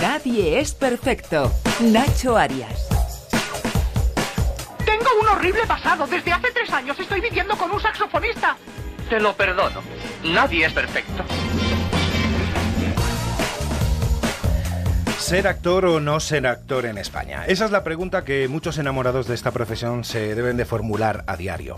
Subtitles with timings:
[0.00, 1.52] Nadie es perfecto.
[1.80, 2.88] Nacho Arias.
[4.84, 6.06] Tengo un horrible pasado.
[6.06, 8.56] Desde hace tres años estoy viviendo con un saxofonista.
[9.08, 9.82] Te lo perdono.
[10.24, 11.24] Nadie es perfecto.
[15.30, 17.44] ¿Ser actor o no ser actor en España?
[17.46, 21.36] Esa es la pregunta que muchos enamorados de esta profesión se deben de formular a
[21.36, 21.76] diario.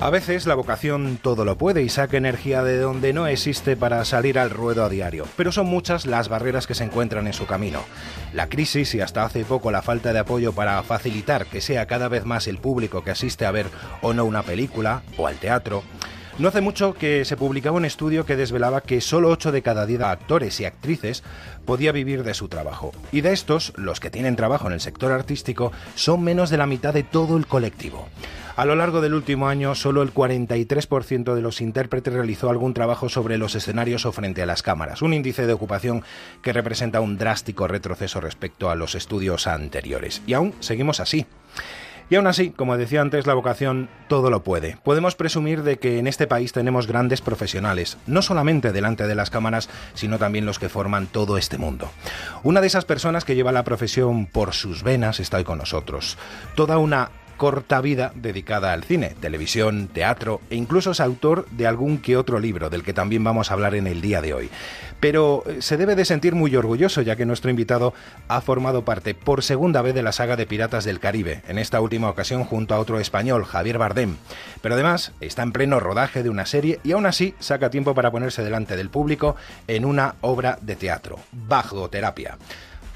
[0.00, 4.04] A veces la vocación todo lo puede y saca energía de donde no existe para
[4.04, 7.46] salir al ruedo a diario, pero son muchas las barreras que se encuentran en su
[7.46, 7.84] camino.
[8.32, 12.08] La crisis y hasta hace poco la falta de apoyo para facilitar que sea cada
[12.08, 13.66] vez más el público que asiste a ver
[14.02, 15.84] o no una película o al teatro,
[16.40, 19.84] no hace mucho que se publicaba un estudio que desvelaba que solo 8 de cada
[19.84, 21.22] 10 actores y actrices
[21.66, 22.92] podía vivir de su trabajo.
[23.12, 26.66] Y de estos, los que tienen trabajo en el sector artístico son menos de la
[26.66, 28.08] mitad de todo el colectivo.
[28.56, 33.10] A lo largo del último año, solo el 43% de los intérpretes realizó algún trabajo
[33.10, 36.02] sobre los escenarios o frente a las cámaras, un índice de ocupación
[36.42, 40.22] que representa un drástico retroceso respecto a los estudios anteriores.
[40.26, 41.26] Y aún seguimos así.
[42.10, 44.76] Y aún así, como decía antes, la vocación todo lo puede.
[44.82, 49.30] Podemos presumir de que en este país tenemos grandes profesionales, no solamente delante de las
[49.30, 51.88] cámaras, sino también los que forman todo este mundo.
[52.42, 56.18] Una de esas personas que lleva la profesión por sus venas está hoy con nosotros.
[56.56, 57.10] Toda una
[57.40, 62.38] corta vida dedicada al cine, televisión, teatro e incluso es autor de algún que otro
[62.38, 64.50] libro del que también vamos a hablar en el día de hoy.
[65.00, 67.94] Pero eh, se debe de sentir muy orgulloso ya que nuestro invitado
[68.28, 71.80] ha formado parte por segunda vez de la saga de Piratas del Caribe, en esta
[71.80, 74.16] última ocasión junto a otro español, Javier Bardem.
[74.60, 78.10] Pero además está en pleno rodaje de una serie y aún así saca tiempo para
[78.10, 79.34] ponerse delante del público
[79.66, 82.36] en una obra de teatro, Bajo Terapia.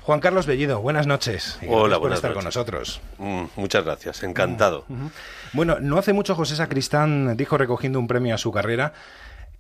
[0.05, 1.58] Juan Carlos Bellido, buenas noches.
[1.62, 2.34] Y Hola, por buenas estar noches.
[2.36, 3.00] con nosotros.
[3.16, 4.84] Mm, muchas gracias, encantado.
[5.55, 8.92] Bueno, no hace mucho José Sacristán dijo recogiendo un premio a su carrera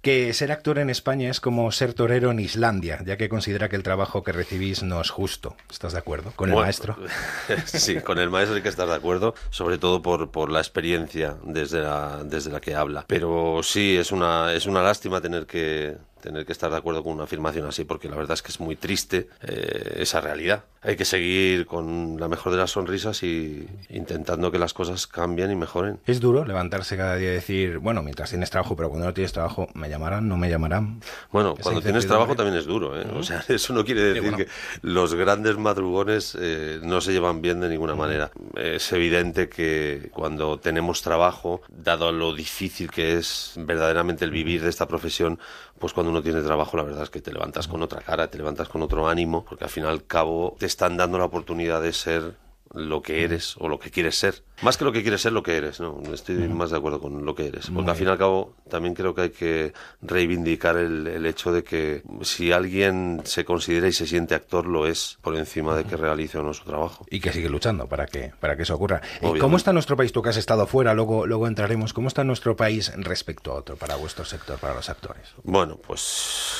[0.02, 3.76] que ser actor en España es como ser torero en Islandia, ya que considera que
[3.76, 5.56] el trabajo que recibís no es justo.
[5.70, 6.94] ¿Estás de acuerdo con el Bueno, maestro?
[7.64, 11.36] sí, con el maestro hay que estar de acuerdo, sobre todo por, por la experiencia
[11.42, 13.06] desde la, desde la que habla.
[13.08, 17.12] Pero sí, es una, es una lástima tener que, tener que estar de acuerdo con
[17.12, 20.64] una afirmación así, porque la verdad es que es muy triste eh, esa realidad.
[20.84, 25.50] Hay que seguir con la mejor de las sonrisas y intentando que las cosas cambien
[25.50, 25.98] y mejoren.
[26.06, 29.32] Es duro levantarse cada día y decir, bueno, mientras tienes trabajo, pero cuando no tienes
[29.32, 30.28] trabajo, ¿me llamarán?
[30.28, 31.00] ¿No me llamarán?
[31.32, 33.06] Bueno, Esa cuando tienes trabajo también es duro, ¿eh?
[33.14, 34.36] O sea, eso no quiere decir bueno.
[34.36, 34.48] que
[34.82, 38.30] los grandes madrugones eh, no se llevan bien de ninguna manera.
[38.54, 44.68] Es evidente que cuando tenemos trabajo, dado lo difícil que es verdaderamente el vivir de
[44.68, 45.38] esta profesión,
[45.78, 48.38] pues cuando uno tiene trabajo, la verdad es que te levantas con otra cara, te
[48.38, 51.80] levantas con otro ánimo, porque al fin y al cabo te están dando la oportunidad
[51.80, 52.34] de ser
[52.72, 54.42] lo que eres o lo que quieres ser.
[54.62, 56.02] Más que lo que quieres ser, lo que eres, ¿no?
[56.12, 57.70] Estoy más de acuerdo con lo que eres.
[57.70, 61.52] Porque al fin y al cabo también creo que hay que reivindicar el, el hecho
[61.52, 65.84] de que si alguien se considera y se siente actor, lo es por encima de
[65.84, 67.06] que realice o no su trabajo.
[67.10, 68.96] Y que sigue luchando para que, para que eso ocurra.
[68.96, 69.40] Eh, Obviamente.
[69.40, 70.10] ¿Cómo está nuestro país?
[70.10, 71.92] Tú que has estado fuera, luego, luego entraremos.
[71.92, 75.28] ¿Cómo está nuestro país respecto a otro, para vuestro sector, para los actores?
[75.44, 76.56] Bueno, pues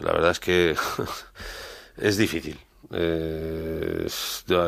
[0.00, 0.76] la verdad es que
[1.96, 2.58] es difícil.
[2.92, 4.06] Eh,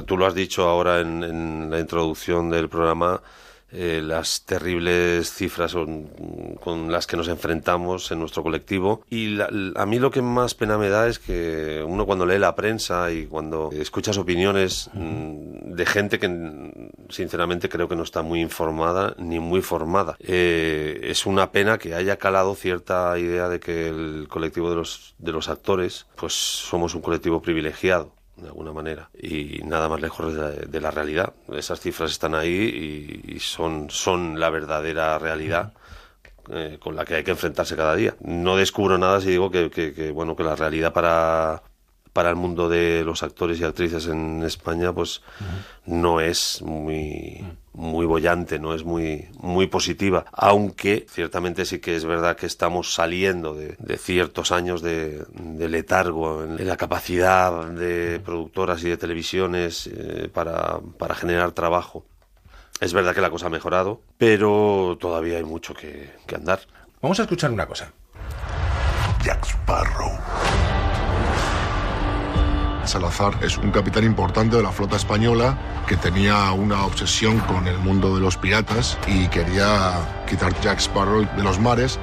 [0.06, 3.20] tú lo has dicho ahora en, en la introducción del programa,
[3.70, 5.74] eh, las terribles cifras
[6.60, 9.02] con las que nos enfrentamos en nuestro colectivo.
[9.10, 12.38] Y la- a mí lo que más pena me da es que uno cuando lee
[12.38, 16.28] la prensa y cuando escuchas opiniones mm, de gente que
[17.08, 20.16] sinceramente creo que no está muy informada ni muy formada.
[20.20, 25.14] Eh, es una pena que haya calado cierta idea de que el colectivo de los,
[25.18, 30.34] de los actores pues somos un colectivo privilegiado de alguna manera y nada más lejos
[30.34, 31.32] de la, de la realidad.
[31.52, 35.72] Esas cifras están ahí y, son, son la verdadera realidad
[36.50, 38.14] eh, con la que hay que enfrentarse cada día.
[38.20, 41.62] No descubro nada si digo que, que- que, bueno que la realidad para
[42.18, 45.22] para el mundo de los actores y actrices en España pues
[45.86, 52.04] no es muy muy bollante, no es muy muy positiva, aunque ciertamente sí que es
[52.04, 57.66] verdad que estamos saliendo de, de ciertos años de, de letargo en, en la capacidad
[57.66, 62.04] de productoras y de televisiones eh, para, para generar trabajo.
[62.80, 66.58] Es verdad que la cosa ha mejorado, pero todavía hay mucho que, que andar.
[67.00, 67.92] Vamos a escuchar una cosa.
[69.22, 70.18] Jack Sparrow.
[72.88, 77.76] Salazar es un capitán importante de la flota española que tenía una obsesión con el
[77.78, 79.92] mundo de los piratas y quería
[80.26, 81.98] quitar Jack Sparrow de los mares.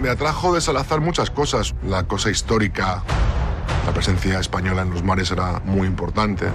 [0.00, 3.02] Me atrajo de Salazar muchas cosas, la cosa histórica
[3.84, 6.46] La presencia española en los mares era muy importante.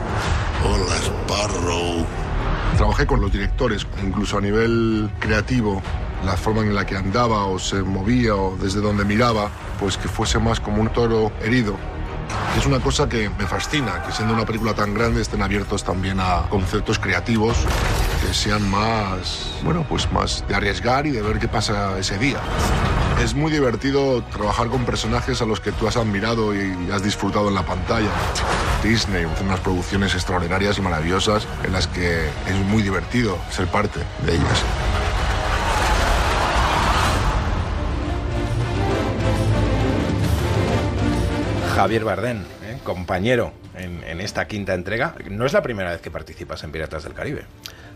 [0.65, 2.05] Hola, Sparrow.
[2.77, 5.81] Trabajé con los directores, incluso a nivel creativo,
[6.25, 9.49] la forma en la que andaba o se movía o desde donde miraba,
[9.79, 11.77] pues que fuese más como un toro herido.
[12.57, 16.19] Es una cosa que me fascina, que siendo una película tan grande estén abiertos también
[16.19, 17.57] a conceptos creativos
[18.25, 22.39] que sean más, bueno, pues más de arriesgar y de ver qué pasa ese día.
[23.23, 27.47] Es muy divertido trabajar con personajes a los que tú has admirado y has disfrutado
[27.49, 28.09] en la pantalla.
[28.83, 33.99] Disney hace unas producciones extraordinarias y maravillosas en las que es muy divertido ser parte
[34.25, 34.63] de ellas.
[41.73, 42.77] Javier Bardén, ¿eh?
[42.83, 45.15] compañero en, en, esta quinta entrega.
[45.29, 47.45] No es la primera vez que participas en Piratas del Caribe.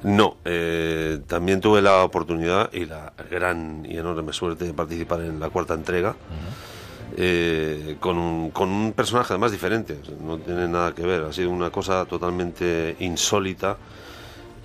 [0.04, 5.40] No, eh, también tuve la oportunidad y la gran y enorme suerte de participar en
[5.40, 6.10] la cuarta entrega.
[6.10, 7.16] Uh -huh.
[7.18, 11.50] eh, con, un, con un personaje además diferente, no tiene nada que ver, ha sido
[11.52, 13.78] una cosa totalmente insólita,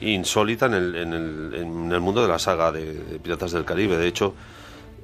[0.00, 3.65] insólita en el, en el, en el mundo de la saga de, de Piratas del
[3.65, 3.97] Caribe.
[3.97, 4.35] De hecho,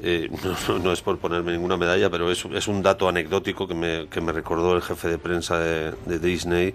[0.00, 0.30] eh,
[0.68, 4.08] no, no, es por ponerme ninguna medalla, pero es, es un dato anecdótico que me,
[4.08, 6.74] que me, recordó el jefe de prensa de, de, Disney,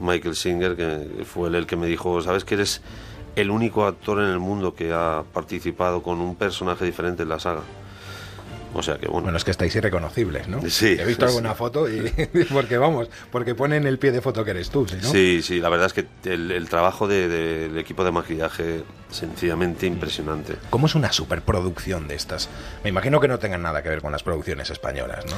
[0.00, 2.82] Michael Singer, que fue él el que me dijo, ¿sabes que eres
[3.36, 7.38] el único actor en el mundo que ha participado con un personaje diferente en la
[7.38, 7.62] saga?
[8.74, 9.22] O sea que bueno.
[9.22, 10.60] Bueno, es que estáis irreconocibles, ¿no?
[10.68, 10.96] Sí.
[10.98, 12.12] He visto alguna foto y.
[12.52, 15.08] porque vamos, porque ponen el pie de foto que eres tú, ¿sí, ¿no?
[15.08, 18.82] Sí, sí, la verdad es que el, el trabajo del de, de, equipo de maquillaje
[19.10, 20.56] sencillamente impresionante.
[20.70, 22.48] ¿Cómo es una superproducción de estas?
[22.82, 25.36] Me imagino que no tengan nada que ver con las producciones españolas, ¿no?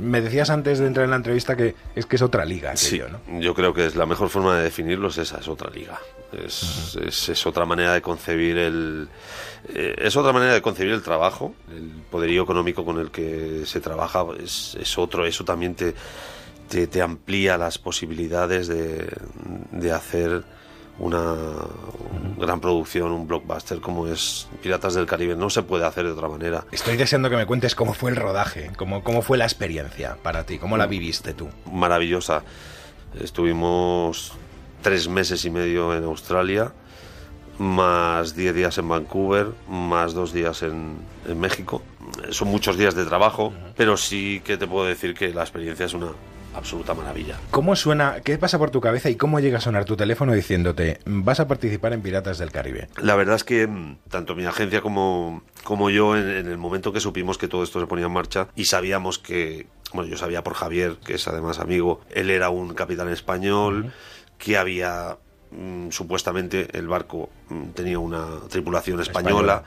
[0.00, 3.06] Me decías antes de entrar en la entrevista que es que es otra liga, aquello,
[3.06, 3.40] sí, ¿no?
[3.40, 5.98] Yo creo que es la mejor forma de definirlo es esa, es otra liga.
[6.32, 7.08] Es, uh -huh.
[7.08, 9.08] es, es otra manera de concebir el.
[9.68, 13.80] Eh, es otra manera de concebir el trabajo, el poderío económico con el que se
[13.80, 15.94] trabaja es, es otro, eso también te,
[16.68, 19.08] te, te, amplía las posibilidades de,
[19.70, 20.42] de hacer
[20.98, 21.36] una
[22.38, 25.36] gran producción, un blockbuster como es Piratas del Caribe.
[25.36, 26.64] No se puede hacer de otra manera.
[26.70, 30.44] Estoy deseando que me cuentes cómo fue el rodaje, cómo, cómo fue la experiencia para
[30.44, 31.48] ti, cómo la viviste tú.
[31.70, 32.42] Maravillosa.
[33.20, 34.32] Estuvimos
[34.82, 36.72] tres meses y medio en Australia,
[37.58, 40.96] más diez días en Vancouver, más dos días en,
[41.28, 41.82] en México.
[42.30, 43.72] Son muchos días de trabajo, uh -huh.
[43.76, 46.08] pero sí que te puedo decir que la experiencia es una
[46.54, 47.38] absoluta maravilla.
[47.50, 50.98] ¿Cómo suena, qué pasa por tu cabeza y cómo llega a sonar tu teléfono diciéndote
[51.06, 52.88] vas a participar en Piratas del Caribe?
[53.00, 56.92] La verdad es que mm, tanto mi agencia como, como yo en, en el momento
[56.92, 60.42] que supimos que todo esto se ponía en marcha y sabíamos que, bueno, yo sabía
[60.42, 63.92] por Javier, que es además amigo, él era un capitán español, uh -huh.
[64.42, 65.18] Que había
[65.52, 69.64] mmm, supuestamente el barco mmm, tenía una tripulación española, española,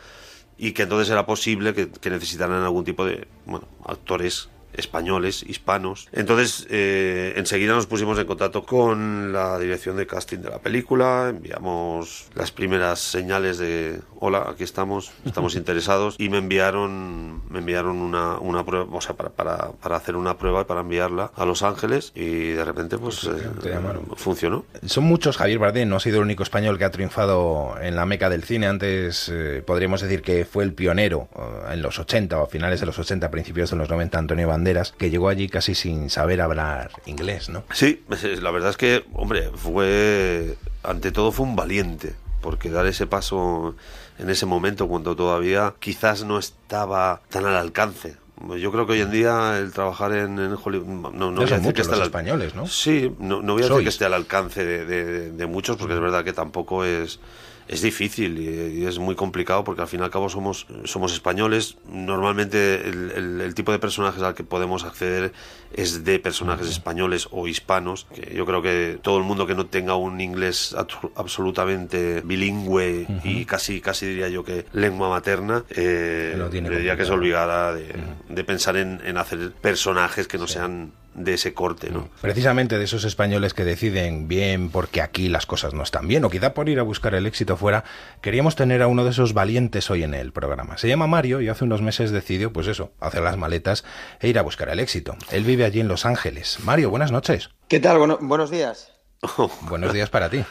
[0.57, 6.07] y que entonces era posible que, que necesitaran algún tipo de bueno, actores españoles, hispanos.
[6.12, 11.27] Entonces, eh, enseguida nos pusimos en contacto con la dirección de casting de la película,
[11.30, 17.98] enviamos las primeras señales de hola, aquí estamos, estamos interesados, y me enviaron, me enviaron
[17.98, 21.45] una, una prueba, o sea, para, para, para hacer una prueba y para enviarla a
[21.45, 23.80] Los Ángeles, y de repente, pues, eh,
[24.16, 24.66] funcionó.
[24.86, 28.06] Son muchos, Javier Bardem no ha sido el único español que ha triunfado en la
[28.06, 32.39] meca del cine, antes eh, podríamos decir que fue el pionero eh, en los 80
[32.39, 34.64] o a finales de los 80, principios de los 90, Antonio Banderas,
[34.97, 37.63] que llegó allí casi sin saber hablar inglés, ¿no?
[37.73, 38.03] Sí,
[38.41, 43.75] la verdad es que, hombre, fue, ante todo fue un valiente, porque dar ese paso
[44.19, 48.16] en ese momento cuando todavía quizás no estaba tan al alcance.
[48.59, 51.57] Yo creo que hoy en día el trabajar en, en Hollywood no, no voy a
[51.57, 52.68] decir que esté al españoles, ¿no?
[52.68, 53.78] Sí, no, no voy a Sois.
[53.78, 57.19] decir que esté al alcance de, de, de muchos, porque es verdad que tampoco es
[57.68, 61.14] es difícil y, y, es muy complicado porque al fin y al cabo somos, somos
[61.14, 61.78] españoles.
[61.90, 65.34] Normalmente el, el, el, tipo de personajes al que podemos acceder
[65.74, 68.06] es de personajes españoles o hispanos.
[68.14, 70.76] Que yo creo que todo el mundo que no tenga un inglés
[71.16, 73.22] absolutamente bilingüe uh -huh.
[73.24, 77.84] y casi, casi diría yo que lengua materna, eh, le diría que es obligada de,
[77.84, 78.36] uh -huh.
[78.36, 80.54] de pensar en, en, hacer personajes que no sí.
[80.54, 82.10] sean de ese corte, ¿no?
[82.22, 86.30] Precisamente de esos españoles que deciden bien porque aquí las cosas no están bien o
[86.30, 87.86] quizá por ir a buscar el éxito fuera,
[88.22, 90.78] queríamos tener a uno de esos valientes hoy en el programa.
[90.78, 93.86] Se llama Mario y hace unos meses decidió, pues eso, hacer las maletas
[94.19, 95.16] e ir a buscar el éxito.
[95.31, 96.60] Él vive allí en Los Ángeles.
[96.64, 97.50] Mario, buenas noches.
[97.69, 97.98] ¿Qué tal?
[97.98, 98.92] Bueno, buenos días.
[99.38, 99.50] Oh.
[99.62, 100.44] Buenos días para ti.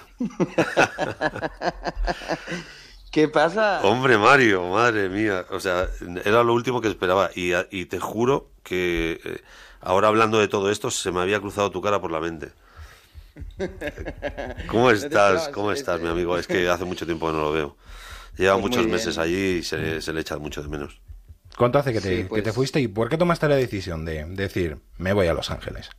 [3.12, 3.80] ¿Qué pasa?
[3.84, 5.44] Hombre, Mario, madre mía.
[5.50, 5.86] O sea,
[6.24, 7.30] era lo último que esperaba.
[7.36, 9.40] Y, y te juro que eh,
[9.84, 12.50] ahora hablando de todo esto, se me había cruzado tu cara por la mente.
[14.68, 15.48] ¿Cómo estás?
[15.48, 16.36] ¿Cómo estás, mi amigo?
[16.38, 17.76] Es que hace mucho tiempo que no lo veo.
[18.36, 21.00] Lleva pues muchos meses allí y se, se, le echa mucho de menos.
[21.56, 22.42] ¿Cuánto hace que te, sí, pues...
[22.42, 25.50] que te, fuiste y por qué tomaste la decisión de decir, me voy a Los
[25.50, 25.90] Ángeles?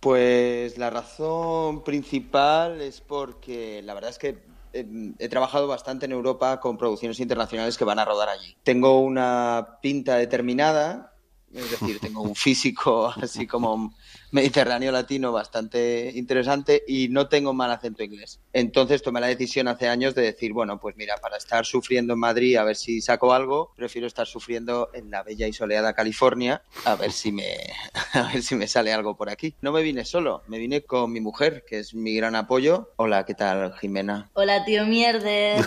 [0.00, 4.38] Pues la razón principal es porque la verdad es que
[4.74, 8.56] eh, he trabajado bastante en Europa con producciones internacionales que van a rodar allí.
[8.64, 11.13] Tengo una pinta determinada,
[11.54, 13.94] es decir, tengo un físico así como
[14.32, 18.40] mediterráneo latino bastante interesante y no tengo mal acento inglés.
[18.52, 22.18] Entonces tomé la decisión hace años de decir, bueno, pues mira, para estar sufriendo en
[22.18, 26.62] Madrid a ver si saco algo, prefiero estar sufriendo en la bella y soleada California
[26.84, 27.56] a ver si me
[28.12, 29.54] a ver si me sale algo por aquí.
[29.60, 32.92] No me vine solo, me vine con mi mujer, que es mi gran apoyo.
[32.96, 34.30] Hola, ¿qué tal, Jimena?
[34.34, 35.64] Hola, tío mierder.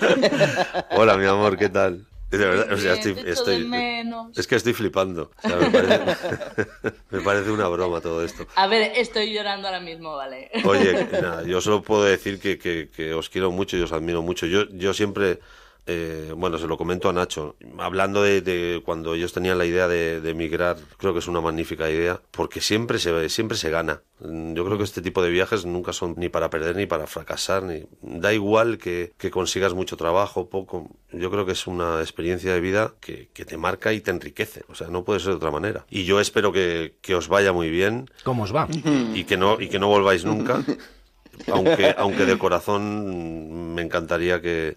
[0.90, 2.06] Hola, mi amor, ¿qué tal?
[2.38, 4.38] De verdad, o sea, Bien, estoy, te echo estoy- de menos.
[4.38, 5.30] es que estoy flipando.
[5.42, 6.00] O sea, me, parece,
[7.10, 8.46] me parece una broma todo esto.
[8.56, 10.50] A ver, estoy llorando ahora mismo, ¿vale?
[10.64, 14.22] Oye, nada, yo solo puedo decir que, que- que os quiero mucho y os admiro
[14.22, 14.46] mucho.
[14.46, 15.40] Yo, yo siempre,
[15.86, 19.86] eh, bueno, se lo comento a Nacho, hablando de, de cuando ellos tenían la idea
[19.88, 24.02] de, de emigrar, creo que es una magnífica idea, porque siempre se, siempre se gana.
[24.20, 27.06] Mm, Yo creo que este tipo de viajes nunca son ni para perder ni para
[27.06, 30.90] fracasar, ni da igual que, que consigas mucho trabajo, poco.
[31.12, 34.64] Yo creo que es una experiencia de vida que, que te marca y te enriquece.
[34.68, 35.86] O sea, no puede ser de otra manera.
[35.88, 38.66] Y yo espero que, que os vaya muy bien ¿Cómo os va?
[39.14, 40.62] y que no y que no volváis nunca
[41.52, 44.76] aunque aunque de corazón me encantaría que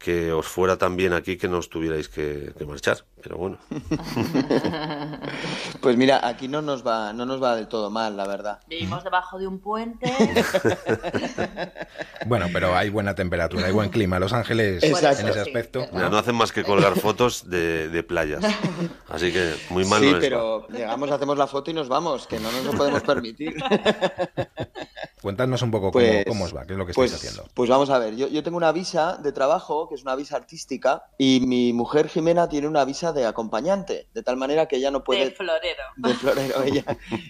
[0.00, 3.58] que os fuera tan bien aquí que no os tuvierais que, que marchar pero bueno
[5.80, 8.60] Pues mira, aquí no nos va no nos va del todo mal, la verdad.
[8.68, 10.12] Vivimos debajo de un puente.
[12.26, 14.18] Bueno, pero hay buena temperatura, hay buen clima.
[14.18, 15.22] Los Ángeles, Exacto.
[15.22, 15.86] en ese aspecto.
[15.92, 18.44] Mira, no hacen más que colgar fotos de, de playas
[19.08, 20.20] así que muy mal sí, no les va.
[20.20, 23.54] pero llegamos, hacemos la foto y nos vamos, que no nos lo podemos permitir.
[25.22, 27.50] Cuéntanos un poco Pues- cómo, cómo os va, qué es lo que Pues, estáis haciendo.
[27.54, 30.36] pues vamos a ver, yo, yo tengo una visa de trabajo, que es una visa
[30.36, 34.90] artística, y mi mujer Jimena tiene una visa de acompañante, de tal manera que ella
[34.90, 35.26] no puede...
[35.26, 35.82] De florero.
[35.96, 36.84] de florero, ella,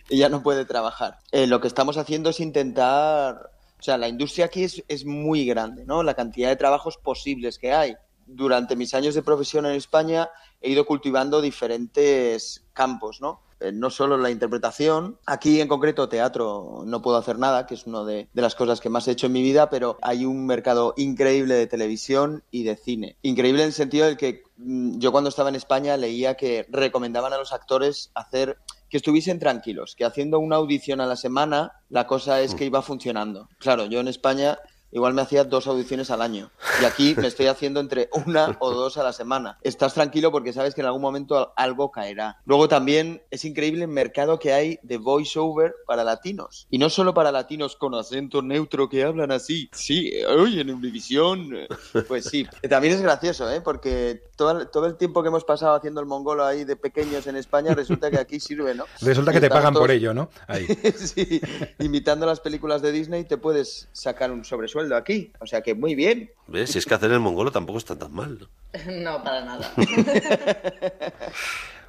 [0.08, 1.18] ella no puede trabajar.
[1.32, 5.46] Eh, lo que estamos haciendo es intentar, o sea, la industria aquí es, es muy
[5.46, 6.02] grande, ¿no?
[6.02, 7.96] La cantidad de trabajos posibles que hay.
[8.26, 13.42] Durante mis años de profesión en España he ido cultivando diferentes campos, ¿no?
[13.60, 17.86] Eh, no solo la interpretación, aquí en concreto teatro no puedo hacer nada, que es
[17.86, 20.46] una de, de las cosas que más he hecho en mi vida, pero hay un
[20.46, 23.16] mercado increíble de televisión y de cine.
[23.20, 27.38] Increíble en el sentido del que yo cuando estaba en España leía que recomendaban a
[27.38, 32.40] los actores hacer que estuviesen tranquilos, que haciendo una audición a la semana la cosa
[32.40, 33.48] es que iba funcionando.
[33.58, 34.58] Claro, yo en España
[34.92, 38.72] igual me hacía dos audiciones al año y aquí me estoy haciendo entre una o
[38.72, 39.58] dos a la semana.
[39.62, 42.38] Estás tranquilo porque sabes que en algún momento algo caerá.
[42.44, 47.14] Luego también es increíble el mercado que hay de voiceover para latinos y no solo
[47.14, 49.68] para latinos con acento neutro que hablan así.
[49.72, 51.68] Sí, hoy en Univisión, eh,
[52.08, 52.46] pues sí.
[52.68, 53.60] También es gracioso, ¿eh?
[53.60, 57.36] porque todo, todo el tiempo que hemos pasado haciendo el mongolo ahí de pequeños en
[57.36, 58.84] España resulta que aquí sirve, ¿no?
[59.00, 60.30] Resulta Y que te pagan por todos- ello, ¿no?
[60.46, 60.66] Ahí.
[60.96, 61.40] sí,
[61.78, 65.32] imitando las películas de Disney te puedes sacar un sobresueldo aquí.
[65.40, 66.30] O sea que muy bien.
[66.46, 66.70] ¿Ves?
[66.70, 68.48] Si es que hacer el mongolo tampoco está tan mal ¿no?
[68.92, 69.70] No, para nada.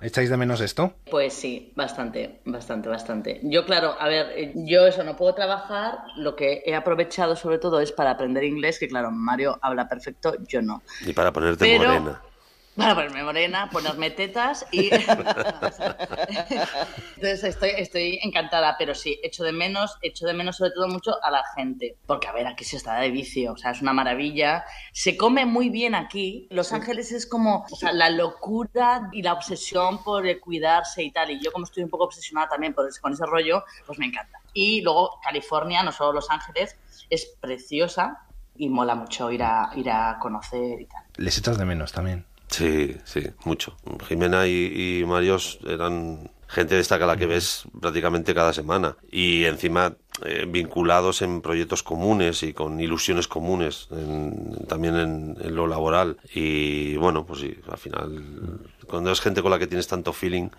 [0.01, 0.95] ¿Echáis de menos esto?
[1.12, 3.39] Pues sí, bastante, bastante, bastante.
[3.43, 6.00] Yo, claro, a ver, yo eso no puedo trabajar.
[6.17, 10.33] Lo que he aprovechado sobre todo es para aprender inglés, que claro, Mario habla perfecto,
[10.48, 10.81] yo no.
[11.05, 12.21] ni para ponerte Pero- morena
[12.75, 14.90] Para ponerme morena, ponerme tetas y...
[17.16, 21.24] Entonces estoy, estoy encantada, pero sí, echo de menos, echo de menos sobre todo mucho
[21.24, 21.98] a la gente.
[22.06, 24.63] Porque a ver, aquí se está de vicio, o sea, es una maravilla.
[24.94, 26.48] Se come muy bien aquí.
[26.50, 31.32] Los Ángeles es como o sea, la locura y la obsesión por cuidarse y tal.
[31.32, 34.06] Y yo como estoy un poco obsesionada también por ese- con ese rollo, pues me
[34.06, 34.40] encanta.
[34.54, 36.75] Y luego California, no solo Los Ángeles,
[37.10, 38.25] es preciosa
[38.56, 41.04] y mola mucho ir a, ir a conocer y tal.
[41.18, 42.25] Les echas de menos también.
[42.51, 43.75] Sí, sí, mucho.
[44.08, 48.98] Jimena y, y Marios eran gente de esta que la que ves prácticamente cada semana.
[49.10, 55.55] Y encima eh, vinculados en proyectos comunes y con ilusiones comunes en- también en, en
[55.55, 56.17] lo laboral.
[56.36, 60.50] Y bueno pues sí al final cuando es gente con la que tienes tanto feeling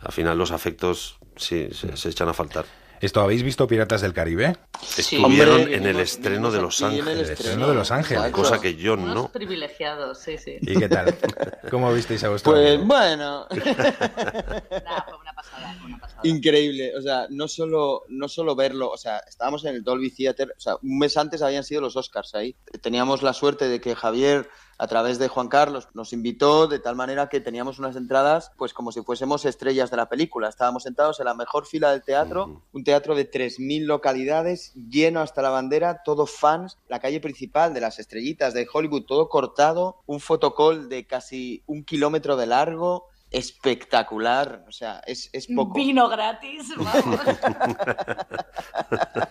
[0.00, 2.66] al final los afectos sí se, se echan a faltar
[3.02, 4.56] ¿Esto habéis visto Piratas del Caribe?
[4.96, 7.90] estuvieron Hombre, en el vimos- estreno de Los aquí en el Ángeles estreno de Los
[7.90, 8.30] Ángeles.
[8.30, 10.58] Cosa que yo Unos no privilegiados, sí, sí.
[10.60, 11.12] ¿Y qué tal?
[11.70, 12.86] ¿Cómo visteis a vuestro Pues amigo?
[12.86, 16.20] bueno, Nada, fue una pasada, fue una pasada.
[16.22, 16.92] increíble.
[16.96, 20.60] O sea, no solo, no solo verlo, o sea, estábamos en el Dolby Theater, o
[20.60, 22.54] sea, un mes antes habían sido los Oscars ahí.
[22.82, 24.48] Teníamos la suerte de que Javier,
[24.82, 28.74] a través de Juan Carlos, nos invitó de tal manera que teníamos unas entradas, pues
[28.74, 30.48] como si fuésemos estrellas de la película.
[30.48, 35.40] Estábamos sentados en la mejor fila del teatro, un teatro de 3.000 localidades, lleno hasta
[35.40, 40.18] la bandera, todos fans, la calle principal de las estrellitas de Hollywood, todo cortado, un
[40.18, 44.64] fotocall de casi un kilómetro de largo, espectacular.
[44.68, 45.74] O sea, es, es poco.
[45.74, 47.20] Vino gratis, vamos.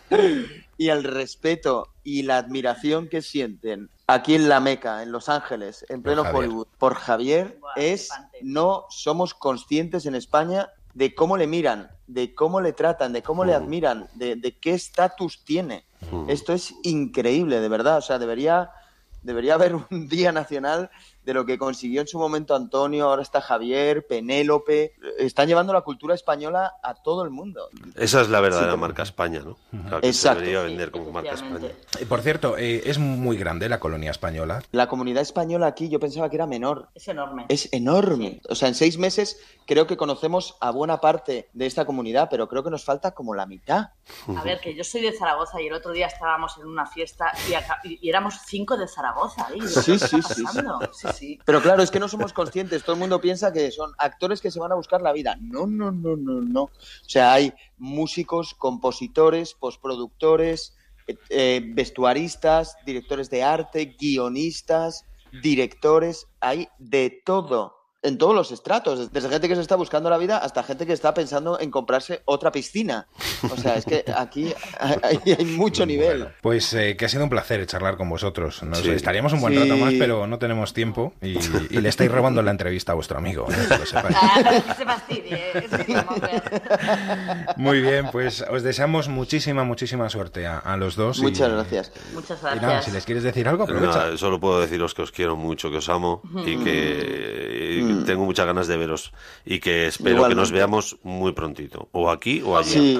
[0.78, 5.86] y el respeto y la admiración que sienten aquí en la Meca, en Los Ángeles,
[5.90, 6.44] en pleno Javier.
[6.46, 8.10] Hollywood, por Javier, Buah, es
[8.42, 13.46] no somos conscientes en España de cómo le miran, de cómo le tratan, de cómo
[13.46, 13.64] le Mm.
[13.64, 15.86] admiran, de, de qué estatus tiene.
[16.12, 16.30] Mm.
[16.30, 18.00] Esto es increíble, de verdad.
[18.00, 18.72] O sea, debería,
[19.24, 20.90] debería haber un día nacional
[21.26, 24.94] de lo que consiguió en su momento Antonio, ahora está Javier, Penélope.
[25.20, 27.70] Están llevando la cultura española a todo el mundo.
[27.96, 29.58] Esa es la verdadera Sí, marca España, ¿no?
[29.82, 30.40] Claro, que Exacto.
[30.40, 31.68] Se debería Sí, vender como marca España.
[32.00, 34.64] Eh, Por cierto, eh, es muy grande la colonia española.
[34.72, 36.90] La comunidad española aquí yo pensaba que era menor.
[36.96, 37.46] Es enorme.
[37.50, 38.42] Es enorme.
[38.50, 42.48] O sea, en seis meses creo que conocemos a buena parte de esta comunidad, pero
[42.48, 43.90] creo que nos falta como la mitad.
[44.36, 47.32] A ver, que yo soy de Zaragoza y el otro día estábamos en una fiesta
[47.50, 49.48] y, aca- y- y éramos cinco de Zaragoza.
[49.48, 49.62] ahí.
[49.62, 51.08] Sí, ¿Qué sí, está sí, sí.
[51.14, 51.40] Sí.
[51.46, 52.84] Pero claro, es que no somos conscientes.
[52.84, 55.38] Todo el mundo piensa que son actores que se van a buscar la vida.
[55.40, 56.64] No, no, no, no, no.
[56.64, 56.72] O
[57.08, 60.76] sea, hay músicos, compositores, postproductores,
[61.08, 65.06] eh, eh, vestuaristas, directores de arte, guionistas,
[65.42, 66.28] directores.
[66.40, 67.81] Hay de todo.
[68.04, 70.94] En todos los estratos, desde gente que se está buscando la vida hasta gente que
[70.94, 73.06] está pensando en comprarse otra piscina.
[73.52, 76.30] O sea, es que aquí hay, hay mucho nivel.
[76.42, 78.64] Pues eh, que ha sido un placer charlar con vosotros.
[78.64, 78.90] Nos Sí.
[78.90, 79.60] estaríamos un buen Sí.
[79.60, 81.38] rato más, pero no tenemos tiempo y,
[81.70, 83.46] y le estáis robando la entrevista a vuestro amigo.
[83.52, 83.56] ¿eh?
[83.70, 84.18] Que lo sepáis.
[84.22, 85.54] Ah, que se fastidie.
[86.22, 87.54] ver.
[87.58, 91.20] Muy bien, pues os deseamos muchísima, muchísima suerte a, a los dos.
[91.20, 91.92] y- Muchas gracias.
[92.14, 92.86] Muchas Y nada, gracias.
[92.86, 93.98] si les quieres decir algo, aprovecha.
[94.06, 98.06] Nada, solo puedo deciros que os quiero mucho, que os amo y que y Mm.
[98.06, 99.12] tengo muchas ganas de veros
[99.46, 100.36] y que espero Igualmente.
[100.36, 102.70] que nos veamos muy prontito, o aquí o allí.
[102.70, 103.00] Sí,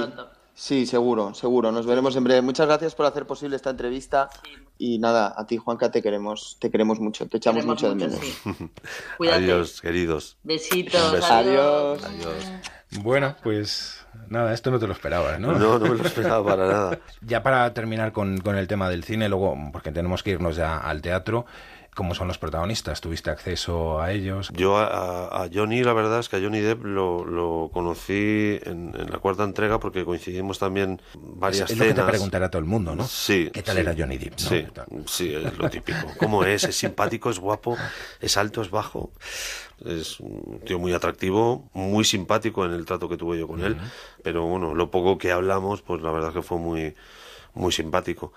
[0.54, 1.72] sí, seguro, seguro.
[1.72, 2.42] Nos veremos en breve.
[2.42, 4.30] Muchas gracias por hacer posible esta entrevista.
[4.78, 7.28] Y nada, a ti, Juanca, te queremos, te queremos mucho.
[7.28, 8.20] Te echamos mucho de menos.
[8.20, 8.34] sí.
[9.32, 10.38] Adiós, queridos.
[10.44, 11.24] Besitos.
[11.30, 12.04] Adiós.
[12.04, 12.36] Adiós.
[13.04, 15.54] Bueno, pues nada, esto no te lo esperabas, ¿no?
[15.54, 17.00] No, no me lo esperaba para nada.
[17.22, 20.78] Ya para terminar con, con el tema del cine, luego, porque tenemos que irnos ya
[20.78, 21.46] al teatro,
[21.96, 23.02] ¿cómo son los protagonistas?
[23.02, 24.50] ¿Tuviste acceso a ellos?
[24.54, 28.94] Yo a, a- Johnny, la verdad es que a Johnny Depp lo, lo conocí en,
[28.98, 32.66] en la cuarta entrega porque coincidimos también varias es lo que te preguntará todo el
[32.68, 33.06] mundo, ¿no?
[33.08, 33.50] Sí.
[33.54, 33.82] ¿Qué tal sí.
[33.82, 34.32] era Johnny Depp?
[34.32, 34.38] no?
[34.50, 34.66] Sí,
[35.08, 36.08] sí, es lo típico.
[36.18, 36.64] ¿Cómo es?
[36.64, 37.78] Es simpático, es guapo,
[38.20, 39.12] es alto, es bajo.
[39.84, 43.78] Es un tío muy atractivo, muy simpático en el trato que tuve yo con él.
[44.24, 46.96] Pero bueno, lo poco que hablamos, pues la verdad que fue muy,
[47.56, 48.32] muy simpático.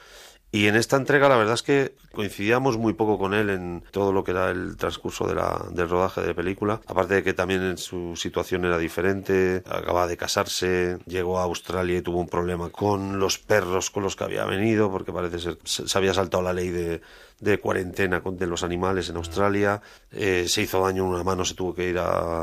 [0.54, 4.12] Y en esta entrega la verdad es que coincidíamos muy poco con él en todo
[4.12, 6.80] lo que era el transcurso de la, del rodaje de película.
[6.86, 11.98] Aparte de que también en su situación era diferente, acababa de casarse, llegó a Australia
[11.98, 15.58] y tuvo un problema con los perros con los que había venido, porque parece ser
[15.64, 17.00] se, había saltado la ley de,
[17.40, 21.54] de cuarentena de los animales en Australia, Eh, se hizo daño en una mano, se
[21.56, 22.42] tuvo que ir a,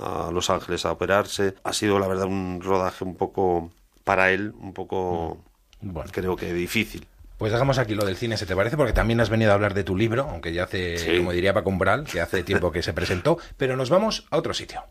[0.00, 1.54] a Los Ángeles a operarse.
[1.62, 3.70] Ha sido la verdad un rodaje un poco,
[4.02, 5.38] para él, un poco,
[5.80, 6.10] Bueno.
[6.12, 7.06] creo que difícil.
[7.38, 8.76] Pues dejamos aquí lo del cine, ¿se te parece?
[8.76, 11.16] Porque también has venido a hablar de tu libro, aunque ya hace, Sí.
[11.18, 14.54] como diría Paco Umbral, que hace tiempo que se presentó, pero nos vamos a otro
[14.54, 14.82] sitio.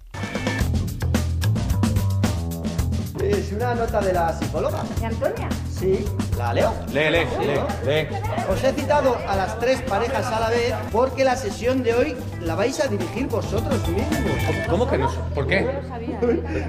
[3.24, 4.84] Es una nota de la psicóloga.
[5.00, 5.50] ¿De Antonia?
[5.72, 6.06] Sí,
[6.38, 6.74] ¿la leo?
[6.88, 8.08] Lee, lee, lee, lee.
[8.50, 12.18] Os he citado a las tres parejas a la vez porque la sesión de hoy
[12.42, 14.68] la vais a dirigir vosotros mismos.
[14.70, 15.10] ¿Cómo que no?
[15.34, 15.66] ¿Por qué?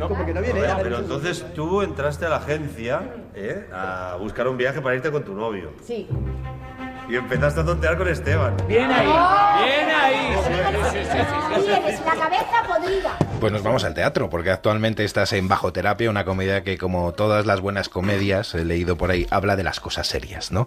[0.01, 0.61] Como que no viene.
[0.83, 3.03] Pero entonces tú entraste a la agencia
[3.35, 3.67] ¿eh?
[3.73, 5.73] a buscar un viaje para irte con tu novio.
[5.85, 6.09] Sí.
[7.09, 8.57] Y empezaste a tontear con Esteban.
[8.67, 9.07] Bien ahí,
[9.65, 11.65] bien ahí.
[11.65, 13.19] Tienes la cabeza podrida.
[13.41, 17.13] Pues nos vamos al teatro, porque actualmente estás en Bajo Terapia, una comedia que, como
[17.13, 20.67] todas las buenas comedias, he leído por ahí, habla de las cosas serias, ¿no?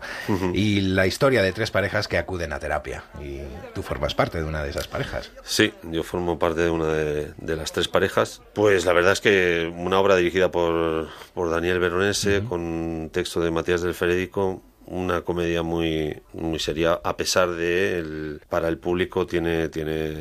[0.54, 3.04] Y la historia de tres parejas que acuden a terapia.
[3.20, 3.40] Y
[3.74, 5.32] tú formas parte de una de esas parejas.
[5.44, 8.42] Sí, yo formo parte de una de, de las tres parejas.
[8.54, 13.50] Pues la verdad es que una obra dirigida por, por Daniel Veronese, con texto de
[13.50, 19.26] Matías del Ferédico, una comedia muy, muy seria, a pesar de, el- para el público,
[19.28, 20.16] tiene, tiene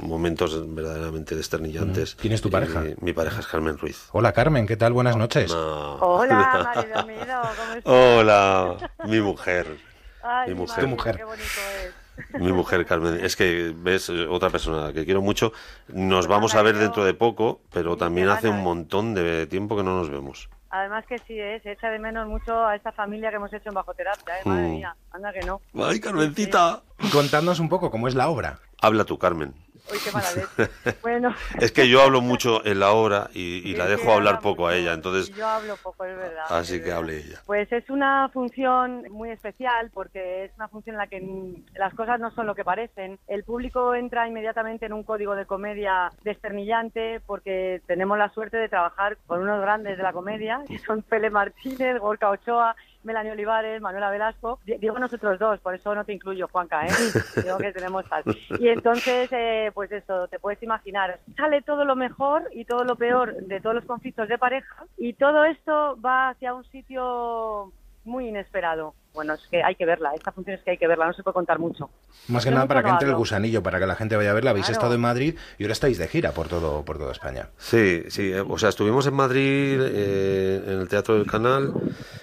[0.00, 2.14] momentos verdaderamente desternillantes.
[2.14, 2.84] ¿Quién es tu pareja?
[2.86, 4.08] Y mi pareja es Carmen Ruiz.
[4.12, 4.92] Hola Carmen, ¿qué tal?
[4.92, 5.50] Buenas noches.
[5.52, 5.96] No.
[5.96, 7.24] Hola, marido mío,
[7.56, 7.82] ¿cómo estás?
[7.84, 9.76] Hola, mi mujer.
[10.22, 10.84] Ay, mi mi mujer.
[10.88, 11.44] marido, Qué bonito
[11.84, 12.40] es.
[12.40, 13.20] Mi mujer, Carmen.
[13.24, 15.52] Es que ves eh, otra persona que quiero mucho.
[15.86, 19.84] Nos vamos a ver dentro de poco, pero también hace un montón de tiempo que
[19.84, 20.48] no nos vemos.
[20.70, 21.60] Además que sí, ¿eh?
[21.62, 24.42] se echa de menos mucho a esta familia que hemos hecho en Bajo Terapia, ¿eh?
[24.44, 24.70] Madre Mm.
[24.72, 25.60] mía, anda que no.
[25.82, 26.82] ¡Ay, Carmencita!
[27.12, 28.58] Contadnos un poco cómo es la obra.
[28.82, 29.54] Habla tú, Carmen.
[29.90, 30.72] Uy, qué mala leche.
[31.02, 31.34] Bueno.
[31.60, 34.66] Es que yo hablo mucho en la obra y, y la dejo hablar habla poco
[34.66, 36.44] a ella, entonces Yo hablo poco, es verdad.
[36.48, 36.98] así es que verdad.
[36.98, 37.40] hable ella.
[37.46, 42.20] Pues es una función muy especial porque es una función en la que las cosas
[42.20, 43.18] no son lo que parecen.
[43.28, 48.68] El público entra inmediatamente en un código de comedia desternillante porque tenemos la suerte de
[48.68, 52.74] trabajar con unos grandes de la comedia, que son Pele Martínez, Gorka Ochoa,
[53.04, 54.58] Melanie Olivares, Manuela Velasco.
[54.64, 56.90] Di- Digo nosotros dos, por eso no te incluyo, Juanca, ¿eh?
[57.44, 58.22] Digo que tenemos tal.
[58.58, 61.18] Y entonces, eh, pues eso, te puedes imaginar.
[61.36, 65.12] Sale todo lo mejor y todo lo peor de todos los conflictos de pareja y
[65.14, 67.72] todo esto va hacia un sitio
[68.04, 68.94] muy inesperado.
[69.18, 71.24] Bueno, es que hay que verla, esta función es que hay que verla, no se
[71.24, 71.90] puede contar mucho.
[72.28, 74.34] Más que nada para que no entre el gusanillo, para que la gente vaya a
[74.34, 74.50] verla.
[74.50, 74.78] Habéis Claro.
[74.78, 77.48] estado en Madrid y ahora estáis de gira por todo, por toda España.
[77.56, 81.72] Sí, sí, eh, o sea, estuvimos en Madrid, eh, en el Teatro del Canal,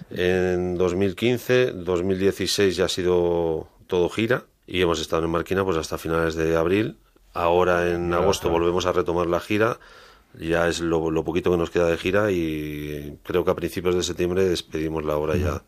[0.10, 5.98] en 2015, 2016 ya ha sido todo gira y hemos estado en Marquina pues hasta
[5.98, 6.98] finales de abril.
[7.34, 9.80] Ahora en agosto volvemos a retomar la gira,
[10.40, 13.96] ya es lo, lo poquito que nos queda de gira y creo que a principios
[13.96, 15.62] de septiembre despedimos la obra ya.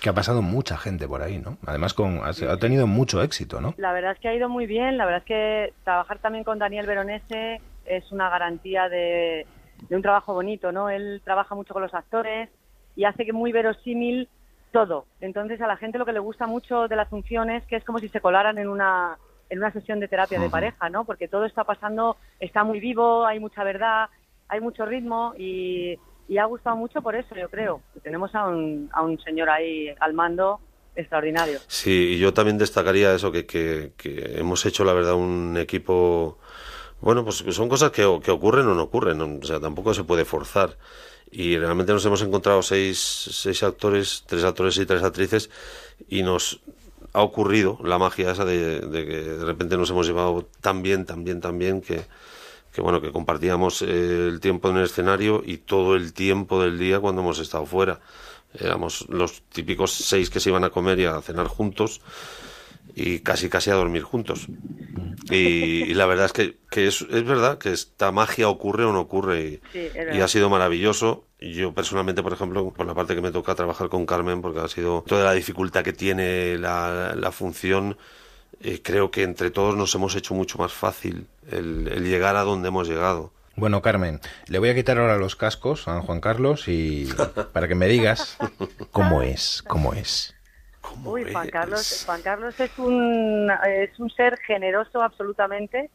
[0.00, 1.58] Que ha pasado mucha gente por ahí, ¿no?
[1.66, 3.74] Además, con, ha, ha tenido mucho éxito, ¿no?
[3.76, 6.58] La verdad es que ha ido muy bien, la verdad es que trabajar también con
[6.58, 9.46] Daniel Veronese es una garantía de,
[9.88, 10.90] de un trabajo bonito, ¿no?
[10.90, 12.48] Él trabaja mucho con los actores
[12.96, 14.28] y hace que muy verosímil
[14.72, 15.06] todo.
[15.20, 17.98] Entonces a la gente lo que le gusta mucho de las funciones que es como
[17.98, 21.04] si se colaran en una en una sesión de terapia de pareja, ¿no?
[21.04, 24.08] Porque todo está pasando, está muy vivo, hay mucha verdad,
[24.46, 25.98] hay mucho ritmo y,
[26.30, 27.82] y ha gustado mucho por eso, yo creo.
[28.04, 30.60] Tenemos a un, a un señor ahí al mando
[30.94, 31.58] extraordinario.
[31.66, 36.38] Sí, y yo también destacaría eso, que, que, que hemos hecho, la verdad, un equipo...
[37.00, 40.24] Bueno, pues son cosas que, que ocurren o no ocurren, o sea, tampoco se puede
[40.24, 40.76] forzar.
[41.32, 45.50] Y realmente nos hemos encontrado seis, seis actores, tres actores y tres actrices,
[46.08, 46.60] y nos
[47.12, 51.06] ha ocurrido la magia esa de, de que de repente nos hemos llevado tan bien,
[51.06, 52.02] tan bien, tan bien, que,
[52.72, 56.78] que bueno, que compartíamos eh, el tiempo en el escenario y todo el tiempo del
[56.78, 58.00] día cuando hemos estado fuera.
[58.58, 62.00] Éramos los típicos seis que se iban a comer y a cenar juntos
[62.94, 64.46] y casi casi a dormir juntos.
[65.30, 65.36] Y,
[65.84, 69.00] y la verdad es que, que es, es verdad que esta magia ocurre o no
[69.00, 71.26] ocurre y, Sí, y ha sido maravilloso.
[71.40, 74.68] Yo personalmente, por ejemplo, por la parte que me toca trabajar con Carmen, porque ha
[74.68, 77.96] sido toda la dificultad que tiene la, la función,
[78.60, 82.42] eh, creo que entre todos nos hemos hecho mucho más fácil el, el llegar a
[82.42, 83.32] donde hemos llegado.
[83.56, 87.08] Bueno, Carmen, le voy a quitar ahora los cascos a Juan Carlos y
[87.52, 88.38] para que me digas
[88.90, 90.34] cómo es, cómo es.
[91.04, 95.90] Uy, Juan Carlos, Juan Carlos es un, es un ser generoso absolutamente.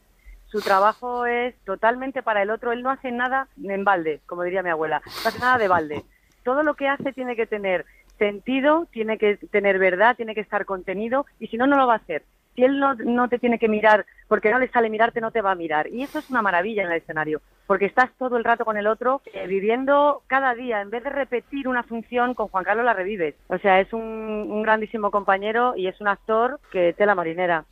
[0.48, 2.72] Su trabajo es totalmente para el otro.
[2.72, 5.02] Él no hace nada en balde, como diría mi abuela.
[5.24, 6.06] No hace nada de balde.
[6.44, 7.86] Todo lo que hace tiene que tener
[8.18, 11.94] sentido, tiene que tener verdad, tiene que estar contenido y si no, no lo va
[11.94, 12.24] a hacer.
[12.56, 15.52] Si él no, te tiene que mirar porque no le sale mirarte, no te va
[15.52, 15.88] a mirar.
[15.88, 18.88] Y eso es una maravilla en el escenario, porque estás todo el rato con el
[18.88, 20.82] otro, eh, viviendo cada día.
[20.82, 23.36] En vez de repetir una función, con Juan Carlos la revives.
[23.48, 27.65] O sea, es un, un grandísimo compañero y es un actor que tela marinera.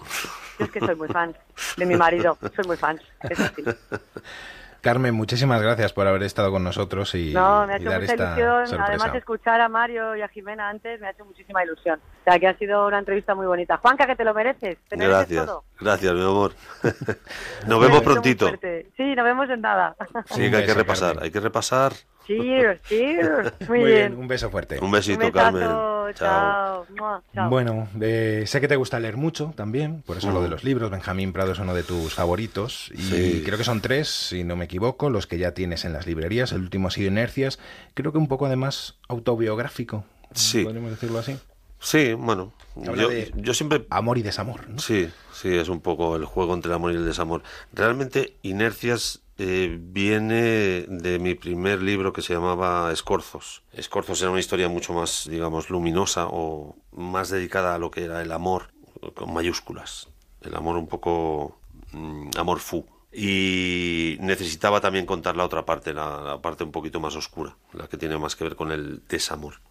[0.60, 1.36] Yo es que soy muy fan
[1.78, 3.00] de mi marido, soy muy fan.
[3.30, 3.64] Eso sí.
[4.84, 8.02] Carmen, muchísimas gracias por haber estado con nosotros y, No, me ha y hecho dar
[8.02, 8.68] mucha esta ilusión.
[8.68, 8.86] sorpresa.
[8.92, 12.02] Además, escuchar a Mario y a Jimena antes me ha hecho muchísima ilusión.
[12.02, 13.78] O sea, que ha sido una entrevista muy bonita.
[13.78, 14.78] Juanca, que te lo mereces.
[14.90, 15.64] Te mereces Gracias, todo.
[15.80, 16.52] gracias, mi amor.
[17.68, 18.50] Nos vemos prontito.
[18.98, 19.96] Sí, nos vemos en nada.
[20.32, 21.94] Sí, que hay que repasar, hay que repasar.
[22.26, 23.54] Cheers, cheers.
[23.68, 24.12] Muy, Muy bien.
[24.12, 24.80] bien, un beso fuerte.
[24.80, 26.14] Un besito, Un besazo, Carmen.
[26.16, 26.86] Chao.
[27.34, 27.50] Chao.
[27.50, 30.52] Bueno, eh, sé que te gusta leer mucho también, por eso lo de Mm.
[30.52, 30.92] los libros.
[30.92, 32.92] Benjamín Prado es uno de tus favoritos.
[32.94, 33.42] Y Sí.
[33.46, 36.52] creo que son tres, si no me equivoco, los que ya tienes en las librerías.
[36.52, 37.60] El último ha sido Inercias.
[37.94, 40.06] Creo que un poco además autobiográfico.
[40.34, 40.64] Sí.
[40.64, 41.38] Podríamos decirlo así.
[41.80, 43.86] Sí, bueno, Habla yo, de yo siempre...
[43.90, 44.70] Amor y desamor.
[44.70, 44.80] ¿no?
[44.80, 47.44] Sí, sí, es un poco el juego entre el amor y el desamor.
[47.74, 53.64] Realmente, Inercias eh, viene de mi primer libro que se llamaba Escorzos.
[53.72, 58.22] Escorzos era una historia mucho más, digamos, luminosa o más dedicada a lo que era
[58.22, 58.74] el amor,
[59.16, 60.10] con mayúsculas.
[60.42, 61.58] El amor un poco...
[61.92, 62.86] mm, amor fu.
[63.12, 67.98] Y necesitaba también contar la otra parte, la, parte un poquito más oscura, la que
[67.98, 69.62] tiene más que ver con el desamor.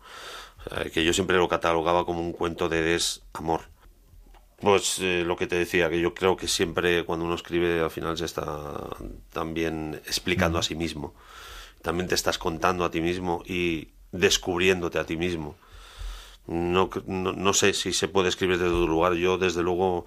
[0.92, 3.62] Que yo siempre lo catalogaba como un cuento de desamor.
[4.62, 7.90] Pues eh, lo que te decía, que yo creo que siempre cuando uno escribe al
[7.90, 8.72] final se está
[9.33, 11.14] también explicando a sí mismo.
[11.83, 15.57] También te estás contando a ti mismo y descubriéndote a ti mismo.
[16.46, 19.14] No, no, no sé si se puede escribir desde otro lugar.
[19.14, 20.07] Yo, desde luego,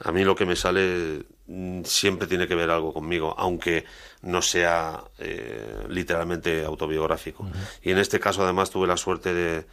[0.00, 3.84] a mí lo que me sale mm, siempre tiene que ver algo conmigo, aunque
[4.22, 7.46] no sea eh, literalmente autobiográfico.
[7.82, 9.66] Y en este caso, además, tuve la suerte de,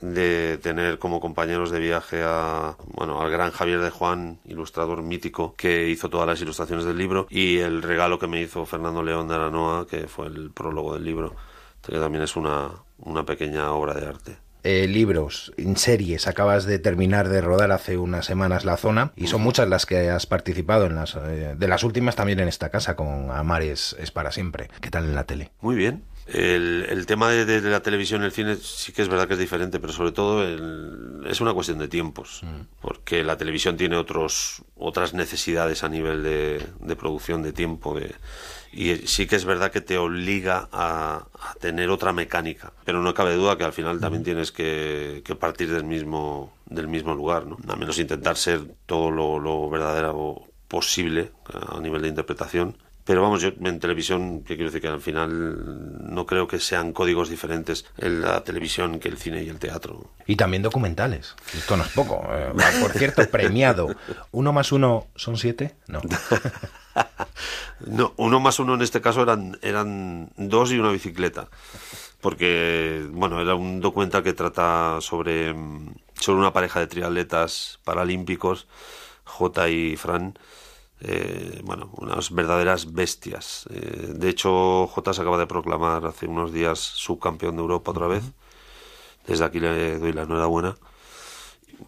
[0.00, 5.54] de tener como compañeros de viaje a bueno al gran Javier de Juan, ilustrador mítico
[5.56, 9.28] que hizo todas las ilustraciones del libro y el regalo que me hizo Fernando León
[9.28, 11.36] de Aranoa que fue el prólogo del libro
[11.82, 14.36] que también es una, una pequeña obra de arte.
[14.64, 16.28] Eh, libros en series.
[16.28, 20.08] Acabas de terminar de rodar hace unas semanas La Zona y son muchas las que
[20.08, 24.12] has participado en las eh, de las últimas también en esta casa con Amares es
[24.12, 24.68] para siempre.
[24.80, 25.50] ¿Qué tal en la tele?
[25.60, 26.04] Muy bien.
[26.26, 29.34] El, el tema de, de la televisión y el cine sí que es verdad que
[29.34, 32.42] es diferente, pero sobre todo el- es una cuestión de tiempos,
[32.80, 38.14] porque la televisión tiene otros otras necesidades a nivel de, de producción de tiempo de,
[38.72, 43.14] y sí que es verdad que te obliga a, a tener otra mecánica, pero no
[43.14, 47.46] cabe duda que al final también tienes que, que partir del mismo del mismo lugar,
[47.46, 47.58] ¿no?
[47.68, 53.42] Al menos intentar ser todo lo, lo verdadero posible a nivel de interpretación pero vamos,
[53.42, 57.84] yo en televisión, que quiero decir que al final no creo que sean códigos diferentes
[57.98, 60.10] en la televisión que el cine y el teatro.
[60.26, 61.34] Y también documentales.
[61.52, 62.22] Esto no es poco.
[62.30, 63.94] Eh, por cierto, premiado.
[64.30, 65.74] ¿Uno más uno son siete?
[65.88, 66.00] No.
[67.86, 71.48] No, uno más uno en este caso eran, eran dos y una bicicleta.
[72.20, 75.54] Porque, bueno, era un documental que trata sobre,
[76.14, 78.68] sobre una pareja de triatletas paralímpicos,
[79.24, 80.38] J y Fran.
[81.04, 83.66] Eh, bueno, unas verdaderas bestias.
[83.70, 88.06] Eh, de hecho, J se acaba de proclamar hace unos días subcampeón de Europa otra
[88.06, 88.22] vez.
[89.26, 90.76] Desde aquí le doy la enhorabuena.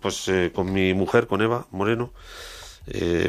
[0.01, 2.13] Pues eh, con mi mujer, con Eva Moreno,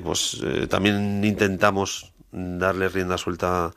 [0.03, 3.71] pues también intentamos darle rienda suelta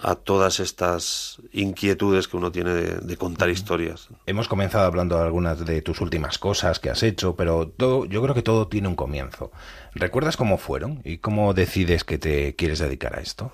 [0.00, 4.08] a todas estas inquietudes que uno tiene de, de contar historias.
[4.26, 8.22] Hemos comenzado hablando de algunas de tus últimas cosas que has hecho, pero todo, yo
[8.22, 9.50] creo que todo tiene un comienzo.
[9.98, 13.50] ¿Recuerdas cómo fueron y cómo decides que te quieres dedicar a esto?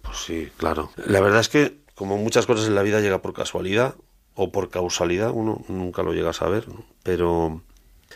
[0.00, 0.90] Pues sí, claro.
[1.06, 3.96] La verdad es que, como muchas cosas en la vida, llega por casualidad
[4.34, 6.66] o por causalidad, uno nunca lo llega a saber,
[7.02, 7.62] pero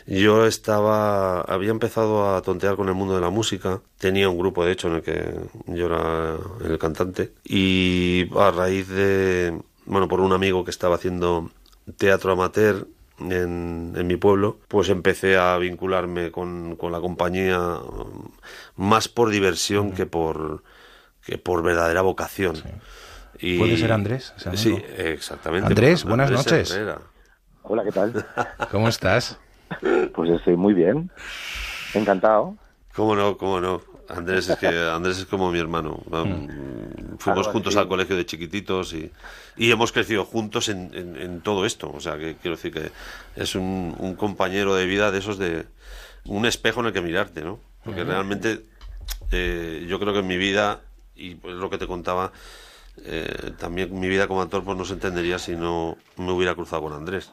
[0.05, 4.63] yo estaba, había empezado a tontear con el mundo de la música, tenía un grupo
[4.63, 5.33] de hecho en el que
[5.67, 11.51] yo era el cantante y a raíz de, bueno, por un amigo que estaba haciendo
[11.97, 12.87] teatro amateur
[13.19, 18.29] en, en mi pueblo, pues empecé a vincularme con, con la compañía um,
[18.75, 20.63] más por diversión que por
[21.25, 22.55] que por verdadera vocación.
[23.39, 24.33] Y- ¿Puede ser Andrés?
[24.55, 25.67] Sí, exactamente.
[25.67, 26.71] Andrés, buenas Andrés noches.
[26.71, 27.01] Herrera.
[27.63, 28.13] Hola, ¿qué tal?
[28.71, 29.37] ¿Cómo estás?
[30.15, 31.09] Pues estoy muy bien.
[31.93, 32.55] Encantado.
[32.95, 33.37] ¿Cómo no?
[33.37, 33.81] ¿Cómo no?
[34.09, 36.01] Andrés es que Andrés es como mi hermano.
[36.11, 36.47] Um,
[37.19, 39.11] Fuimos Algo juntos al colegio de chiquititos y,
[39.57, 41.91] y hemos crecido juntos en, en- en todo esto.
[41.93, 42.91] O sea, que quiero decir que
[43.35, 45.65] es un, un compañero de vida de esos de
[46.25, 47.59] un espejo en el que mirarte, ¿no?
[47.83, 48.65] Porque realmente
[49.31, 50.81] eh, yo creo que en mi vida
[51.15, 52.31] y pues lo que te contaba
[53.05, 56.83] eh, también mi vida como actor pues no se entendería si no me hubiera cruzado
[56.83, 57.31] con Andrés.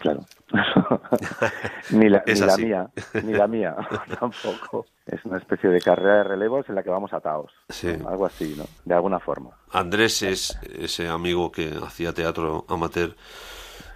[0.00, 0.24] Claro.
[1.90, 2.90] ni la, ni la mía,
[3.22, 3.76] ni la mía
[4.18, 4.86] tampoco.
[5.06, 7.52] Es una especie de carrera de relevos en la que vamos atados.
[7.68, 7.88] Sí.
[8.08, 8.64] Algo así, ¿no?
[8.84, 9.50] De alguna forma.
[9.72, 13.14] Andrés es ese amigo que hacía teatro amateur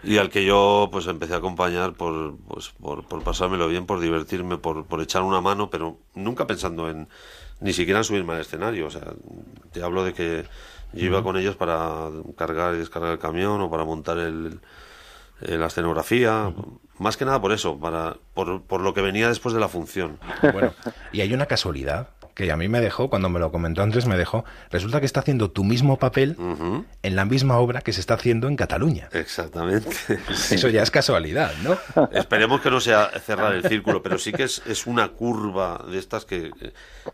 [0.03, 4.01] y al que yo pues empecé a acompañar por, pues, por, por pasármelo bien, por
[4.01, 7.09] divertirme, por, por echar una mano, pero nunca pensando en
[7.61, 8.89] ni siquiera en subirme al escenario.
[8.89, 9.15] O sea,
[9.73, 10.45] te hablo de que
[10.93, 14.61] yo iba con ellos para cargar y descargar el camión o para montar el,
[15.43, 16.53] eh, la escenografía.
[16.99, 20.19] Más que nada por eso, para, por, por lo que venía después de la función.
[20.53, 20.73] Bueno,
[21.13, 24.17] y hay una casualidad que a mí me dejó, cuando me lo comentó Andrés, me
[24.17, 24.45] dejó.
[24.71, 26.37] Resulta que está haciendo tu mismo papel
[27.03, 29.09] en la misma obra que se está haciendo en Cataluña.
[29.13, 29.89] Exactamente.
[30.51, 31.79] Eso ya es casualidad, ¿no?
[32.13, 35.99] Esperemos que no sea cerrar el círculo, pero sí que es, es una curva de
[35.99, 36.51] estas que,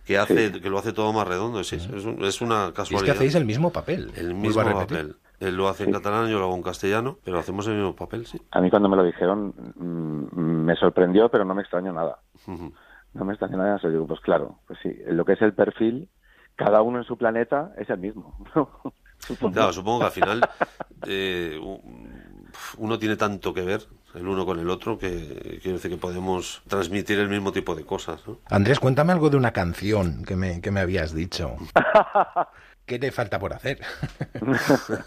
[0.05, 1.61] que hace que lo hace todo más redondo.
[1.61, 3.05] Es, es, es una Y es casualidad.
[3.05, 4.13] que hacéis el mismo papel.
[4.17, 5.17] El mismo papel.
[5.41, 8.27] Él lo hace en catalán, yo lo hago en castellano, pero hacemos el mismo papel,
[8.27, 8.41] sí.
[8.51, 12.19] A mí cuando me lo dijeron mm, me sorprendió, pero no me extrañó nada.
[12.47, 13.79] No me extrañó nada.
[13.83, 16.09] Yo digo, pues claro, pues sí, lo que es el perfil,
[16.57, 18.37] cada uno en su planeta es el mismo.
[19.53, 20.41] Claro, supongo que al final
[21.07, 21.61] eh,
[22.79, 23.83] uno tiene tanto que ver
[24.15, 27.85] el uno con el otro que quiero decir que podemos transmitir el mismo tipo de
[27.85, 28.27] cosas.
[28.27, 28.39] ¿no?
[28.49, 31.57] Andrés, cuéntame algo de una canción que me, que me habías dicho.
[32.91, 33.79] ¿Qué te falta por hacer?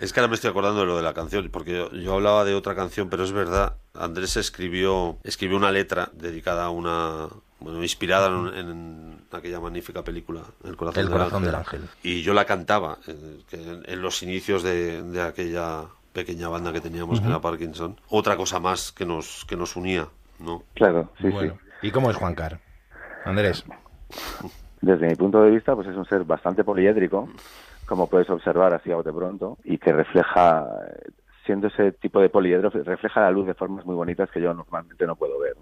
[0.00, 2.44] Es que ahora me estoy acordando de lo de la canción, porque yo, yo hablaba
[2.46, 7.26] de otra canción, pero es verdad, Andrés escribió, escribió una letra dedicada a una,
[7.58, 11.50] bueno, inspirada en, en aquella magnífica película, El corazón, El del, corazón ángel.
[11.50, 11.82] del ángel.
[12.02, 15.82] Y yo la cantaba eh, que en, en los inicios de, de aquella
[16.14, 17.32] pequeña banda que teníamos, que Ujú.
[17.34, 18.00] era Parkinson.
[18.08, 20.62] Otra cosa más que nos, que nos unía, ¿no?
[20.76, 22.58] Claro, sí, Bueno, ¿y cómo es Juan Car?
[23.26, 23.64] Andrés.
[24.80, 27.28] Desde mi punto de vista, pues es un ser bastante poliédrico,
[27.86, 30.66] como puedes observar así a bote pronto, y que refleja
[31.44, 35.06] siendo ese tipo de poliedro, refleja la luz de formas muy bonitas que yo normalmente
[35.06, 35.54] no puedo ver.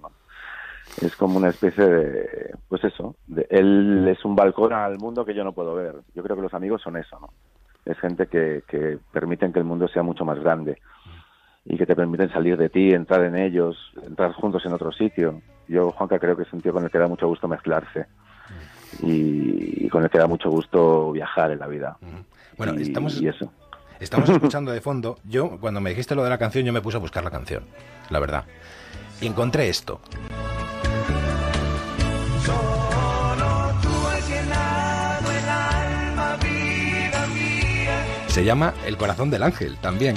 [1.03, 5.35] Es como una especie de, pues eso, de, él es un balcón al mundo que
[5.35, 5.97] yo no puedo ver.
[6.15, 7.29] Yo creo que los amigos son eso, ¿no?
[7.85, 10.81] Es gente que, que permiten que el mundo sea mucho más grande
[11.65, 15.41] y que te permiten salir de ti, entrar en ellos, entrar juntos en otro sitio.
[15.69, 18.07] Yo, Juanca, creo que es un tío con el que da mucho gusto mezclarse
[19.03, 21.99] y, y con el que da mucho gusto viajar en la vida.
[22.57, 23.53] Bueno, y, estamos, y eso.
[24.01, 25.19] estamos escuchando de fondo.
[25.25, 27.65] Yo, cuando me dijiste lo de la canción, yo me puse a buscar la canción,
[28.11, 28.45] la verdad.
[29.21, 30.01] Y encontré esto.
[38.27, 40.15] Se llama El corazón del ángel, también.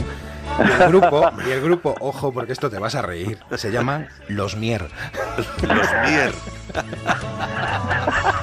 [0.60, 4.08] Y el grupo, y el grupo, ojo, porque esto te vas a reír, se llaman
[4.28, 4.88] Los Mier.
[5.38, 6.34] Los Mier.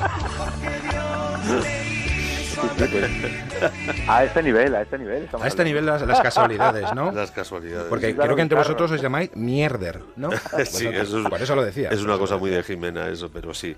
[4.09, 5.29] A este nivel, a este nivel.
[5.41, 7.13] A este nivel las, las casualidades, ¿no?
[7.13, 7.87] Las casualidades.
[7.89, 8.69] Porque Claro, creo que entre claro.
[8.69, 10.31] vosotros os llamáis mierder, ¿no?
[10.33, 10.95] Sí, Vosotros.
[10.95, 11.91] eso es, Por eso lo decía.
[11.91, 13.77] Es una cosa muy de Jimena eso, pero sí.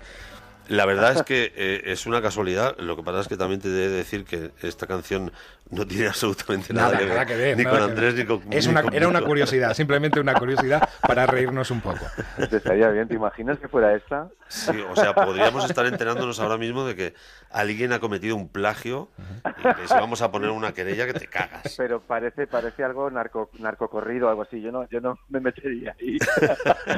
[0.71, 2.77] La verdad es que eh, es una casualidad.
[2.77, 5.31] Lo que pasa es que también te he de decir que esta canción
[5.69, 7.57] no tiene absolutamente nada, Nada, que, ver, nada que ver.
[7.57, 10.33] ni nada con Andrés ni con Es ni una, con Era una curiosidad, simplemente una
[10.33, 12.05] curiosidad para reírnos un poco.
[12.49, 14.27] Te estaría bien, ¿te imaginas que fuera esta?
[14.49, 17.13] Sí, o sea, podríamos estar enterándonos ahora mismo de que
[17.51, 19.07] alguien ha cometido un plagio
[19.59, 21.73] y que si vamos a poner una querella que te cagas.
[21.77, 24.61] Pero parece parece algo narco narcocorrido, algo así.
[24.61, 26.17] Yo no yo no me metería ahí.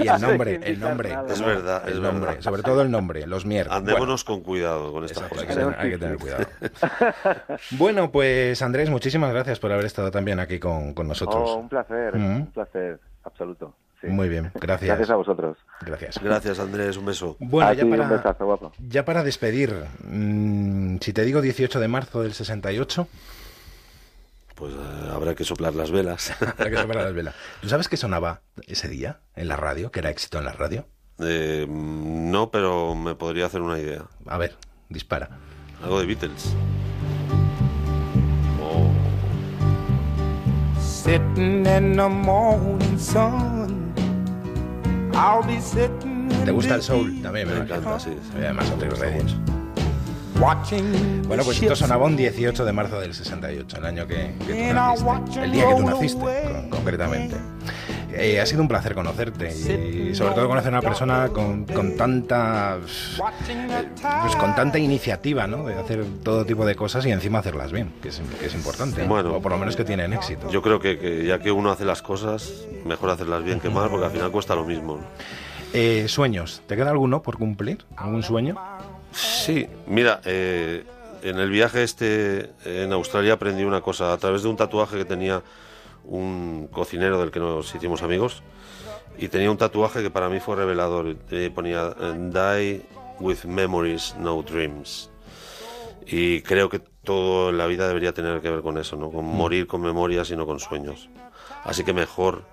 [0.03, 1.09] Y el nombre, el nombre.
[1.09, 1.31] nada.
[1.31, 2.41] Es verdad, es El nombre, verdad.
[2.41, 5.47] sobre todo el nombre, los Andémonos con cuidado con estas cosas.
[5.49, 6.45] hay, que, hay que tener cuidado.
[7.71, 11.49] Bueno, pues Andrés, muchísimas gracias por haber estado también aquí con, con nosotros.
[11.51, 12.35] Oh, un placer, Mm.
[12.35, 13.75] un placer, absoluto.
[14.01, 14.07] sí.
[14.07, 14.87] Muy bien, gracias.
[14.87, 15.57] Gracias a vosotros.
[15.81, 16.19] Gracias.
[16.21, 17.35] Gracias, Andrés, un beso.
[17.39, 18.71] Bueno, ya para, un besazo, guapo.
[18.79, 19.73] ya para despedir,
[20.03, 23.07] mm, si te digo 18 de marzo del 68,
[24.55, 26.33] Pues eh, habrá que soplar las velas.
[26.57, 27.35] para que soplara las velas.
[27.61, 29.89] ¿Tú sabes qué sonaba ese día en la radio?
[29.91, 30.85] Que era éxito en la radio.
[31.19, 34.03] Eh, no, pero me podría hacer una idea.
[34.27, 34.55] A ver,
[34.89, 35.29] dispara.
[35.83, 36.55] Algo de Beatles.
[40.79, 43.93] Sitting in the morning sun.
[45.13, 47.21] I'll be sitting ¿Te gusta el soul?
[47.21, 48.11] También me, encanta, sí.
[48.35, 49.35] Además, Andrés Reyes.
[50.39, 51.21] watching.
[51.27, 54.73] Bueno, pues esto sonaba un 18 de marzo del 68, el año que, que tú
[54.73, 55.43] naciste.
[55.43, 57.35] El día que tú naciste, con- concretamente.
[58.15, 61.97] Eh, ha sido un placer conocerte y sobre todo conocer a una persona con, con
[61.97, 63.87] tanta eh,
[64.21, 65.65] pues con tanta iniciativa, ¿no?
[65.65, 69.03] De hacer todo tipo de cosas y encima hacerlas bien, que es, que es importante.
[69.03, 69.35] Bueno.
[69.35, 70.49] o por lo menos que tienen éxito.
[70.49, 73.89] Yo creo que, que ya que uno hace las cosas, mejor hacerlas bien que mal,
[73.89, 74.99] porque al final cuesta lo mismo.
[75.73, 77.83] Eh, sueños, ¿te queda alguno por cumplir?
[77.97, 78.55] ¿Algún sueño?
[79.11, 80.83] Sí, mira, eh,
[81.23, 85.05] en el viaje este en Australia aprendí una cosa a través de un tatuaje que
[85.05, 85.41] tenía
[86.05, 88.43] un cocinero del que nos hicimos amigos
[89.17, 91.15] y tenía un tatuaje que para mí fue revelador.
[91.31, 92.81] Eh, ponía Die
[93.19, 95.09] with memories, no dreams.
[96.05, 99.11] Y creo que todo en la vida debería tener que ver con eso, ¿no?
[99.11, 101.09] Con morir con memorias y no con sueños.
[101.63, 102.43] Así que mejor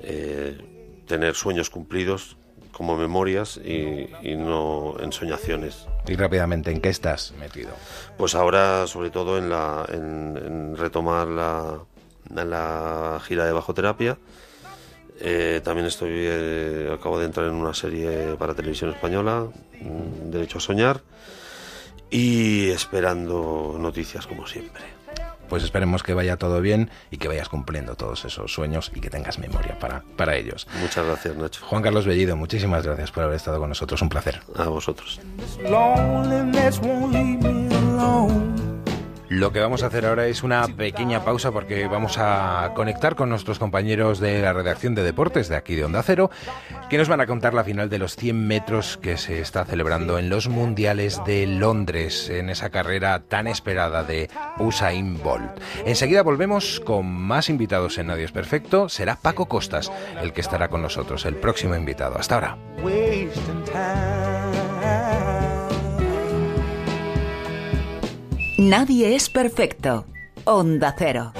[0.00, 2.36] eh, tener sueños cumplidos
[2.72, 5.86] como memorias y, y no ensoñaciones.
[6.08, 7.70] Y rápidamente, ¿en qué estás metido?
[8.18, 11.78] Pues ahora, sobre todo, en, la, en, en retomar la,
[12.30, 14.18] la gira de bajoterapia.
[15.20, 19.46] Eh, también estoy, eh, acabo de entrar en una serie para televisión española,
[19.80, 21.02] mm, Derecho a Soñar,
[22.10, 24.82] y esperando noticias como siempre.
[25.48, 29.10] Pues esperemos que vaya todo bien y que vayas cumpliendo todos esos sueños y que
[29.10, 30.66] tengas memoria para, para ellos.
[30.80, 31.64] Muchas gracias, Nacho.
[31.64, 34.00] Juan Carlos Bellido, muchísimas gracias por haber estado con nosotros.
[34.02, 34.40] Un placer.
[34.56, 35.20] A vosotros.
[39.34, 43.30] Lo que vamos a hacer ahora es una pequeña pausa porque vamos a conectar con
[43.30, 46.30] nuestros compañeros de la redacción de deportes de aquí de Onda Cero,
[46.88, 50.20] que nos van a contar la final de los 100 metros que se está celebrando
[50.20, 55.60] en los Mundiales de Londres, en esa carrera tan esperada de Usain Bolt.
[55.84, 58.88] Enseguida volvemos con más invitados en Nadie es Perfecto.
[58.88, 59.90] Será Paco Costas
[60.22, 62.16] el que estará con nosotros, el próximo invitado.
[62.16, 62.58] Hasta ahora.
[68.56, 70.04] Nadie es perfecto.
[70.44, 71.32] Onda Cero.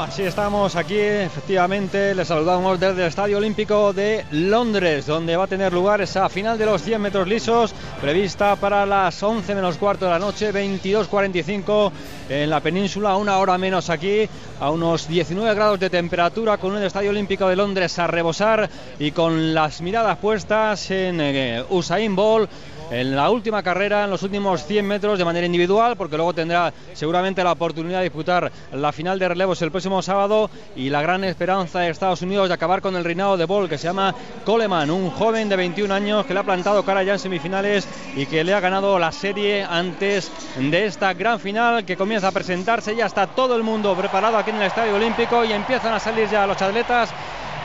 [0.00, 5.46] Así estamos aquí, efectivamente, les saludamos desde el Estadio Olímpico de Londres, donde va a
[5.46, 10.04] tener lugar esa final de los 100 metros lisos, prevista para las 11 menos cuarto
[10.06, 11.92] de la noche, 22.45
[12.28, 14.28] en la península, una hora menos aquí,
[14.60, 19.12] a unos 19 grados de temperatura, con un Estadio Olímpico de Londres a rebosar y
[19.12, 22.50] con las miradas puestas en eh, Usain Bolt
[22.90, 26.72] en la última carrera, en los últimos 100 metros de manera individual, porque luego tendrá
[26.92, 31.24] seguramente la oportunidad de disputar la final de relevos el próximo sábado y la gran
[31.24, 34.14] esperanza de Estados Unidos de acabar con el reinado de Ball, que se llama
[34.44, 38.26] Coleman, un joven de 21 años que le ha plantado cara ya en semifinales y
[38.26, 42.96] que le ha ganado la serie antes de esta gran final que comienza a presentarse.
[42.96, 46.28] Ya está todo el mundo preparado aquí en el Estadio Olímpico y empiezan a salir
[46.28, 47.12] ya los atletas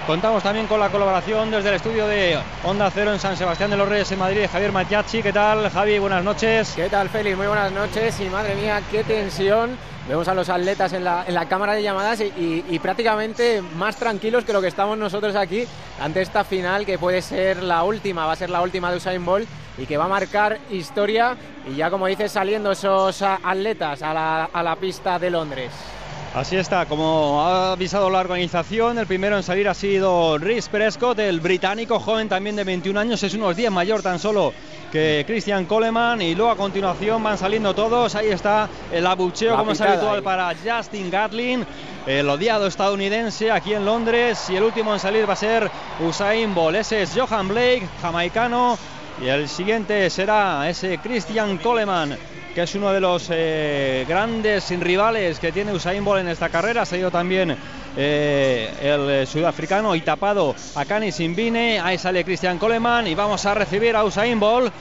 [0.09, 3.77] Contamos también con la colaboración desde el estudio de Onda Cero en San Sebastián de
[3.77, 5.21] los Reyes en Madrid, Javier Matiachi.
[5.21, 5.99] ¿Qué tal, Javi?
[5.99, 6.73] Buenas noches.
[6.75, 7.37] ¿Qué tal, Félix?
[7.37, 8.19] Muy buenas noches.
[8.19, 9.77] Y madre mía, qué tensión.
[10.07, 14.61] Vemos a los atletas en la, cámara de llamadas y, prácticamente más tranquilos que lo
[14.61, 15.67] que estamos nosotros aquí
[16.01, 19.23] ante esta final que puede ser la última, va a ser la última de Usain
[19.23, 19.47] Bolt
[19.77, 21.37] y que va a marcar historia.
[21.71, 25.98] Y ya, como dices, saliendo esos atletas a la pista de Londres.
[26.35, 31.17] Así está, como ha avisado la organización, el primero en salir ha sido Rhys Prescott,
[31.17, 34.53] el británico joven también de 21 años, es unos 10 mayor tan solo
[34.91, 39.71] que Christian Coleman y luego a continuación van saliendo todos, ahí está el abucheo como
[39.71, 41.65] es habitual para Justin Gatlin,
[42.05, 46.53] el odiado estadounidense aquí en Londres y el último en salir va a ser Usain
[46.53, 48.77] Bolt, ese es Johan Blake, jamaicano
[49.19, 52.15] y el siguiente será ese Christian Coleman
[52.53, 56.81] que es uno de los eh, grandes rivales que tiene Usain Bolt en esta carrera.
[56.83, 57.55] Ha salido también
[57.95, 61.79] eh, el sudafricano y tapado a Cani Simbine.
[61.79, 64.73] Ahí sale Christian Coleman y vamos a recibir a Usain Bolt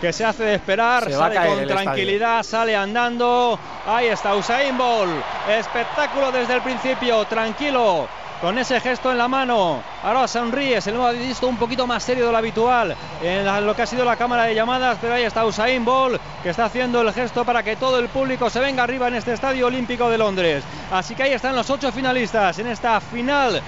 [0.00, 3.58] que se hace de esperar, sale con tranquilidad, sale andando.
[3.86, 5.12] Ahí está Usain Bolt.
[5.48, 8.08] Espectáculo desde el principio, tranquilo
[8.42, 9.80] con ese gesto en la mano.
[10.02, 13.76] Ahora sonríe, se lo ha visto un poquito más serio de lo habitual en lo
[13.76, 17.00] que ha sido la cámara de llamadas, pero ahí está Usain Bolt que está haciendo
[17.02, 20.18] el gesto para que todo el público se venga arriba en este Estadio Olímpico de
[20.18, 20.64] Londres.
[20.90, 23.62] Así que ahí están los ocho finalistas en esta final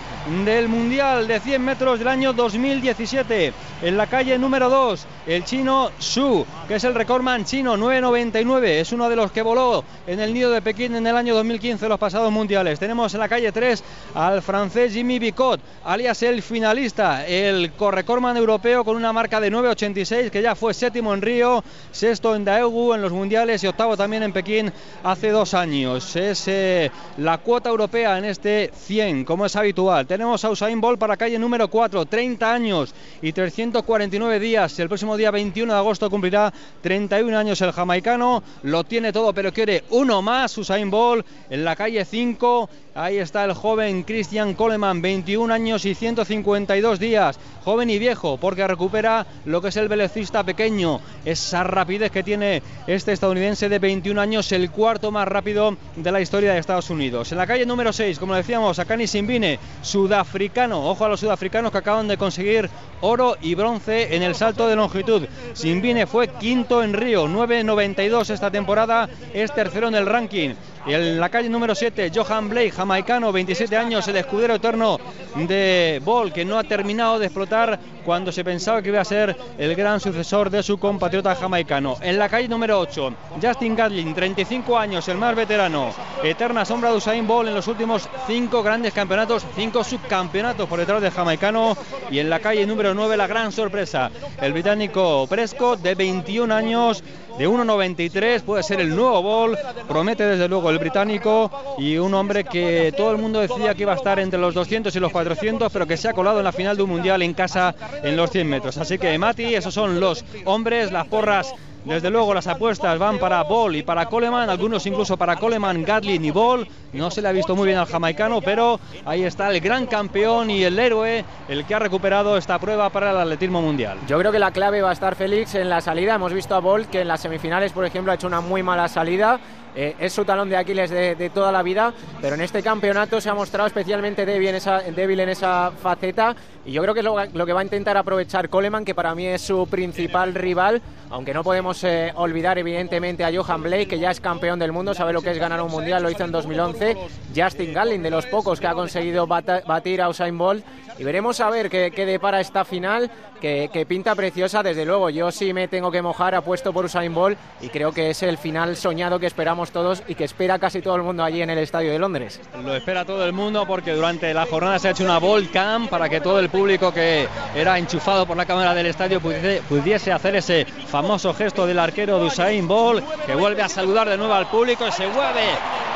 [0.45, 3.53] del Mundial de 100 metros del año 2017.
[3.83, 8.93] En la calle número 2, el chino Su, que es el recordman chino 9.99, es
[8.93, 11.99] uno de los que voló en el nido de Pekín en el año 2015 los
[11.99, 12.81] pasados mundiales.
[12.81, 18.85] Tenemos en la calle 3 al francés Jimmy Bicot, alias el finalista, el correcorman europeo
[18.85, 21.63] con una marca de 9.86 que ya fue séptimo en Río,
[21.93, 26.17] sexto en Daegu en los mundiales y octavo también en Pekín hace dos años.
[26.17, 30.07] Es eh, la cuota europea en este 100, como es habitual.
[30.07, 34.79] Tenemos a Usain Bolt para calle número 4, 30 años y 349 días.
[34.79, 38.43] El próximo día 21 de agosto cumplirá 31 años el jamaicano.
[38.63, 40.57] Lo tiene todo, pero quiere uno más.
[40.57, 42.71] Usain Bolt en la calle 5.
[42.97, 47.41] Ahí está el joven Christian Coleman, 21 años y 152 días.
[47.65, 51.01] Joven y viejo, porque recupera lo que es el velocista pequeño.
[51.25, 56.21] Esa rapidez que tiene este estadounidense de 21 años, el cuarto más rápido de la
[56.21, 57.33] historia de Estados Unidos.
[57.33, 60.89] En la calle número 6, como decíamos, Akani Simbine, sudafricano.
[60.89, 62.71] Ojo a los sudafricanos que acaban de conseguir
[63.01, 65.27] oro y bronce en el salto de longitud.
[65.53, 70.55] Simbine fue quinto en Río, 9.92 esta temporada, es tercero en el ranking.
[70.87, 74.99] Y en la calle número 7, Johan Blake, jamaicano, 27 años, el escudero eterno
[75.35, 79.35] de Ball, que no ha terminado de explotar cuando se pensaba que iba a ser
[79.57, 81.97] el gran sucesor de su compatriota jamaicano.
[82.03, 85.91] En la calle número 8, Justin Gatlin, 35 años, el más veterano,
[86.23, 91.01] eterna sombra de Usain Bolt en los últimos cinco grandes campeonatos, cinco subcampeonatos por detrás
[91.01, 91.77] del jamaicano.
[92.11, 94.11] Y en la calle número 9, la gran sorpresa,
[94.41, 97.03] el británico Prescott, de 21 años,
[97.39, 99.59] de 1.93, puede ser el nuevo Ball,
[99.89, 103.93] promete desde luego el británico y un hombre que todo el mundo decía que iba
[103.93, 106.53] a estar entre los 200 y los 400, pero que se ha colado en la
[106.53, 108.79] final de un mundial en casa en los 100 metros.
[108.79, 111.53] Así que Mati, esos son los hombres, las porras
[111.85, 116.25] desde luego las apuestas van para Ball y para Coleman, algunos incluso para Coleman, Gatlin
[116.25, 116.67] y Ball.
[116.93, 120.51] No se le ha visto muy bien al jamaicano, pero ahí está el gran campeón
[120.51, 123.99] y el héroe, el que ha recuperado esta prueba para el atletismo mundial.
[124.07, 126.15] Yo creo que la clave va a estar Félix en la salida.
[126.15, 128.89] Hemos visto a Ball que en las semifinales, por ejemplo, ha hecho una muy mala
[128.89, 129.39] salida.
[129.77, 133.29] Eh, es su talón de Aquiles de, toda la vida, pero en este campeonato se
[133.29, 136.37] ha mostrado especialmente débil en esa, débil en esa faceta.
[136.65, 139.27] Y yo creo que es lo, que va a intentar aprovechar Coleman, que para mí
[139.27, 144.11] es su principal rival, aunque no podemos eh, olvidar evidentemente a Johan Blake, que ya
[144.11, 146.97] es campeón del mundo, sabe lo que es ganar un mundial, lo hizo en 2011,
[147.37, 150.65] Justin Gatlin, de los pocos que ha conseguido batir a Usain Bolt,
[150.99, 155.11] y veremos a ver qué, qué depara esta final, que, que, pinta preciosa, desde luego,
[155.11, 158.39] yo sí me tengo que mojar, apuesto por Usain Bolt, y creo que es el
[158.39, 161.59] final soñado que esperamos todos y que espera casi todo el mundo allí en el
[161.59, 162.41] Estadio de Londres.
[162.65, 165.89] Lo espera todo el mundo porque durante la jornada se ha hecho una Bolt Cam
[165.89, 170.13] para que todo el público que era enchufado por la cámara del estadio pudiese, pudiese
[170.13, 174.33] hacer ese famoso gesto del arquero de Usain Bolt, que vuelve a saludar de nuevo
[174.33, 175.43] al público y se vuelve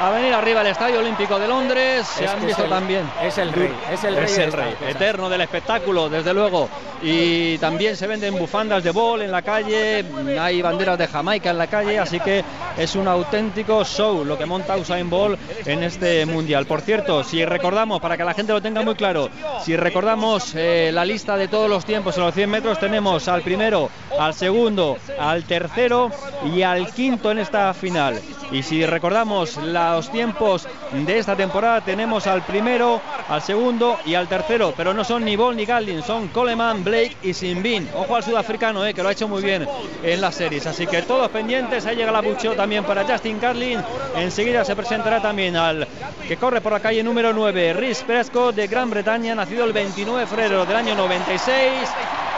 [0.00, 2.06] a venir arriba al Estadio Olímpico de Londres.
[2.06, 3.02] Se Es han visto el- también.
[3.22, 4.52] es el rey, es el rey Es el.
[4.88, 6.68] Eterno del espectáculo, desde luego.
[7.02, 10.04] Y también se venden bufandas de bol en la calle,
[10.38, 12.44] hay banderas de Jamaica en la calle, así que
[12.76, 16.66] es un auténtico show lo que monta Usain Bolt en este mundial.
[16.66, 19.28] Por cierto, si recordamos, para que la gente lo tenga muy claro,
[19.64, 23.42] si recordamos eh, la lista de todos los tiempos en los 100 metros, tenemos al
[23.42, 26.10] primero, al segundo, al tercero
[26.52, 28.20] y al quinto en esta final.
[28.50, 34.26] Y si recordamos los tiempos de esta temporada, tenemos al primero, al segundo y al
[34.26, 37.88] tercero, pero no son ni Bol ni Gatlin, son Coleman, Blake y Simbin.
[37.94, 39.66] Ojo al sudafricano, eh, que lo ha hecho muy bien
[40.02, 40.66] en las series.
[40.66, 43.80] Así que todos pendientes, ahí llega la bucheo también para Justin Gatlin.
[44.16, 45.86] Enseguida se presentará también al
[46.26, 50.20] que corre por la calle número 9, Rhys Prescott de Gran Bretaña, nacido el 29
[50.20, 51.88] de febrero del año 96.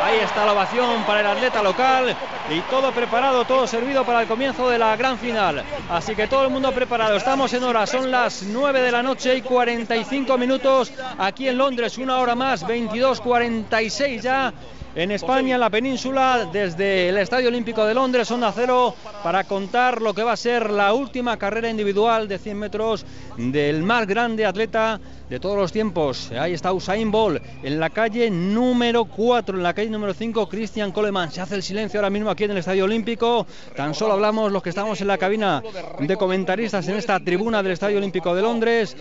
[0.02, 2.16] Ahí está la ovación para el atleta local
[2.48, 5.62] y todo preparado, todo servido para el comienzo de la gran final.
[5.90, 7.16] Así que todo el mundo preparado.
[7.16, 11.98] Estamos en hora, son las 9 de la noche y 45 minutos aquí en Londres,
[11.98, 14.52] una hora más, 22.46 ya.
[14.96, 20.02] En España, en la península, desde el Estadio Olímpico de Londres, Onda Cero, para contar
[20.02, 24.44] lo que va a ser la última carrera individual de 100 metros del más grande
[24.44, 26.32] atleta de todos los tiempos.
[26.32, 30.90] Ahí está Usain Bolt en la calle número 4, en la calle número 5, Christian
[30.90, 31.30] Coleman.
[31.30, 33.46] Se hace el silencio ahora mismo aquí en el Estadio Olímpico.
[33.76, 35.62] Tan solo hablamos los que estamos en la cabina
[36.00, 38.96] de comentaristas en esta tribuna del Estadio Olímpico de Londres.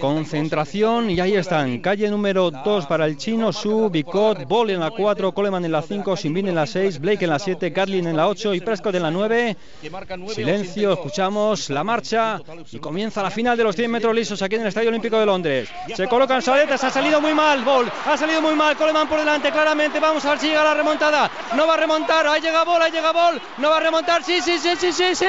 [0.00, 1.80] Concentración y ahí están.
[1.80, 5.82] Calle número 2 para el chino, Su, Bicot, Bolt en la 4, Coleman en la
[5.82, 8.94] 5, Simbin en la 6, Blake en la 7, Gatlin en la 8 y Prescott
[8.94, 9.56] en la 9.
[10.34, 14.62] Silencio, escuchamos la marcha y comienza la final de los 100 metros lisos aquí en
[14.62, 15.68] el Estadio Olímpico de Londres.
[15.94, 19.50] Se colocan saletas, ha salido muy mal, Bolt, ha salido muy mal, Coleman por delante
[19.50, 22.82] claramente, vamos a ver si llega la remontada, no va a remontar, ahí llega Bolt,
[22.82, 25.26] ahí llega Bolt, no va a remontar, sí, sí, sí, sí, sí, sí,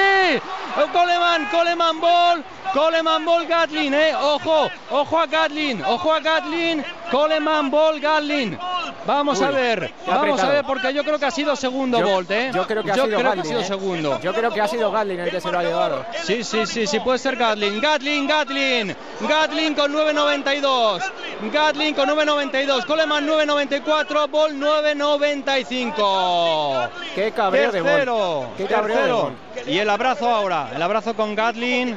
[0.92, 7.70] Coleman, Coleman, Bolt, Coleman, Bolt, Gatlin, eh, ojo, ojo a Gatlin, ojo a Gatlin, Coleman,
[7.70, 8.58] Bolt, Gatlin.
[9.06, 12.30] Vamos a ver, vamos a ver porque yo creo que ha sido segundo Yo- Bolt,
[12.32, 12.52] ¿eh?
[12.54, 13.66] yo creo que ha yo sido creo que Gatlin, ha sido ¿eh?
[13.66, 14.20] segundo.
[14.22, 16.06] Yo creo que ha sido Gatlin el que se lo ha llevado.
[16.24, 17.80] Sí, sí, sí, sí, puede ser Gatlin.
[17.82, 18.96] Gatlin, Gatlin.
[19.22, 21.02] Gatlin con 9.92.
[21.52, 22.86] Gatlin con 9.92.
[22.86, 24.30] Coleman 9.94.
[24.30, 26.90] Ball 9.95.
[27.16, 28.56] Qué cabreo de Bolt.
[28.58, 29.12] Qué cabreo de.
[29.12, 29.34] Bolt.
[29.68, 30.70] Y el abrazo ahora.
[30.76, 31.96] El abrazo con Gatlin.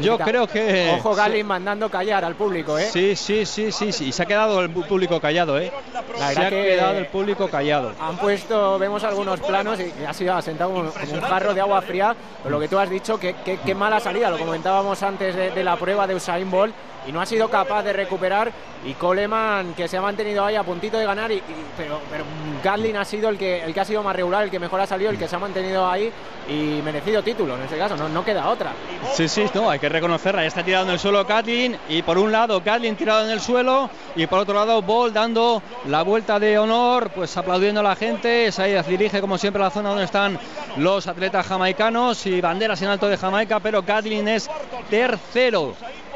[0.00, 0.94] Yo creo que.
[0.98, 2.88] Ojo Gatlin mandando callar al público, ¿eh?
[2.90, 4.06] Sí, sí, sí, sí, sí.
[4.08, 5.70] Y se ha quedado el público callado, ¿eh?
[6.18, 7.92] La Se ha que- quedado el público callado.
[8.00, 11.80] Han puesto, vemos algunos planos y ha sido asentado como, como un jarro de agua
[11.82, 12.14] fría.
[12.42, 15.50] Pero lo que tú has dicho, que que- qué mala salida, lo comentábamos antes de,
[15.50, 16.74] de la prueba de Usain Bolt
[17.06, 18.50] y no ha sido capaz de recuperar.
[18.84, 21.42] Y Coleman, que se ha mantenido ahí a puntito de ganar, y, y-
[21.76, 22.24] pero, pero
[22.62, 24.86] Gatlin ha sido el que, el que ha sido más regular, el que mejor ha
[24.86, 26.12] salido, el que se ha mantenido ahí
[26.48, 28.72] y merecido título en este caso, no, no queda otra.
[29.12, 30.44] Sí, sí, no, hay que reconocerla.
[30.44, 33.90] Está tirado en el suelo Gatlin y por un lado Gatlin tirado en el suelo
[34.16, 38.50] y por otro lado Ball dando la vuelta de honor, pues aplaudiendo a la gente.
[38.50, 40.38] Said dirige como siempre la zona donde están
[40.76, 44.48] los atletas jamaicanos y banderas en alto de Jamaica, pero Gatlin es
[44.88, 45.74] tercero.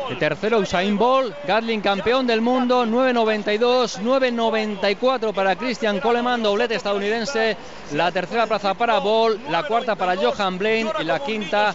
[0.09, 7.57] El tercero Usain Bolt, Gatlin campeón del mundo, 9.92, 9.94 para Christian Coleman, doblete estadounidense,
[7.93, 11.75] la tercera plaza para Bolt, la cuarta para Johan Blaine y la quinta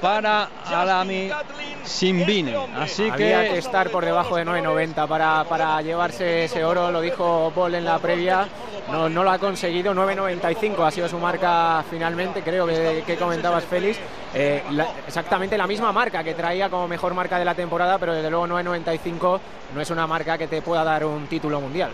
[0.00, 1.30] para Alami
[1.84, 2.56] Simbine.
[2.76, 7.00] Así Había que que estar por debajo de 9.90 para, para llevarse ese oro, lo
[7.00, 8.46] dijo Paul en la previa,
[8.90, 13.64] no, no lo ha conseguido, 9.95 ha sido su marca finalmente, creo que, que comentabas
[13.64, 13.98] Félix,
[14.34, 18.12] Eh, la- exactamente la misma marca que traía como mejor marca de la temporada, pero
[18.14, 19.40] desde luego 9.95
[19.74, 21.90] no es una marca que te pueda dar un título mundial.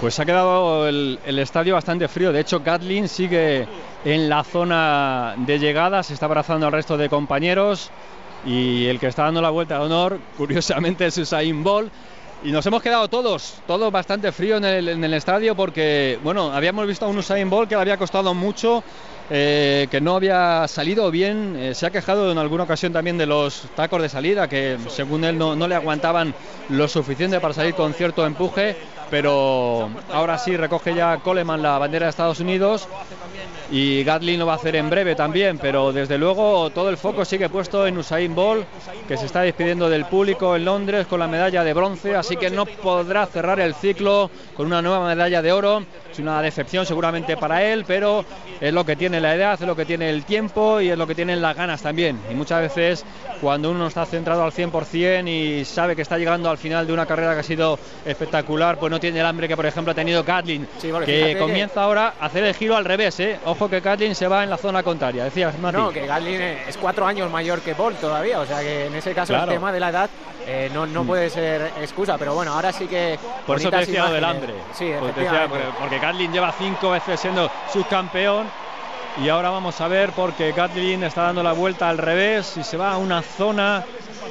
[0.00, 2.32] Pues ha quedado el, el estadio bastante frío.
[2.32, 3.68] De hecho, Gatlin sigue
[4.04, 7.90] en la zona de llegada, se está abrazando al resto de compañeros.
[8.46, 11.92] Y el que está dando la vuelta de honor, curiosamente, es Usain Bolt.
[12.46, 17.04] Y nos hemos quedado todos, todos bastante frío en el, estadio porque, bueno, habíamos visto
[17.04, 18.84] a un Usain Bolt que le había costado mucho,
[19.28, 21.56] eh, que no había salido bien.
[21.56, 25.24] eh, se ha quejado en alguna ocasión también de los tacos de salida, que según
[25.24, 26.36] él no le aguantaban
[26.68, 28.76] lo suficiente para salir con cierto empuje.
[29.10, 32.86] pero ahora sí recoge ya Coleman la bandera de Estados Unidos
[33.70, 37.24] y Gatlin lo va a hacer en breve también, pero desde luego todo el foco
[37.24, 38.64] sigue puesto en Usain Bolt,
[39.08, 42.50] que se está despidiendo del público en Londres con la medalla de bronce, así que
[42.50, 45.84] no podrá cerrar el ciclo con una nueva medalla de oro.
[46.10, 48.24] Es una decepción seguramente para él, pero
[48.60, 51.06] es lo que tiene la edad, es lo que tiene el tiempo y es lo
[51.06, 52.18] que tienen las ganas también.
[52.30, 53.04] Y muchas veces
[53.40, 57.04] cuando uno está centrado al 100% y sabe que está llegando al final de una
[57.04, 60.24] carrera que ha sido espectacular, pues no tiene el hambre que por ejemplo ha tenido
[60.24, 60.66] Gatlin,
[61.04, 63.18] que comienza ahora a hacer el giro al revés.
[63.20, 63.38] ¿eh?
[63.44, 65.24] Ojo que Gatlin se va en la zona contraria.
[65.24, 65.76] Decías, Mati.
[65.76, 69.14] No, que Gatlin es cuatro años mayor que Paul todavía, o sea que en ese
[69.14, 70.10] caso el tema de la edad
[70.46, 73.18] eh, no, no puede ser excusa, pero bueno, ahora sí que.
[73.46, 74.54] Por eso te decía del hambre.
[74.74, 74.92] Sí,
[75.80, 78.46] porque Gatlin lleva cinco veces siendo subcampeón.
[79.22, 82.76] Y ahora vamos a ver porque Gatlin está dando la vuelta al revés y se
[82.76, 83.82] va a una zona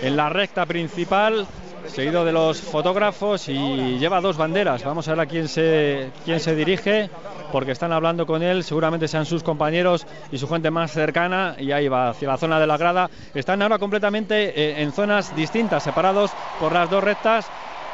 [0.01, 1.47] en la recta principal,
[1.87, 4.83] seguido de los fotógrafos y lleva dos banderas.
[4.83, 7.09] Vamos a ver a quién se, quién se dirige
[7.51, 11.71] porque están hablando con él, seguramente sean sus compañeros y su gente más cercana y
[11.71, 13.09] ahí va hacia la zona de la grada.
[13.33, 17.49] Están ahora completamente eh, en zonas distintas, separados por las dos rectas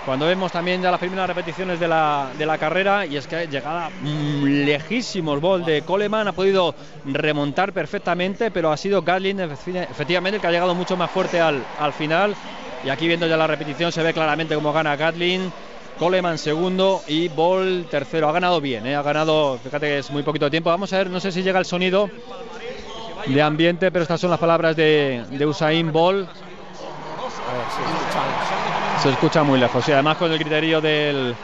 [0.06, 3.48] cuando vemos también ya las primeras repeticiones de la, de la carrera y es que
[3.48, 6.74] llegada mm, lejísimos bol de Coleman ha podido
[7.06, 11.64] remontar perfectamente pero ha sido Gatlin efectivamente el que ha llegado mucho más fuerte al,
[11.80, 12.36] al final
[12.84, 15.52] y aquí viendo ya la repetición se ve claramente cómo gana Gatlin
[16.00, 18.28] Coleman segundo y Ball tercero.
[18.28, 18.96] Ha ganado bien, ¿eh?
[18.96, 20.70] ha ganado, fíjate que es muy poquito tiempo.
[20.70, 22.10] Vamos a ver, no sé si llega el sonido
[23.28, 26.28] de ambiente, pero estas son las palabras de, de Usain Ball.
[29.02, 31.36] Se escucha muy lejos y además con el criterio del,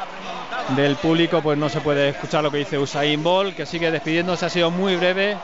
[0.76, 4.46] del público pues no se puede escuchar lo que dice Usain Bolt, que sigue despidiéndose,
[4.46, 5.38] ha sido muy breve.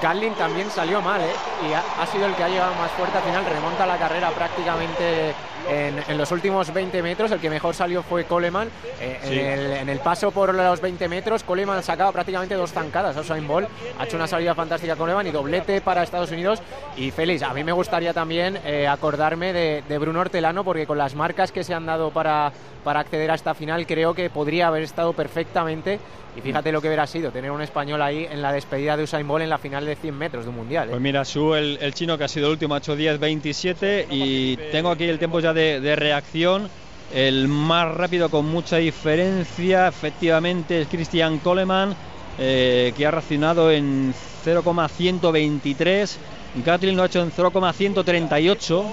[0.00, 1.32] Gatlin también salió mal ¿eh?
[1.68, 5.34] y ha, sido el que ha llegado más fuerte al final, remonta la carrera prácticamente
[5.68, 8.68] en, los últimos 20 metros, el que mejor salió fue Coleman.
[9.00, 13.46] Eh, en, el, paso por los 20 metros, Coleman sacaba prácticamente dos zancadas a Usain
[13.46, 13.68] Bolt.
[13.98, 16.62] Ha hecho una salida fantástica Coleman y doblete para Estados Unidos.
[16.96, 21.14] Y feliz, a mí me gustaría también eh, acordarme de, Bruno Hortelano, porque con las
[21.14, 22.52] marcas que se han dado para,
[22.84, 25.98] para acceder a esta final, creo que podría haber estado perfectamente
[26.38, 29.26] y fíjate lo que hubiera sido tener un español ahí en la despedida de Usain
[29.26, 30.86] Bolt en la final de 100 metros de un mundial.
[30.86, 30.90] ¿eh?
[30.90, 34.90] Pues mira, Su, el, chino que ha sido el último, ha hecho 10-27 y tengo
[34.90, 36.68] aquí el tiempo ya de, reacción.
[37.12, 41.96] El más rápido con mucha diferencia, efectivamente, es Christian Coleman,
[42.38, 44.14] eh, que ha reaccionado en
[44.44, 46.18] 0,123.
[46.64, 48.84] Gatlin lo ha hecho en 0,138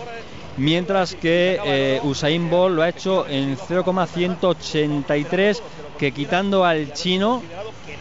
[0.57, 5.61] mientras que eh, Usain Bolt lo ha hecho en 0,183
[5.97, 7.41] que quitando al chino,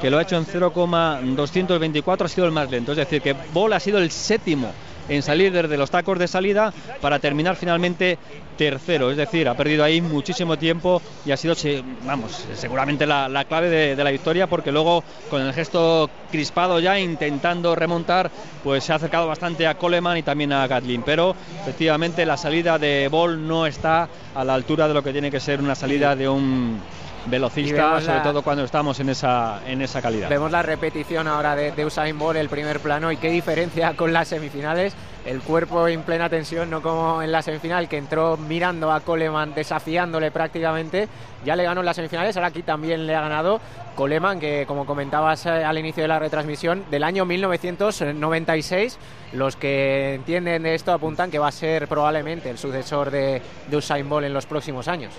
[0.01, 2.92] que lo ha hecho en 0,224, ha sido el más lento.
[2.92, 4.72] Es decir, que Bol ha sido el séptimo
[5.09, 8.18] en salir desde los tacos de salida para terminar finalmente
[8.57, 9.11] tercero.
[9.11, 14.11] Es decir, ha perdido ahí muchísimo tiempo y ha sido, seguramente la, clave de, la
[14.11, 18.30] victoria porque luego con el gesto crispado ya intentando remontar,
[18.62, 21.03] pues se ha acercado bastante a Coleman y también a Gatlin.
[21.03, 25.30] Pero efectivamente la salida de Bol no está a la altura de lo que tiene
[25.30, 26.80] que ser una salida de un
[27.27, 30.29] velocista, sobre todo cuando estamos en esa, en esa calidad.
[30.29, 34.29] Vemos la repetición ahora de, Usain Bolt, el primer plano, y qué diferencia con las
[34.29, 34.95] semifinales.
[35.25, 39.55] El cuerpo en plena tensión, no como en la semifinal, que entró mirando a Coleman,
[39.55, 41.09] desafiándole prácticamente.
[41.47, 43.61] Ya le ganó en las semifinales, ahora aquí también le ha ganado
[43.95, 48.99] Coleman, que como comentabas eh, al inicio de la retransmisión, del año 1996.
[49.33, 53.77] Los que entienden de esto apuntan que va a ser probablemente el sucesor de, de
[53.77, 55.14] Usain Bolt en los próximos años.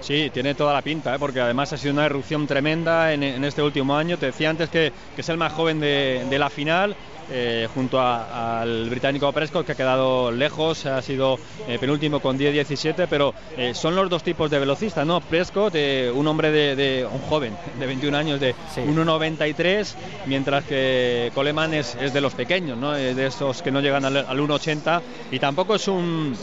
[0.00, 1.18] Sí, tiene toda la pinta, ¿eh?
[1.18, 4.16] porque además ha sido una erupción tremenda en, este último año.
[4.16, 6.96] Te decía antes que, es el más joven de, la final.
[7.30, 11.38] Eh, junto al británico Prescott que ha quedado lejos, ha sido
[11.68, 13.34] eh, penúltimo con 10-17, pero
[13.74, 15.20] son los dos tipos de velocistas, ¿no?
[15.20, 15.74] Prescott,
[16.14, 19.94] un hombre de, un joven de 21 años de 1,93,
[20.24, 22.92] mientras que Coleman es, de los pequeños, ¿no?
[22.92, 26.34] de esos que no llegan al, al 1,80 y tampoco es un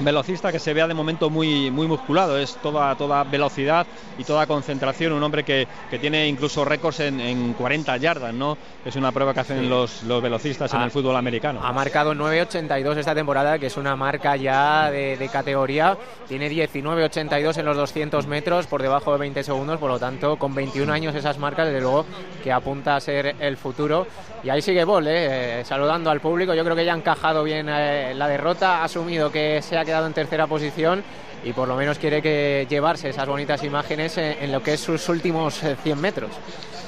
[0.00, 3.86] velocista que se vea de momento muy, muy musculado, es toda, toda velocidad
[4.18, 5.66] y toda concentración, un hombre que,
[6.00, 8.56] tiene incluso récords en, 40 yardas, ¿no?
[8.84, 11.60] Es una prueba que hacen los, los velocistas en el fútbol americano.
[11.62, 15.96] Ha marcado 9.82 esta temporada, que es una marca ya de, categoría,
[16.28, 20.54] tiene 19.82 en los 200 metros, por debajo de 20 segundos, por lo tanto, con
[20.54, 22.06] 21 años esas marcas, desde luego
[22.42, 24.06] que apunta a ser el futuro.
[24.42, 25.62] Y ahí sigue Bol, ¿eh?
[25.64, 29.30] saludando al público, yo creo que ya ha encajado bien eh, la derrota, ha asumido
[29.30, 31.02] que se ha quedado en tercera posición
[31.42, 35.08] y por lo menos quiere que llevarse esas bonitas imágenes en, lo que es sus
[35.08, 36.30] últimos 100 eh, metros.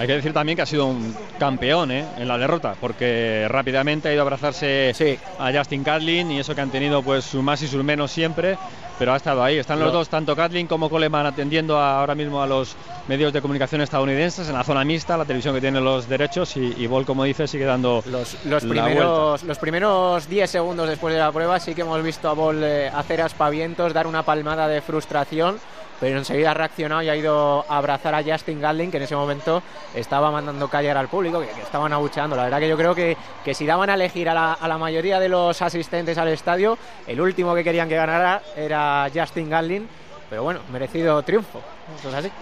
[0.02, 2.04] Hay que decir también que ha sido un campeón ¿eh?
[2.18, 4.92] en la derrota, porque rápidamente ha ido a abrazarse
[5.38, 8.58] a Justin Gatlin y eso que han tenido pues sus más y sus menos siempre,
[8.98, 9.58] pero ha estado ahí.
[9.58, 12.74] Están los Lo- dos, tanto Gatlin como Coleman, atendiendo a- ahora mismo a los
[13.06, 16.74] medios de comunicación estadounidenses en la zona mixta, la televisión que tiene los derechos y,
[16.78, 18.84] y Bol, como dice, sigue dando Los la vuelta.
[18.84, 22.60] primeros, los primeros 10 segundos después de la prueba sí que hemos visto a Bol
[22.64, 25.60] eh, hacer aspavientos, dar una palmada de frustración,
[26.02, 29.14] pero enseguida ha reaccionado y ha ido a abrazar a Justin Gatlin, que en ese
[29.14, 29.62] momento
[29.94, 32.34] estaba mandando callar al público, que, estaban abucheando.
[32.34, 35.28] La verdad que yo creo que, que si daban a elegir a la, mayoría de
[35.28, 36.76] los asistentes al estadio,
[37.06, 39.88] el último que querían que ganara era Justin Gatlin,
[40.28, 41.60] pero bueno, merecido triunfo.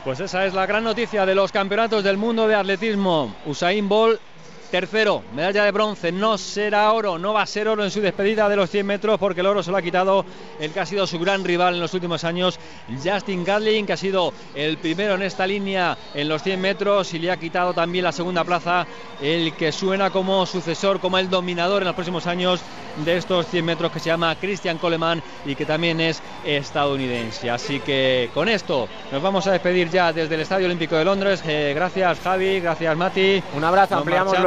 [0.05, 3.35] Pues esa es la gran noticia de los campeonatos del mundo de atletismo.
[3.45, 4.23] Usain Bolt,
[4.71, 6.13] tercero, medalla de bronce.
[6.13, 9.19] No será oro, no va a ser oro en su despedida de los 100 metros
[9.19, 10.25] porque el oro se lo ha quitado
[10.59, 12.59] el que ha sido su gran rival en los últimos años,
[13.03, 17.19] Justin Gatlin, que ha sido el primero en esta línea en los 100 metros y
[17.19, 18.87] le ha quitado también la segunda plaza,
[19.21, 22.61] el que suena como sucesor, como el dominador en los próximos años
[23.05, 27.51] de estos 100 metros que se llama Christian Coleman y que también es estadounidense.
[27.51, 31.43] Así que con esto nos vamos a despedir ya desde el Estadio Olímpico de Londres.
[31.47, 33.43] Eh, gracias Javi, gracias Mati.
[33.55, 34.39] Un abrazo, Nos ampliamos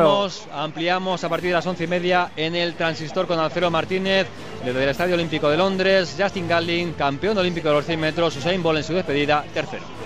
[0.51, 4.27] ampliamos a partir de las once y media en el transistor con Alfredo Martínez
[4.63, 6.15] desde el Estadio Olímpico de Londres.
[6.17, 8.35] Justin Gatlin, campeón olímpico de los 100 metros.
[8.37, 10.02] Usain Bolt en su despedida, tercero.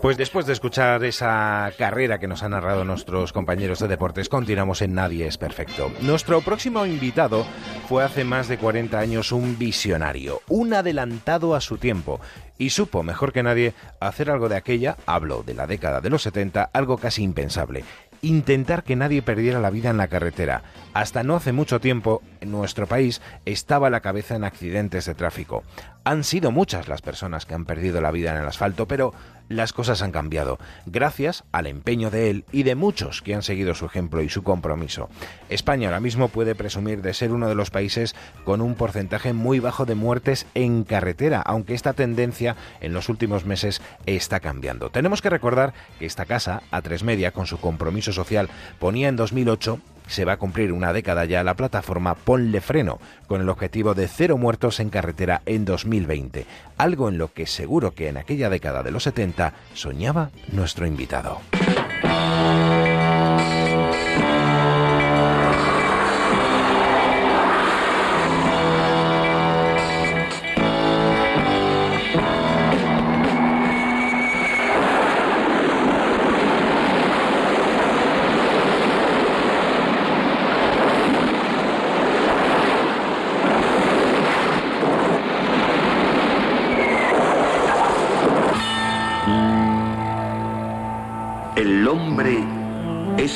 [0.00, 4.80] Pues después de escuchar esa carrera que nos han narrado nuestros compañeros de deportes, continuamos
[4.80, 5.90] en Nadie es Perfecto.
[6.02, 7.44] Nuestro próximo invitado
[7.88, 12.20] fue hace más de 40 años un visionario, un adelantado a su tiempo,
[12.58, 16.22] y supo mejor que nadie hacer algo de aquella, hablo de la década de los
[16.22, 17.82] 70, algo casi impensable.
[18.22, 20.62] Intentar que nadie perdiera la vida en la carretera.
[20.94, 25.62] Hasta no hace mucho tiempo, nuestro país estaba a la cabeza en accidentes de tráfico.
[26.04, 29.12] Han sido muchas las personas que han perdido la vida en el asfalto, pero
[29.48, 33.74] las cosas han cambiado, gracias al empeño de él y de muchos que han seguido
[33.74, 35.08] su ejemplo y su compromiso.
[35.48, 38.14] España ahora mismo puede presumir de ser uno de los países
[38.44, 43.44] con un porcentaje muy bajo de muertes en carretera, aunque esta tendencia en los últimos
[43.46, 44.90] meses está cambiando.
[44.90, 49.78] Tenemos que recordar que esta casa, A3 Media, con su compromiso social, ponía en 2008
[50.08, 52.98] se va a cumplir una década ya la plataforma Ponle Freno,
[53.28, 56.46] con el objetivo de cero muertos en carretera en 2020,
[56.76, 61.40] algo en lo que seguro que en aquella década de los 70 soñaba nuestro invitado.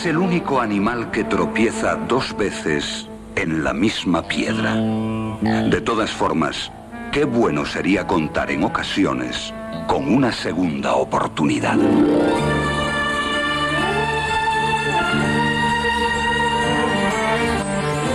[0.03, 4.75] Es el único animal que tropieza dos veces en la misma piedra.
[4.75, 6.73] De todas formas,
[7.13, 9.55] qué bueno sería contar en ocasiones
[9.87, 11.79] con una segunda oportunidad.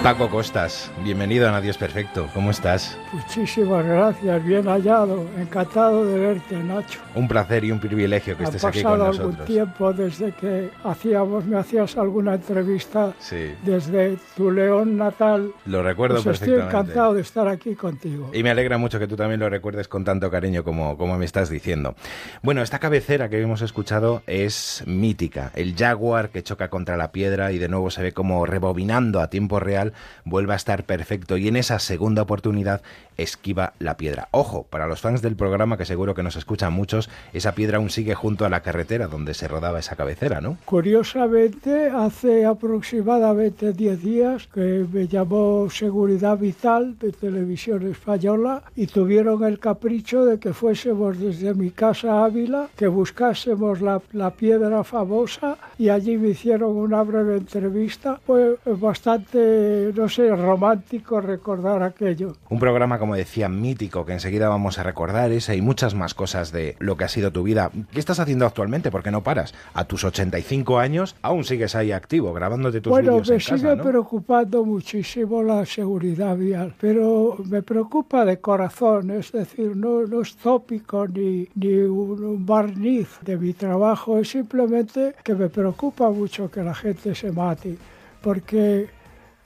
[0.07, 2.97] Paco Costas, bienvenido a Nadie es Perfecto, ¿cómo estás?
[3.11, 7.01] Muchísimas gracias, bien hallado, encantado de verte, Nacho.
[7.13, 9.45] Un placer y un privilegio que Ha estés aquí con pasado algún nosotros.
[9.47, 15.51] tiempo desde que hacíamos, me hacías alguna entrevista Sí, desde tu León natal.
[15.65, 16.91] lo recuerdo Pues estoy perfectamente.
[16.93, 18.29] encantado de estar aquí contigo.
[18.31, 21.25] Y me alegra mucho que tú también lo recuerdes con tanto cariño como, como me
[21.25, 21.95] estás diciendo.
[22.41, 25.51] Bueno, esta cabecera que hemos escuchado es mítica.
[25.53, 29.29] El jaguar que choca contra la piedra y de nuevo se ve como rebobinando a
[29.29, 29.91] tiempo real
[30.25, 32.81] vuelve a estar perfecto y en esa segunda oportunidad
[33.17, 34.27] esquiva la piedra.
[34.31, 37.89] Ojo, para los fans del programa que seguro que nos escuchan muchos, esa piedra aún
[37.89, 40.57] sigue junto a la carretera donde se rodaba esa cabecera, ¿no?
[40.65, 49.43] Curiosamente, hace aproximadamente 10 días que me llamó Seguridad Vital de Televisión Española y tuvieron
[49.43, 55.57] el capricho de que fuésemos desde mi casa Ávila, que buscásemos la, la piedra famosa
[55.77, 58.19] y allí me hicieron una breve entrevista.
[58.25, 62.33] Fue bastante eh, no sé, romántico recordar aquello.
[62.49, 66.51] Un programa, como decía, mítico, que enseguida vamos a recordar ese y muchas más cosas
[66.51, 67.71] de lo que ha sido tu vida.
[67.91, 68.91] ¿Qué estás haciendo actualmente?
[68.91, 69.53] Porque no paras.
[69.73, 73.57] A tus 85 años aún sigues ahí activo, grabándote tus bueno, vídeos me en casa,
[73.57, 73.83] sigue ¿no?
[73.83, 80.35] preocupando muchísimo la seguridad vial, pero me preocupa de corazón, es decir, no, no es
[80.37, 86.63] tópico ni, ni un barniz de mi trabajo, es simplemente que me preocupa mucho que
[86.63, 87.77] la gente se mate,
[88.21, 88.89] porque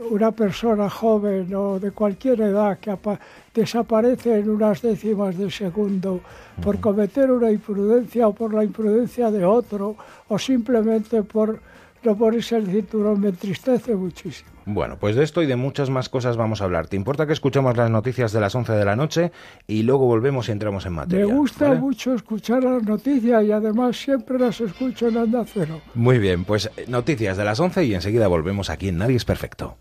[0.10, 3.20] una persona joven o de cualquier edad que apa-
[3.54, 6.22] desaparece en unas décimas de segundo
[6.64, 9.96] por cometer una imprudencia o por la imprudencia de otro
[10.28, 11.60] o simplemente por
[12.04, 14.50] no ponerse el cinturón me entristece muchísimo.
[14.66, 16.88] Bueno, pues de esto y de muchas más cosas vamos a hablar.
[16.88, 19.32] ¿Te importa que escuchemos las noticias de las 11 de la noche
[19.68, 21.26] y luego volvemos y entramos en materia?
[21.26, 21.80] Me gusta ¿vale?
[21.80, 25.82] mucho escuchar las noticias y además siempre las escucho en Anda Cero.
[25.96, 29.26] Muy bien, pues eh, noticias de las 11 y enseguida volvemos aquí en Nadie es
[29.26, 29.78] Perfecto.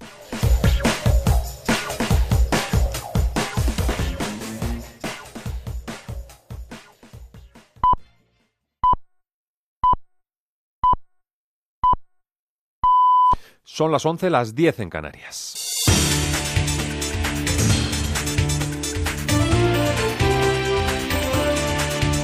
[13.81, 15.55] Son las 11, las 10 en Canarias.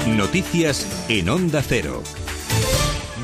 [0.07, 2.03] Noticias en Onda Cero.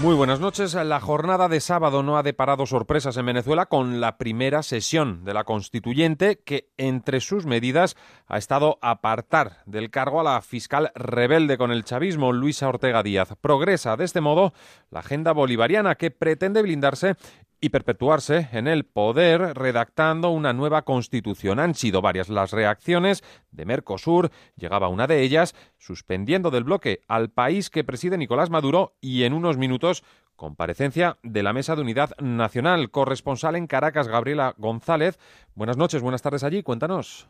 [0.01, 0.75] Muy buenas noches.
[0.75, 5.35] La jornada de sábado no ha deparado sorpresas en Venezuela con la primera sesión de
[5.35, 11.59] la constituyente que entre sus medidas ha estado apartar del cargo a la fiscal rebelde
[11.59, 13.35] con el chavismo, Luisa Ortega Díaz.
[13.41, 14.55] Progresa de este modo
[14.91, 17.15] la agenda bolivariana que pretende blindarse
[17.63, 21.61] y perpetuarse en el poder redactando una nueva constitución.
[21.61, 27.31] Han sido varias las reacciones de Mercosur, llegaba una de ellas, suspendiendo del bloque al
[27.31, 30.03] país que preside Nicolás Maduro y en unos minutos
[30.35, 32.91] comparecencia de la Mesa de Unidad Nacional.
[32.91, 35.21] Corresponsal en Caracas, Gabriela González.
[35.55, 37.29] Buenas noches, buenas tardes allí, cuéntanos.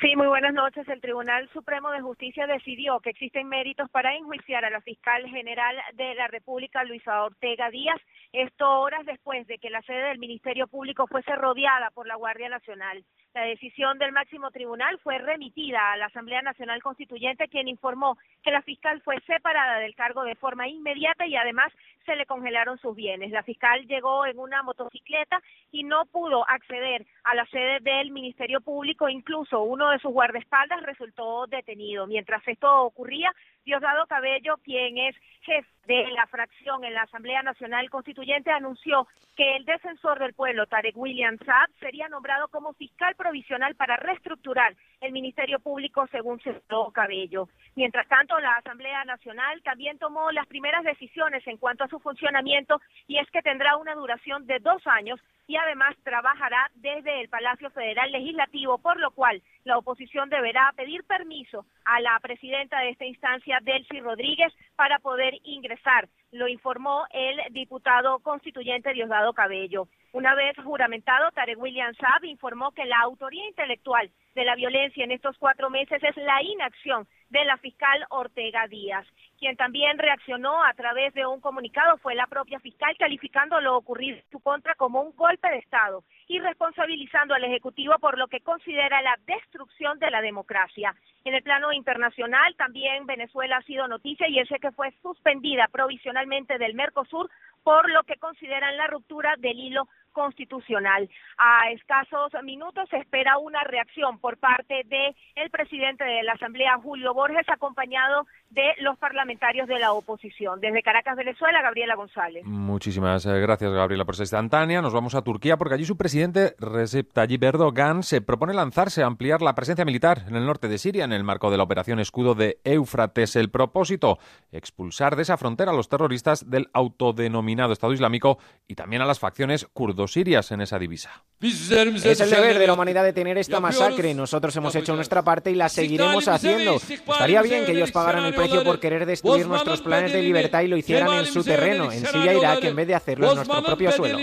[0.00, 0.86] Sí, muy buenas noches.
[0.86, 5.74] El Tribunal Supremo de Justicia decidió que existen méritos para enjuiciar a la fiscal general
[5.94, 8.00] de la República, Luisa Ortega Díaz,
[8.32, 12.48] esto horas después de que la sede del Ministerio Público fuese rodeada por la Guardia
[12.48, 13.02] Nacional.
[13.34, 18.52] La decisión del máximo tribunal fue remitida a la Asamblea Nacional Constituyente, quien informó que
[18.52, 21.72] la fiscal fue separada del cargo de forma inmediata y además
[22.08, 23.30] se le congelaron sus bienes.
[23.32, 28.62] La fiscal llegó en una motocicleta y no pudo acceder a la sede del Ministerio
[28.62, 32.06] Público, incluso uno de sus guardaespaldas resultó detenido.
[32.06, 33.30] Mientras esto ocurría,
[33.66, 39.06] Diosdado Cabello, quien es jefe de la fracción en la Asamblea Nacional Constituyente, anunció
[39.36, 44.74] que el defensor del pueblo, Tarek William Saab, sería nombrado como fiscal provisional para reestructurar
[45.00, 47.48] el Ministerio Público según Diosdado Cabello.
[47.76, 52.80] Mientras tanto, la Asamblea Nacional también tomó las primeras decisiones en cuanto a su funcionamiento
[53.06, 57.70] y es que tendrá una duración de dos años y además trabajará desde el Palacio
[57.70, 63.06] Federal Legislativo, por lo cual la oposición deberá pedir permiso a la presidenta de esta
[63.06, 66.06] instancia, Delcy Rodríguez, para poder ingresar.
[66.32, 69.88] Lo informó el diputado constituyente Diosdado Cabello.
[70.12, 75.10] Una vez juramentado, Tarek William Saab informó que la autoría intelectual de la violencia en
[75.10, 79.04] estos cuatro meses es la inacción de la fiscal Ortega Díaz.
[79.36, 84.16] Quien también reaccionó a través de un comunicado fue la propia fiscal calificando lo ocurrido
[84.16, 88.40] en su contra como un golpe de Estado y responsabilizando al Ejecutivo por lo que
[88.40, 90.94] considera la destrucción de la democracia.
[91.24, 96.58] En el plano internacional también Venezuela ha sido noticia y es que fue suspendida provisionalmente
[96.58, 97.28] del Mercosur
[97.64, 99.88] por lo que consideran la ruptura del hilo
[100.18, 101.08] constitucional.
[101.38, 106.76] A escasos minutos se espera una reacción por parte del el presidente de la Asamblea,
[106.82, 110.60] Julio Borges, acompañado de los parlamentarios de la oposición.
[110.60, 112.44] Desde Caracas, Venezuela, Gabriela González.
[112.44, 114.82] Muchísimas eh, gracias, Gabriela, por esa instantánea.
[114.82, 119.06] Nos vamos a Turquía porque allí su presidente, Recep Tayyip Erdogan, se propone lanzarse a
[119.06, 122.00] ampliar la presencia militar en el norte de Siria en el marco de la operación
[122.00, 123.36] Escudo de Éufrates.
[123.36, 124.18] El propósito,
[124.50, 129.20] expulsar de esa frontera a los terroristas del autodenominado Estado Islámico y también a las
[129.20, 129.68] facciones
[130.08, 131.22] kurdo-sirias en esa divisa.
[131.40, 134.14] Es el deber de la humanidad detener esta masacre.
[134.14, 136.76] Nosotros hemos hecho nuestra parte y la seguiremos haciendo.
[136.76, 140.68] Estaría bien que ellos pagaran el precio por querer destruir nuestros planes de libertad y
[140.68, 143.92] lo hicieran en su terreno, en Siria Irak, en vez de hacerlo en nuestro propio
[143.92, 144.18] suelo.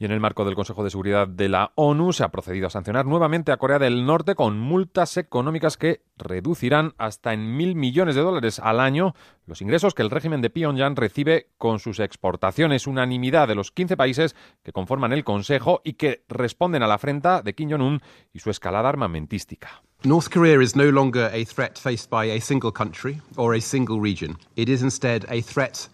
[0.00, 2.70] Y en el marco del Consejo de Seguridad de la ONU se ha procedido a
[2.70, 8.14] sancionar nuevamente a Corea del Norte con multas económicas que reducirán hasta en mil millones
[8.14, 12.86] de dólares al año los ingresos que el régimen de Pyongyang recibe con sus exportaciones.
[12.86, 17.42] Unanimidad de los 15 países que conforman el Consejo y que responden a la afrenta
[17.42, 18.00] de Kim Jong-un
[18.32, 19.82] y su escalada armamentística.
[20.02, 24.00] North Korea is no longer a threat faced by a single country or a single
[24.00, 24.38] region.
[24.56, 25.90] It is instead a threat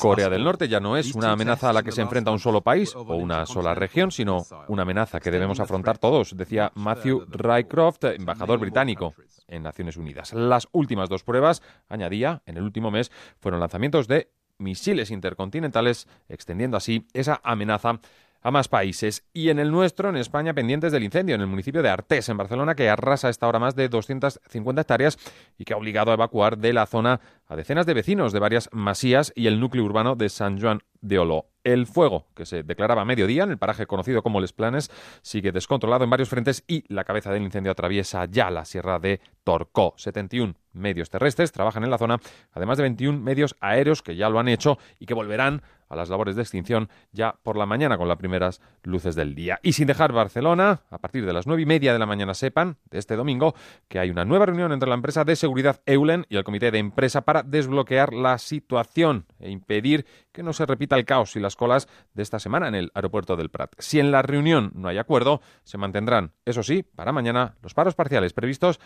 [0.00, 2.60] Corea del Norte ya no es una amenaza a la que se enfrenta un solo
[2.60, 8.04] país o una sola región, sino una amenaza que debemos afrontar todos, decía Matthew Rycroft,
[8.04, 9.14] embajador británico
[9.48, 10.32] en Naciones Unidas.
[10.32, 13.10] Las últimas dos pruebas, añadía, en el último mes,
[13.40, 18.00] fueron lanzamientos de misiles intercontinentales, extendiendo así esa amenaza
[18.42, 19.24] a más países.
[19.32, 22.36] Y en el nuestro, en España, pendientes del incendio en el municipio de Artés, en
[22.36, 25.18] Barcelona, que arrasa a esta hora más de 250 hectáreas
[25.58, 28.68] y que ha obligado a evacuar de la zona a decenas de vecinos de varias
[28.72, 31.46] masías y el núcleo urbano de San Juan de Oló.
[31.62, 35.52] El fuego, que se declaraba a mediodía en el paraje conocido como Les Planes, sigue
[35.52, 39.94] descontrolado en varios frentes y la cabeza del incendio atraviesa ya la sierra de Torcó.
[39.96, 42.18] 71 medios terrestres trabajan en la zona,
[42.52, 46.08] además de 21 medios aéreos que ya lo han hecho y que volverán a las
[46.08, 49.58] labores de extinción ya por la mañana con las primeras luces del día.
[49.62, 52.78] Y sin dejar Barcelona, a partir de las nueve y media de la mañana sepan,
[52.90, 53.54] de este domingo,
[53.88, 56.78] que hay una nueva reunión entre la empresa de seguridad Eulen y el comité de
[56.78, 61.56] empresa para desbloquear la situación e impedir que no se repita el caos y las
[61.56, 63.74] colas de esta semana en el aeropuerto del Prat.
[63.78, 67.94] Si en la reunión no hay acuerdo, se mantendrán, eso sí, para mañana los paros
[67.94, 68.80] parciales previstos,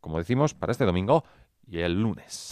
[0.00, 1.24] como decimos, para este domingo
[1.66, 2.50] y el lunes.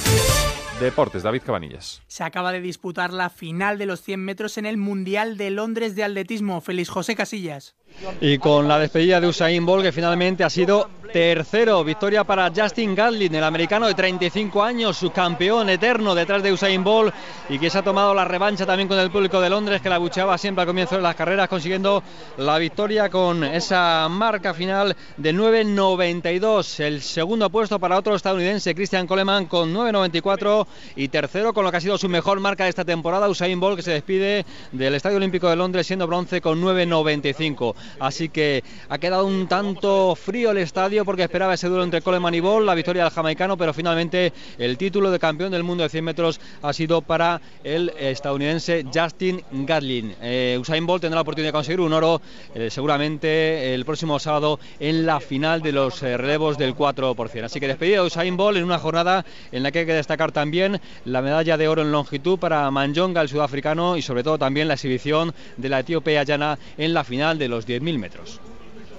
[0.80, 2.02] Deportes, David Cabanillas.
[2.06, 5.96] Se acaba de disputar la final de los 100 metros en el Mundial de Londres
[5.96, 6.60] de Atletismo.
[6.60, 7.74] Feliz José Casillas.
[8.20, 11.82] Y con la despedida de Usain Bolt, que finalmente ha sido tercero.
[11.84, 16.84] Victoria para Justin Gatlin, el americano de 35 años, su campeón eterno detrás de Usain
[16.84, 17.14] Bolt
[17.48, 19.98] y que se ha tomado la revancha también con el público de Londres, que la
[19.98, 22.02] bucheaba siempre al comienzo de las carreras, consiguiendo
[22.36, 26.80] la victoria con esa marca final de 9.92.
[26.80, 30.66] El segundo puesto para otro estadounidense, Christian Coleman, con 9.94
[30.96, 33.76] y tercero con lo que ha sido su mejor marca de esta temporada, Usain Bolt,
[33.76, 37.74] que se despide del Estadio Olímpico de Londres siendo bronce con 9.95.
[38.00, 42.34] Así que ha quedado un tanto frío el estadio porque esperaba ese duelo entre Coleman
[42.34, 45.88] y Ball, la victoria del jamaicano, pero finalmente el título de campeón del mundo de
[45.88, 50.14] 100 metros ha sido para el estadounidense Justin Gatlin.
[50.20, 52.20] Eh, Usain Bolt tendrá la oportunidad de conseguir un oro
[52.54, 57.44] eh, seguramente el próximo sábado en la final de los eh, relevos del 4%.
[57.44, 60.32] Así que despedida de Usain Bolt en una jornada en la que hay que destacar
[60.32, 60.57] también
[61.04, 64.74] la medalla de oro en longitud para Manjonga, el sudafricano, y sobre todo también la
[64.74, 68.40] exhibición de la etíope Ayana en la final de los 10.000 metros.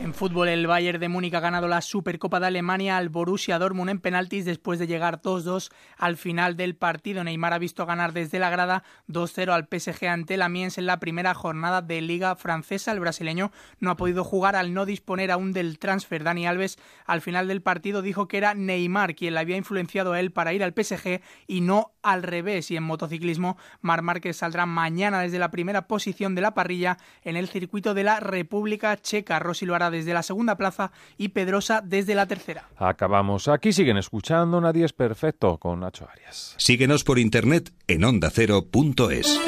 [0.02, 3.90] En fútbol, el Bayern de Múnich ha ganado la Supercopa de Alemania al Borussia Dortmund
[3.90, 7.22] en penaltis después de llegar 2-2 al final del partido.
[7.22, 11.02] Neymar ha visto ganar desde la grada 2-0 al PSG ante la Amiens en la
[11.02, 12.94] primera jornada de Liga Francesa.
[12.94, 16.24] El brasileño no ha podido jugar al no disponer aún del transfer.
[16.24, 20.22] Dani Alves al final del partido dijo que era Neymar quien le había influenciado a
[20.22, 22.72] él para ir al PSG y no al revés.
[22.72, 27.36] Y en motociclismo, Mar Márquez saldrá mañana desde la primera posición de la parrilla en
[27.36, 29.40] el circuito de la República Checa.
[29.40, 32.70] Rossi lo hará desde la segunda plaza y Pedrosa desde la tercera.
[32.78, 36.56] Acabamos aquí, siguen escuchando Nadie es Perfecto con Nacho Arias.
[36.58, 39.40] Síguenos por internet en ondacero.es.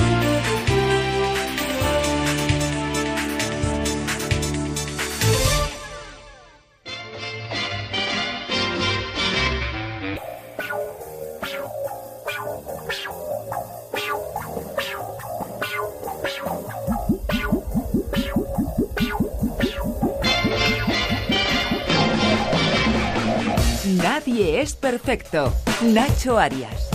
[24.61, 25.51] Es perfecto.
[25.81, 26.87] Nacho Arias.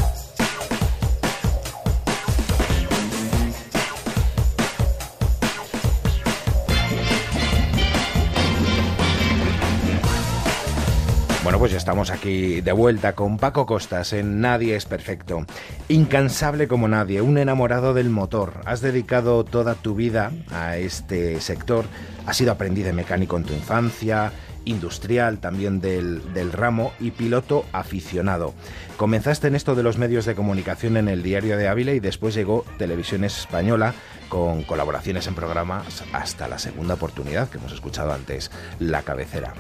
[11.43, 15.45] Bueno, pues ya estamos aquí de vuelta con Paco Costas en Nadie es Perfecto.
[15.89, 18.61] Incansable como nadie, un enamorado del motor.
[18.65, 21.85] Has dedicado toda tu vida a este sector,
[22.27, 24.33] has sido aprendiz de mecánico en tu infancia,
[24.67, 28.53] industrial también del, del, ramo y piloto aficionado.
[28.99, 32.35] Comenzaste en esto de los medios de comunicación en el Diario de Ávila y después
[32.35, 33.95] llegó Televisión Española
[34.29, 39.55] con colaboraciones en programas hasta la segunda oportunidad que hemos escuchado antes, La Cabecera.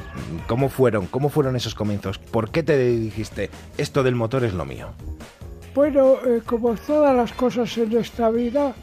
[0.46, 2.18] ¿Cómo fueron, cómo fueron esos comienzos?
[2.18, 4.88] ¿Por qué te dijiste esto del motor es lo mío?
[5.74, 8.74] Bueno, eh, como todas las cosas en esta vida,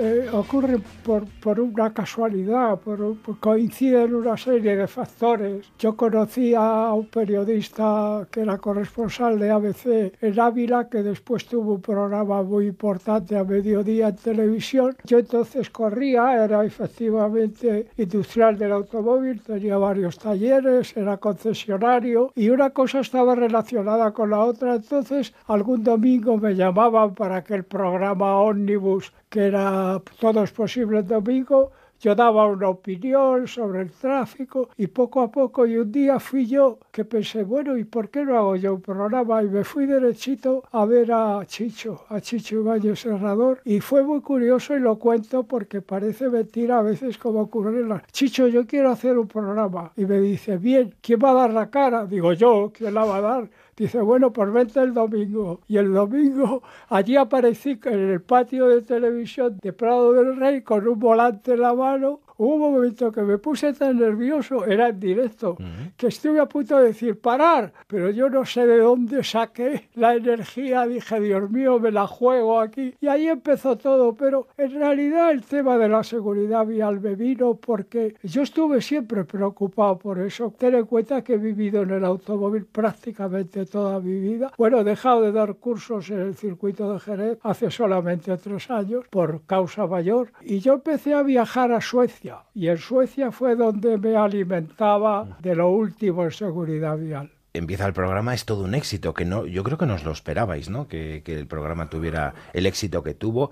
[0.00, 5.66] eh, ocurre por, por, una casualidad, por, por, coinciden una serie de factores.
[5.78, 11.74] Yo conocí a un periodista que era corresponsal de ABC en Ávila, que después tuvo
[11.74, 14.96] un programa muy importante a mediodía en televisión.
[15.04, 22.70] Yo entonces corría, era efectivamente industrial del automóvil, tenía varios talleres, era concesionario y una
[22.70, 24.76] cosa estaba relacionada con la otra.
[24.76, 31.06] Entonces, algún domingo me llamaban para aquel programa Omnibus que era todo es posible el
[31.06, 36.20] domingo yo daba una opinión sobre el tráfico y poco a poco y un día
[36.20, 39.42] fui yo que pensé, bueno, ¿y por qué no hago yo un programa?
[39.42, 44.20] Y me fui derechito a ver a Chicho, a Chicho Ibáñez Serrador y fue muy
[44.20, 48.02] curioso y lo cuento porque parece mentira a veces como ocurre en la...
[48.12, 51.68] Chicho, yo quiero hacer un programa y me dice, bien, ¿quién va a dar la
[51.68, 52.06] cara?
[52.06, 53.50] Digo yo, ¿quién la va a dar?
[53.78, 55.60] Dice, bueno, pues vente el domingo.
[55.68, 60.86] Y el domingo allí aparecí en el patio de televisión de Prado del Rey con
[60.88, 65.00] un volante en la mano Hubo un momento que me puse tan nervioso, era en
[65.00, 65.56] directo,
[65.96, 70.14] que estuve a punto de decir parar, pero yo no sé de dónde saqué la
[70.14, 72.94] energía, dije, Dios mío, me la juego aquí.
[73.00, 77.56] Y ahí empezó todo, pero en realidad el tema de la seguridad vial me vino
[77.56, 80.54] porque yo estuve siempre preocupado por eso.
[80.56, 84.52] Ten en cuenta que he vivido en el automóvil prácticamente toda mi vida.
[84.56, 89.06] Bueno, he dejado de dar cursos en el circuito de Jerez hace solamente tres años
[89.10, 93.98] por causa mayor y yo empecé a viajar a Suecia y en Suecia fue donde
[93.98, 97.30] me alimentaba de lo último en seguridad vial.
[97.54, 100.68] Empieza el programa, es todo un éxito, que no, yo creo que nos lo esperabais,
[100.68, 100.86] ¿no?
[100.86, 103.50] Que, que el programa tuviera el éxito que tuvo.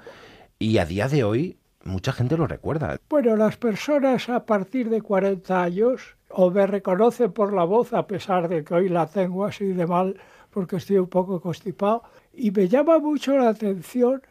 [0.58, 2.98] Y a día de hoy, mucha gente lo recuerda.
[3.08, 8.06] Bueno, las personas a partir de 40 años o me reconocen por la voz, a
[8.06, 10.16] pesar de que hoy la tengo así de mal
[10.50, 12.02] porque estoy un poco constipado,
[12.32, 14.22] y me llama mucho la atención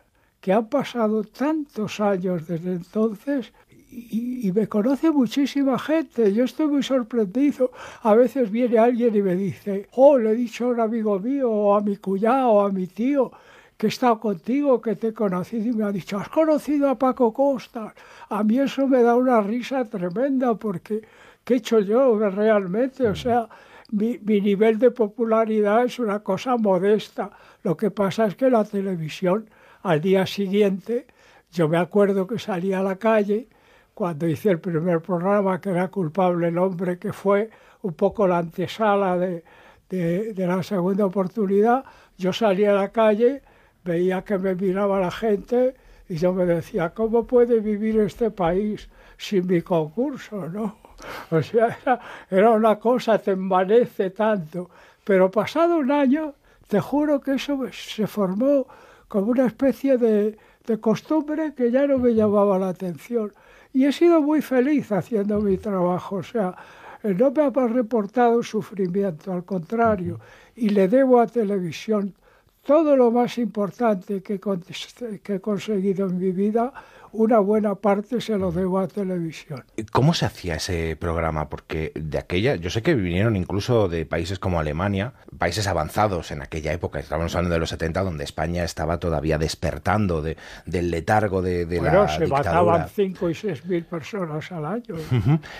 [0.41, 3.53] que han pasado tantos años desde entonces
[3.89, 6.33] y, me conoce muchísima gente.
[6.33, 7.71] Yo estoy muy sorprendido.
[8.01, 11.51] A veces viene alguien y me dice, oh, le he dicho a un amigo mío,
[11.51, 13.31] o a mi cuñado, o a mi tío,
[13.77, 16.97] que he estado contigo, que te he conocido, y me ha dicho, ¿has conocido a
[16.97, 17.93] Paco Costa?
[18.29, 21.01] A mí eso me da una risa tremenda, porque
[21.43, 23.07] ¿qué he hecho yo realmente?
[23.07, 23.47] O sea,
[23.91, 27.31] mi, mi nivel de popularidad es una cosa modesta.
[27.63, 29.49] Lo que pasa es que la televisión,
[29.83, 31.07] al día siguiente,
[31.51, 33.47] yo me acuerdo que salía a la calle
[33.95, 37.49] cuando hice el primer programa, que era culpable el hombre, que fue
[37.81, 39.43] un poco la antesala de,
[39.89, 41.85] de, la segunda oportunidad,
[42.17, 43.41] yo salía a la calle,
[43.85, 45.75] veía que me miraba la gente
[46.09, 50.47] y yo me decía, ¿cómo puede vivir este país sin mi concurso?
[50.49, 50.75] ¿no?
[51.31, 54.69] O sea, era, era una cosa, te envanece tanto.
[55.03, 56.33] Pero pasado un año,
[56.67, 58.65] te juro que eso se formó
[59.07, 63.31] como una especie de, de costumbre que ya no me llamaba la atención
[63.75, 66.15] y he sido muy feliz haciendo mi trabajo.
[66.15, 66.55] O sea,
[67.03, 70.17] eh, no me ha reportado sufrimiento, al contrario,
[70.55, 72.15] y le debo a televisión
[72.63, 76.71] todo lo más importante que, he conseguido en mi vida
[77.15, 79.63] una buena parte se lo debo a televisión.
[79.91, 81.49] ¿Cómo se hacía ese programa?
[81.49, 86.41] Porque de aquella, yo sé que vinieron incluso de países como Alemania, países avanzados en
[86.41, 91.41] aquella época, estamos hablando de los 70, donde España estaba todavía despertando de, del letargo
[91.41, 94.95] de, de bueno, la se mataban 5 y 6 mil personas al año.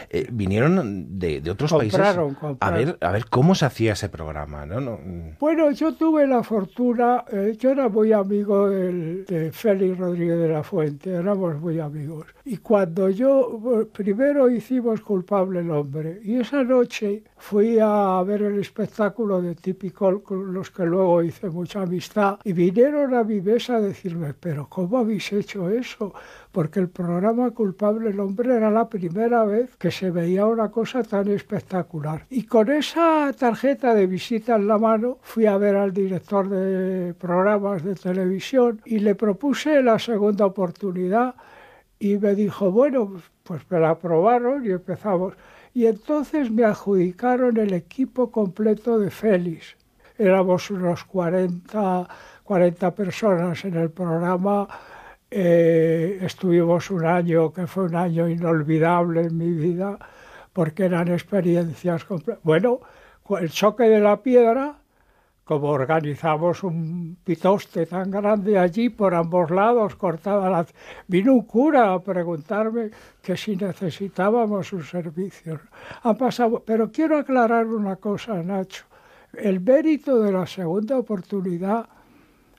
[0.10, 2.00] Eh, vinieron de, otros países
[2.60, 4.66] A, ver, a ver cómo se hacía ese programa.
[4.66, 4.80] ¿no?
[4.80, 5.00] no
[5.40, 10.64] bueno, yo tuve la fortuna, eh, yo era muy amigo de Félix Rodríguez de la
[10.64, 12.26] Fuente, éramos muy amigos.
[12.44, 18.60] Y cuando yo, primero hicimos culpable el hombre, y esa noche fui a ver el
[18.60, 23.78] espectáculo de Típico con los que luego hice mucha amistad, y vinieron a mi mesa
[23.78, 26.14] a decirme, pero ¿cómo habéis hecho eso?
[26.56, 31.04] Porque el programa Culpable el Hombre era la primera vez que se veía una cosa
[31.04, 32.26] tan espectacular.
[32.30, 37.14] Y con esa tarjeta de visita en la mano fui a ver al director de
[37.16, 41.36] programas de televisión y le propuse la segunda oportunidad
[42.00, 45.34] y me dijo, bueno, pues me la aprobaron y empezamos.
[45.74, 49.76] Y entonces me adjudicaron el equipo completo de Félix.
[50.18, 52.08] Éramos unos 40,
[52.46, 54.70] 40 personas en el programa.
[55.38, 60.00] Eh, estuvimos un año que fue un año inolvidable en mi vida
[60.54, 62.06] porque eran experiencias.
[62.42, 62.80] Bueno,
[63.42, 64.78] el choque de la piedra
[65.44, 70.66] como organizamos un pitoste tan grande allí por ambos lados, cortada la...
[71.06, 75.60] Vino un cura a preguntarme que si necesitábamos sus servicios.
[76.04, 76.64] Han pasado...
[76.66, 78.86] Pero quiero aclarar una cosa, Nacho.
[79.34, 81.90] El mérito de la segunda oportunidad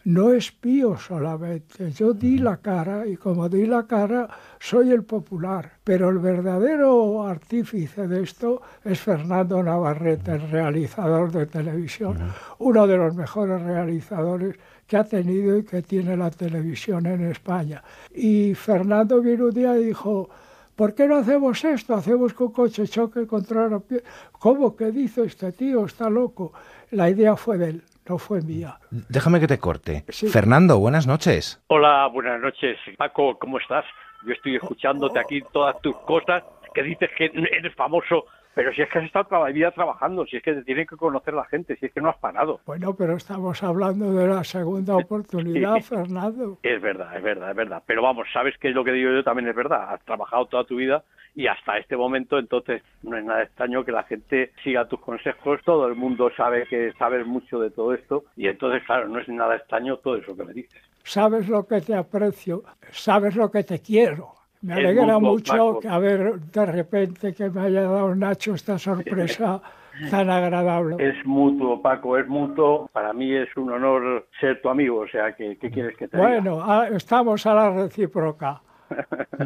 [0.07, 1.91] no es pío solamente.
[1.91, 4.29] Yo di la cara y como di la cara
[4.61, 5.73] soy el popular.
[5.83, 12.19] Pero el verdadero artífice de esto es Fernando Navarrete, el realizador de televisión,
[12.59, 14.55] uno de los mejores realizadores
[14.87, 17.83] que ha tenido y que tiene la televisión en España.
[18.15, 20.31] Y Fernando vino un día y dijo,
[20.77, 21.97] ¿por qué no hacemos esto?
[21.97, 24.05] Hacemos con coche choque contra la piel.
[24.39, 25.85] ¿Cómo que dice este tío?
[25.85, 26.53] Está loco.
[26.93, 28.79] La idea fue de él no fue mía.
[28.91, 30.05] Déjame que te corte.
[30.09, 31.63] Fernando, buenas noches.
[31.69, 32.79] Hola, buenas noches.
[32.97, 33.85] Paco, ¿cómo estás?
[34.27, 36.43] Yo estoy escuchándote aquí todas tus cosas,
[36.75, 38.27] que dices que eres famoso,
[38.57, 40.87] pero si es que has estado toda la vida trabajando, si es que te tiene
[40.87, 42.59] que conocer la gente, si es que no has parado.
[42.65, 46.57] Bueno, pero estamos hablando de la segunda oportunidad, Fernando.
[46.63, 47.83] Es verdad, es verdad, es verdad.
[47.85, 49.93] Pero vamos, sabes que lo que digo yo también es verdad.
[49.93, 51.05] Has trabajado toda tu vida
[51.35, 55.61] y hasta este momento, entonces no es nada extraño que la gente siga tus consejos.
[55.63, 59.29] Todo el mundo sabe que sabes mucho de todo esto y entonces, claro, no es
[59.29, 60.81] nada extraño todo eso que me dices.
[61.03, 64.46] Sabes lo que te aprecio, sabes lo que te quiero.
[64.67, 69.63] Me alegra mucho que, a ver, de repente que me haya dado Nacho esta sorpresa
[70.11, 70.97] tan agradable.
[70.99, 72.91] Es mutuo, Paco, es mutuo.
[72.93, 76.17] Para mí es un honor ser tu amigo, o sea, que ¿qué quieres que te
[76.17, 76.29] diga?
[76.29, 78.61] Bueno, ah, estamos a la recíproca.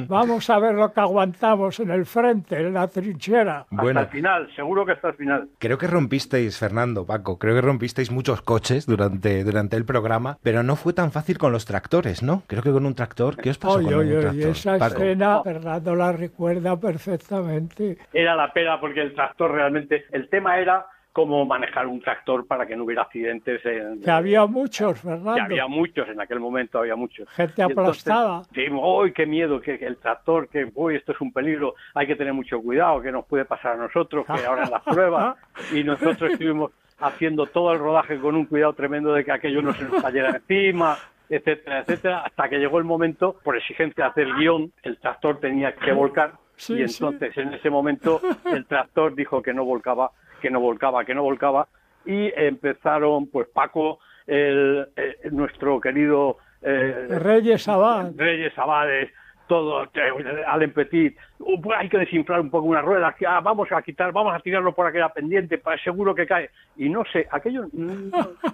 [0.08, 3.66] Vamos a ver lo que aguantamos en el frente, en la trinchera.
[3.70, 4.00] Bueno.
[4.00, 5.48] Hasta el final, seguro que hasta el final.
[5.58, 10.62] Creo que rompisteis, Fernando, Paco, creo que rompisteis muchos coches durante, durante el programa, pero
[10.62, 12.42] no fue tan fácil con los tractores, ¿no?
[12.46, 13.36] Creo que con un tractor.
[13.36, 14.50] ¿Qué os pasó Oye, con un oye, oye, tractor?
[14.50, 14.94] esa Paco?
[15.02, 17.98] escena Fernando la recuerda perfectamente.
[18.12, 22.66] Era la pena porque el tractor realmente, el tema era cómo manejar un tractor para
[22.66, 23.64] que no hubiera accidentes.
[23.64, 25.42] En, Que había muchos, que Fernando.
[25.42, 27.28] había muchos, en aquel momento había muchos.
[27.30, 28.42] Gente aplastada.
[28.54, 29.60] Sí, ¡ay, qué miedo!
[29.60, 33.00] Que, que el tractor, que uy, esto es un peligro, hay que tener mucho cuidado,
[33.02, 35.36] que nos puede pasar a nosotros, que ahora en las pruebas.
[35.72, 39.72] Y nosotros estuvimos haciendo todo el rodaje con un cuidado tremendo de que aquello no
[39.72, 40.96] se nos cayera encima,
[41.28, 45.72] etcétera, etcétera, hasta que llegó el momento, por exigencia de hacer guion, el tractor tenía
[45.74, 46.32] que volcar.
[46.56, 47.02] Sí, y sí.
[47.02, 50.10] entonces en ese momento el tractor dijo que no volcaba,
[50.40, 51.68] que no volcaba, que no volcaba
[52.04, 58.12] y empezaron pues Paco, el, eh, nuestro querido eh, Reyes Abad.
[58.16, 59.10] Reyes Abades,
[59.50, 63.66] todo, eh, Alain Petit, uh, hay que desinflar un poco una rueda, que, ah, vamos
[63.72, 66.50] a quitar, vamos a tirarlo por aquella pendiente, para seguro que cae.
[66.76, 68.10] Y no sé, aquello mm,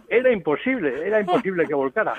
[0.09, 2.15] era imposible, era imposible que volcara.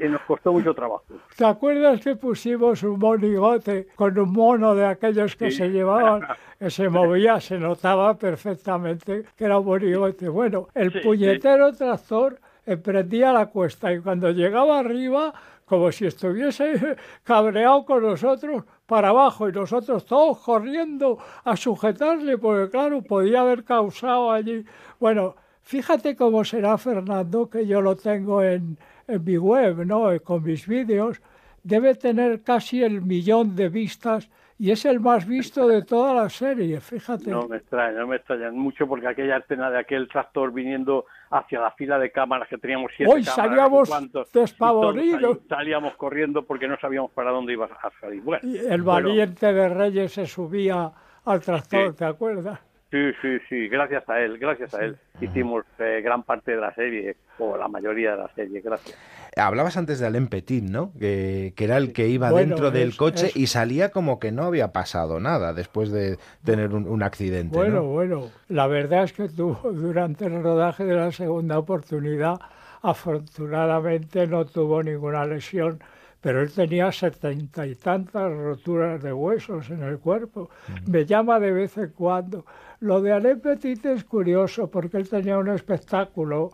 [0.00, 1.04] Y nos costó mucho trabajo.
[1.36, 5.58] ¿Te acuerdas que pusimos un monigote con un mono de aquellos que Sí.
[5.58, 6.22] se llevaban,
[6.58, 10.28] que se movía, se notaba perfectamente que era un monigote?
[10.28, 15.32] Bueno, el Sí, puñetero tractor emprendía la cuesta y cuando llegaba arriba,
[15.66, 22.70] como si estuviese cabreado con nosotros, para abajo y nosotros todos corriendo a sujetarle, porque
[22.70, 24.64] claro, podía haber causado allí.
[25.00, 28.78] Bueno, fíjate cómo será Fernando, que yo lo tengo en,
[29.08, 30.12] en mi web, ¿no?
[30.12, 31.20] Eh, Con mis vídeos,
[31.64, 36.28] debe tener casi el millón de vistas y es el más visto de toda la
[36.30, 37.30] serie, fíjate.
[37.30, 41.60] No me extraña, no me extraña mucho porque aquella escena de aquel tractor viniendo hacia
[41.60, 45.38] la fila de cámaras que teníamos siete Hoy cámaras, salíamos cuantos, despavoridos.
[45.48, 48.22] salíamos corriendo porque no sabíamos para dónde iba a salir.
[48.22, 50.90] Bueno, Y el bueno, valiente de Reyes se subía
[51.24, 51.96] al tractor, Sí.
[51.98, 52.60] ¿te acuerdas?
[52.90, 54.96] Sí, sí, sí, gracias a él, gracias a él.
[55.20, 58.96] Hicimos eh, gran parte de la serie, o la mayoría de la serie, gracias.
[59.36, 60.92] Hablabas antes de Alain Petit, ¿no?
[60.98, 64.20] Que, que era el que iba Bueno, dentro del es- coche es- y salía como
[64.20, 67.84] que no había pasado nada después de tener un, un accidente, Bueno, ¿no?
[67.86, 72.36] bueno, la verdad es que tuvo durante el rodaje de la segunda oportunidad,
[72.82, 75.80] afortunadamente no tuvo ninguna lesión,
[76.26, 80.50] pero él tenía setenta y tantas roturas de huesos en el cuerpo.
[80.84, 82.44] Me llama de vez en cuando.
[82.80, 86.50] Lo de Alain Petit es curioso porque él tenía un espectáculo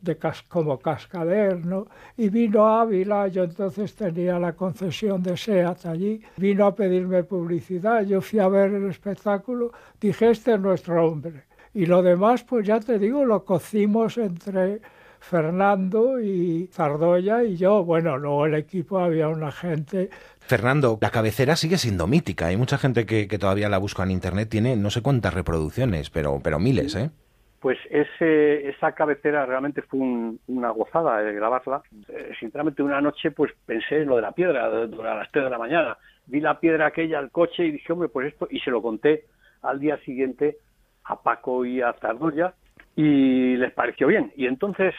[0.00, 1.88] de cas- como cascader, ¿no?
[2.16, 7.24] Y vino a Ávila, yo entonces tenía la concesión de SEAT allí, vino a pedirme
[7.24, 11.46] publicidad, yo fui a ver el espectáculo, dije, este es nuestro hombre.
[11.74, 14.80] Y lo demás, pues ya te digo, lo cocimos entre
[15.28, 17.84] Fernando y Zardoya y yo.
[17.84, 20.08] Bueno, luego el equipo había una gente
[20.40, 22.46] Fernando, la cabecera sigue siendo mítica.
[22.46, 24.48] Hay mucha gente que, que todavía la busca en internet.
[24.48, 27.10] Tiene no sé cuántas reproducciones, pero, pero miles, ¿eh?
[27.58, 31.82] Pues ese, esa cabecera realmente fue un- una gozada de grabarla.
[32.08, 35.50] Eh, sinceramente, una noche pues pensé en lo de la piedra, a las 3 de
[35.50, 35.96] la mañana.
[36.26, 39.24] Vi la piedra aquella al coche y dije, hombre, pues esto, y se lo conté
[39.62, 40.58] al día siguiente
[41.04, 42.54] a Paco y a Zardoya
[42.94, 44.32] y les pareció bien.
[44.36, 44.94] Y entonces,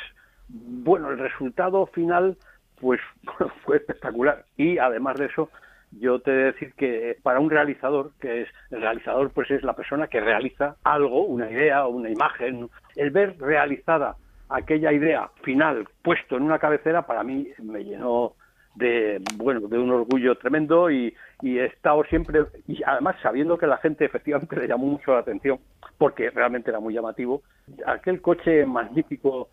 [0.49, 2.37] bueno, el resultado final
[2.79, 2.99] pues
[3.63, 4.45] fue espectacular.
[4.55, 5.49] Y además de eso,
[5.91, 9.63] yo te he de decir que para un realizador, que es el realizador, pues es
[9.63, 14.15] la persona que realiza algo, una idea o una imagen, el ver realizada
[14.49, 18.33] aquella idea final puesto en una cabecera para mí me llenó
[18.75, 23.67] de bueno de un orgullo tremendo y, y he estado siempre y además sabiendo que
[23.67, 25.59] la gente efectivamente le llamó mucho la atención
[25.97, 27.41] porque realmente era muy llamativo
[27.85, 29.49] aquel coche magnífico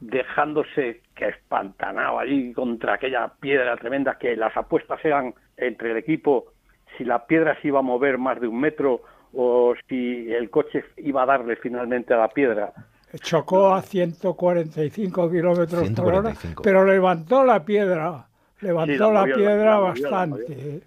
[0.00, 6.52] dejándose que espantanaba allí contra aquella piedra tremenda que las apuestas eran entre el equipo
[6.96, 9.02] si la piedra se iba a mover más de un metro
[9.34, 12.72] o si el coche iba a darle finalmente a la piedra
[13.20, 16.62] chocó a 145 kilómetros por hora, 145.
[16.62, 18.26] pero levantó la piedra,
[18.60, 20.82] levantó Sí, la la movió, piedra la movió, la bastante.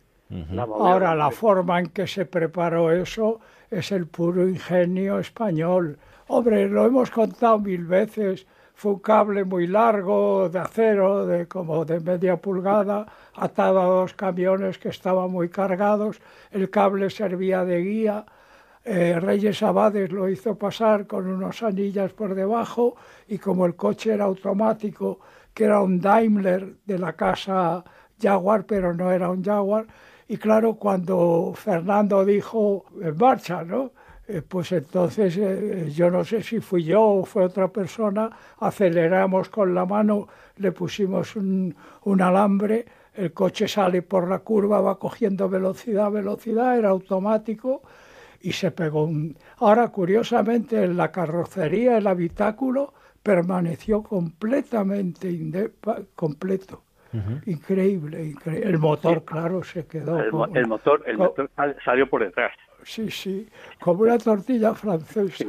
[0.57, 5.97] Ahora, la forma en que se preparó eso es el puro ingenio español.
[6.27, 8.47] Hombre, lo hemos contado mil veces.
[8.82, 13.06] Fue un cable muy largo de acero, de como de media pulgada,
[13.36, 16.20] atado a dos camiones que estaban muy cargados.
[16.49, 18.26] El cable servía de guía.
[18.84, 22.95] Eh, Reyes Abades lo hizo pasar con unos anillas por debajo
[23.28, 25.20] y como el coche era automático,
[25.53, 27.84] que era un Daimler de la casa
[28.20, 29.86] Jaguar, pero no era un Jaguar,
[30.28, 33.91] y claro, cuando Fernando dijo en marcha, ¿no?
[34.34, 38.30] Eh, pues entonces eh, yo no sé si fui yo o fue otra persona,
[38.60, 40.28] aceleramos con la mano,
[40.58, 46.78] le pusimos un, un alambre, el coche sale por la curva, va cogiendo velocidad, velocidad,
[46.78, 47.82] era automático
[48.40, 49.36] y se pegó un...
[49.58, 55.72] Ahora, curiosamente, en la carrocería, el habitáculo, permaneció completamente inde-
[56.16, 56.84] completo.
[57.45, 58.70] Increíble, increíble.
[58.70, 60.18] El motor, claro, se quedó.
[60.18, 62.53] El, mo- como- el motor, el motor sal- salió por detrás.
[62.84, 63.48] Sí, sí,
[63.80, 65.45] como una tortilla francesa.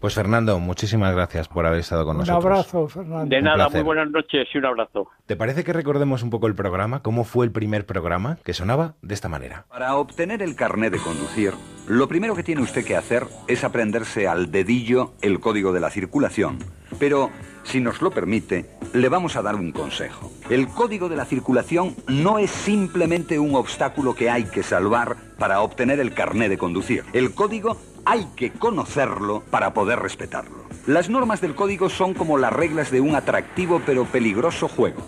[0.00, 2.44] Pues Fernando, muchísimas gracias por haber estado con Un nosotros.
[2.44, 3.26] abrazo, Fernando.
[3.26, 5.08] De Un nada, muy buenas noches y un abrazo.
[5.26, 7.02] ¿Te parece que recordemos un poco el programa?
[7.02, 8.38] ¿Cómo fue el primer programa?
[8.44, 9.64] Que sonaba de esta manera.
[9.68, 11.52] Para obtener el carné de conducir,
[11.86, 15.90] lo primero que tiene usted que hacer es aprenderse al dedillo el código de la
[15.90, 16.58] circulación.
[16.98, 17.30] Pero,
[17.68, 18.64] si nos lo permite,
[18.94, 20.32] le vamos a dar un consejo.
[20.48, 25.60] El código de la circulación no es simplemente un obstáculo que hay que salvar para
[25.60, 27.04] obtener el carné de conducir.
[27.12, 27.76] El código
[28.06, 30.64] hay que conocerlo para poder respetarlo.
[30.86, 35.02] Las normas del código son como las reglas de un atractivo pero peligroso juego.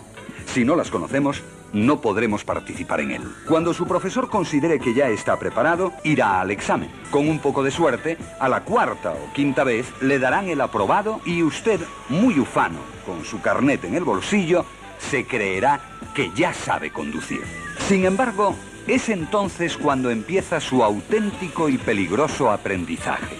[0.45, 1.41] Si no las conocemos,
[1.73, 3.21] no podremos participar en él.
[3.47, 6.89] Cuando su profesor considere que ya está preparado, irá al examen.
[7.09, 11.21] Con un poco de suerte, a la cuarta o quinta vez le darán el aprobado
[11.25, 11.79] y usted,
[12.09, 14.65] muy ufano, con su carnet en el bolsillo,
[14.97, 15.79] se creerá
[16.13, 17.41] que ya sabe conducir.
[17.87, 18.55] Sin embargo,
[18.87, 23.37] es entonces cuando empieza su auténtico y peligroso aprendizaje.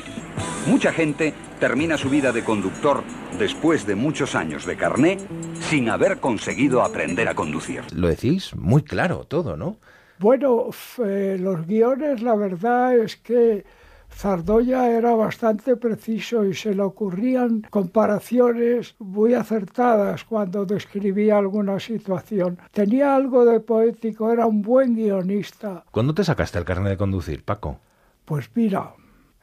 [0.68, 3.04] Mucha gente termina su vida de conductor
[3.38, 5.18] después de muchos años de carné
[5.60, 7.84] sin haber conseguido aprender a conducir.
[7.94, 9.78] Lo decís muy claro todo, ¿no?
[10.20, 10.70] Bueno,
[11.04, 13.66] eh, los guiones, la verdad es que
[14.14, 22.60] Zardoya era bastante preciso y se le ocurrían comparaciones muy acertadas cuando describía alguna situación.
[22.72, 25.84] Tenía algo de poético, era un buen guionista.
[25.92, 27.80] ¿Cuándo te sacaste el carnet de conducir, Paco?
[28.26, 28.94] Pues mira,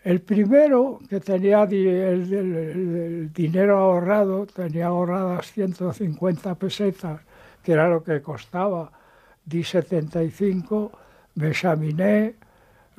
[0.04, 7.20] el primero que tenía el, dinero ahorrado, tenía ahorradas 150 pesetas,
[7.62, 8.90] que era lo que costaba,
[9.44, 10.92] di 75,
[11.34, 12.34] me examiné,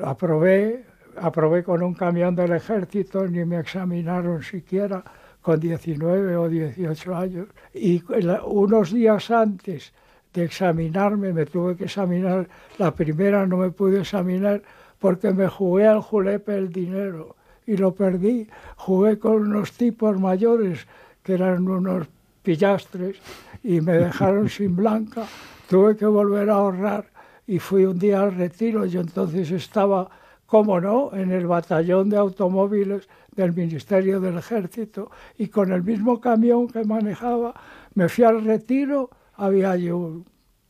[0.03, 0.85] aprobé,
[1.17, 5.03] aprobé con un camión del ejército, ni me examinaron siquiera
[5.41, 7.47] con 19 o 18 años.
[7.73, 8.03] Y
[8.45, 9.93] unos días antes
[10.33, 12.47] de examinarme, me tuve que examinar,
[12.77, 14.61] la primera no me pude examinar
[14.99, 17.35] porque me jugué al julepe el dinero
[17.65, 18.47] y lo perdí.
[18.75, 20.87] Jugué con unos tipos mayores
[21.23, 22.07] que eran unos
[22.43, 23.17] pillastres
[23.63, 25.25] y me dejaron sin blanca.
[25.67, 27.05] Tuve que volver a ahorrar
[27.47, 28.85] y fui un día al retiro.
[28.85, 30.09] Yo entonces estaba,
[30.45, 36.19] como no, en el batallón de automóviles del Ministerio del Ejército y con el mismo
[36.19, 37.53] camión que manejaba
[37.93, 39.09] me fui al retiro.
[39.35, 40.25] Había allí un,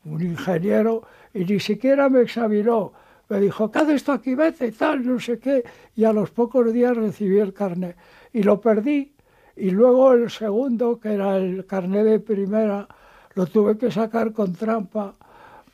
[0.06, 1.04] un ingeniero
[1.34, 2.94] y ni siquiera me examinó.
[3.30, 4.34] Me dijo, ¿qué haces esto aquí?
[4.36, 5.64] Vete y tal, no sé qué.
[5.96, 7.96] Y a los pocos días recibí el carnet
[8.34, 9.14] y lo perdí.
[9.56, 12.88] Y luego el segundo, que era el carnet de primera,
[13.36, 15.14] lo tuve que sacar con trampa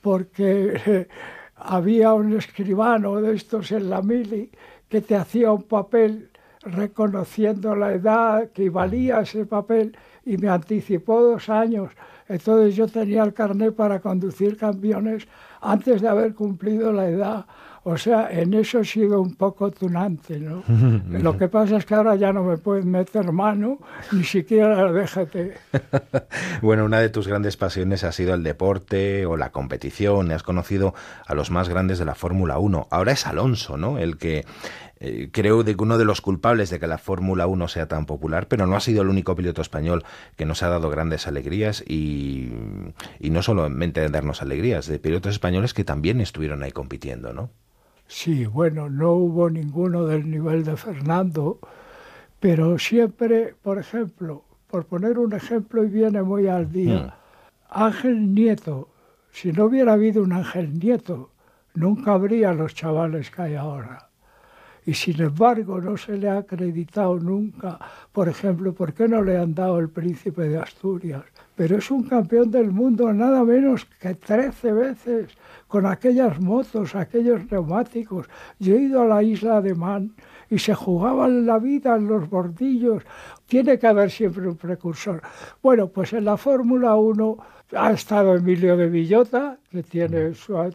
[0.01, 1.07] porque
[1.55, 4.51] había un escribano de estos en la mili
[4.89, 6.29] que te hacía un papel
[6.61, 9.95] reconociendo la edad que valía ese papel
[10.25, 11.91] y me anticipó dos años.
[12.27, 15.27] Entonces yo tenía el carnet para conducir camiones
[15.65, 17.45] antes de haber cumplido la edad.
[17.87, 20.63] O sea, en eso he sido un poco tunante, ¿no?
[21.21, 23.77] Lo que pasa es que ahora ya no me pueden meter mano,
[24.11, 25.35] ni siquiera DGT.
[26.61, 30.31] Bueno, una de tus grandes pasiones ha sido el deporte o la competición.
[30.31, 30.95] Has conocido
[31.27, 32.87] a los más grandes de la Fórmula 1.
[32.89, 33.99] Ahora es Alonso, ¿no?
[33.99, 34.45] El que
[35.05, 38.07] eh, creo de que uno de los culpables de que la Fórmula 1 sea tan
[38.07, 40.03] popular, pero no ha sido el único piloto español
[40.35, 42.49] que nos ha dado grandes alegrías y,
[43.19, 47.51] y no solamente darnos alegrías, de pilotos españoles que también estuvieron ahí compitiendo, ¿no?
[48.07, 51.59] Sí, bueno, no hubo ninguno del nivel de Fernando,
[52.39, 57.15] pero siempre, por ejemplo, por poner un ejemplo y viene muy al día,
[57.69, 58.89] Ángel Nieto,
[59.31, 61.29] si no hubiera habido un Ángel Nieto,
[61.75, 64.04] nunca habría los chavales que hay ahora.
[64.85, 67.79] Y sin embargo no se le ha acreditado nunca,
[68.11, 71.23] por ejemplo, ¿por qué no le han dado el príncipe de Asturias?
[71.55, 75.37] Pero es un campeón del mundo nada menos que 13 veces
[75.67, 78.27] con aquellas motos, aquellos neumáticos.
[78.59, 80.13] Yo he ido a la isla de Man
[80.49, 83.03] y se jugaban la vida en los bordillos.
[83.47, 85.21] Tiene que haber siempre un precursor.
[85.61, 87.37] Bueno, pues en la Fórmula 1
[87.75, 90.31] ha estado Emilio de Villota, que tiene,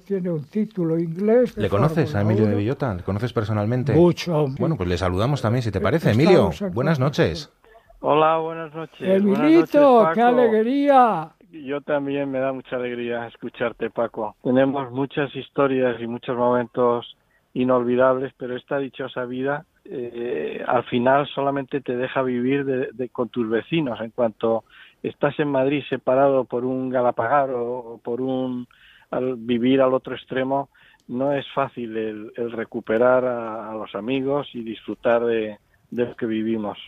[0.06, 1.56] tiene un título inglés.
[1.56, 2.94] ¿Le conoces a Emilio de Villota?
[2.94, 3.92] ¿Le conoces personalmente?
[3.92, 4.46] Mucho.
[4.58, 6.12] Bueno, pues le saludamos también, si te parece.
[6.12, 7.52] Emilio, buenas noches.
[8.00, 9.00] Hola, buenas noches.
[9.00, 11.30] Emilito, qué alegría.
[11.52, 14.36] Yo también me da mucha alegría escucharte, Paco.
[14.42, 17.16] Tenemos muchas historias y muchos momentos
[17.52, 23.48] inolvidables, pero esta dichosa vida eh, al final solamente te deja vivir de, con tus
[23.48, 24.00] vecinos.
[24.00, 24.64] En cuanto
[25.02, 28.66] estás en Madrid separado por un Galapagar o, por un
[29.10, 30.68] al vivir al otro extremo,
[31.08, 35.58] no es fácil el, recuperar a, los amigos y disfrutar de,
[35.90, 36.78] lo que vivimos.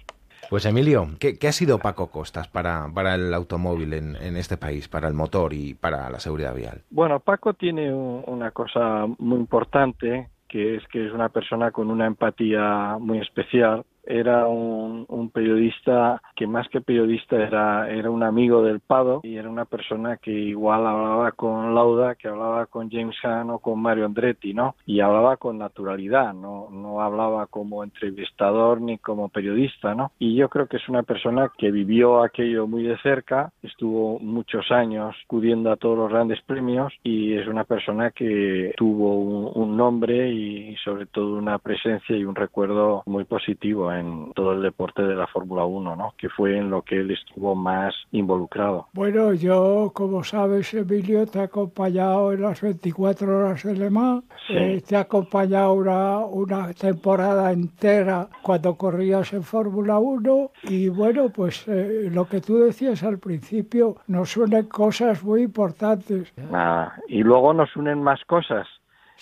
[0.48, 4.88] Pues Emilio, ¿qué, ha sido Paco Costas para, para el automóvil en, en, este país,
[4.88, 6.82] para el motor y para la seguridad vial?
[6.90, 12.06] Bueno, Paco tiene una cosa muy importante que es que es una persona con una
[12.06, 18.62] empatía muy especial era un, un, periodista que más que periodista era, era un amigo
[18.62, 23.16] del Pado y era una persona que igual hablaba con Lauda, que hablaba con James
[23.22, 24.74] Hahn o con Mario Andretti, ¿no?
[24.86, 30.12] Y hablaba con naturalidad, no, no hablaba como entrevistador ni como periodista, ¿no?
[30.18, 34.70] Y yo creo que es una persona que vivió aquello muy de cerca, estuvo muchos
[34.70, 39.76] años acudiendo a todos los grandes premios y es una persona que tuvo un, un
[39.76, 45.02] nombre y sobre todo una presencia y un recuerdo muy positivo en todo el deporte
[45.02, 46.14] de la Fórmula 1, ¿no?
[46.16, 48.88] que fue en lo que él estuvo más involucrado.
[48.92, 54.24] Bueno, yo, como sabes, Emilio, te he acompañado en las 24 horas de Le Mans,
[54.48, 61.30] eh, te he acompañado una, una temporada entera cuando corrías en Fórmula 1 y bueno,
[61.30, 66.32] pues eh, lo que tú decías al principio, nos unen cosas muy importantes.
[66.52, 68.66] Ah, y luego nos unen más cosas.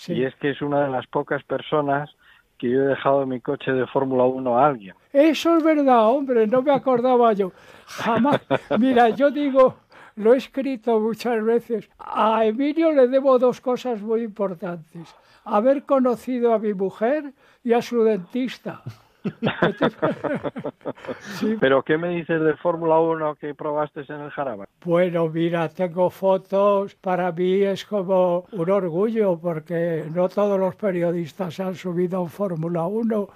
[0.07, 2.09] Y es que es una de las pocas personas
[2.61, 4.93] que yo he dejado mi coche de Fórmula 1 a alguien.
[5.11, 7.51] Eso es verdad, hombre, no me acordaba yo.
[7.87, 8.39] Jamás.
[8.77, 9.77] Mira, yo digo,
[10.15, 11.89] lo he escrito muchas veces.
[11.97, 15.15] A Emilio le debo dos cosas muy importantes.
[15.43, 17.33] Haber conocido a mi mujer
[17.63, 18.83] y a su dentista.
[21.59, 24.67] ¿Pero qué me dices de Fórmula 1 que probaste en el Jaraba?
[24.83, 26.95] Bueno, mira, tengo fotos.
[26.95, 32.85] Para mí es como un orgullo porque no todos los periodistas han subido a Fórmula
[32.85, 33.29] 1.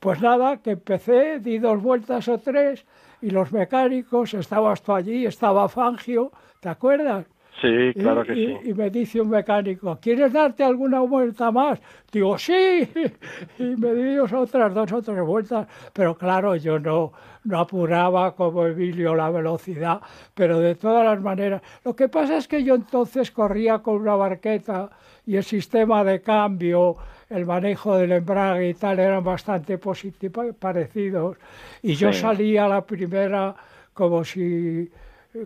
[0.00, 2.84] Pues nada, que empecé, di dos vueltas o tres
[3.20, 7.26] y los mecánicos, estabas tú allí, estaba Fangio, ¿te acuerdas?
[7.60, 8.56] Sí, claro que sí.
[8.64, 11.80] Y me dice un mecánico, ¿quieres darte alguna vuelta más?
[12.12, 12.88] Digo, sí.
[13.58, 15.66] Y me dio otras dos o tres vueltas.
[15.92, 17.12] Pero claro, yo no,
[17.44, 20.00] no apuraba como Emilio la velocidad,
[20.34, 21.62] pero de todas las maneras.
[21.84, 24.90] Lo que pasa es que yo entonces corría con una barqueta
[25.26, 26.96] y el sistema de cambio,
[27.28, 31.36] el manejo del embrague y tal eran bastante parecidos.
[31.82, 33.54] Y yo salía a la primera
[33.92, 34.88] como si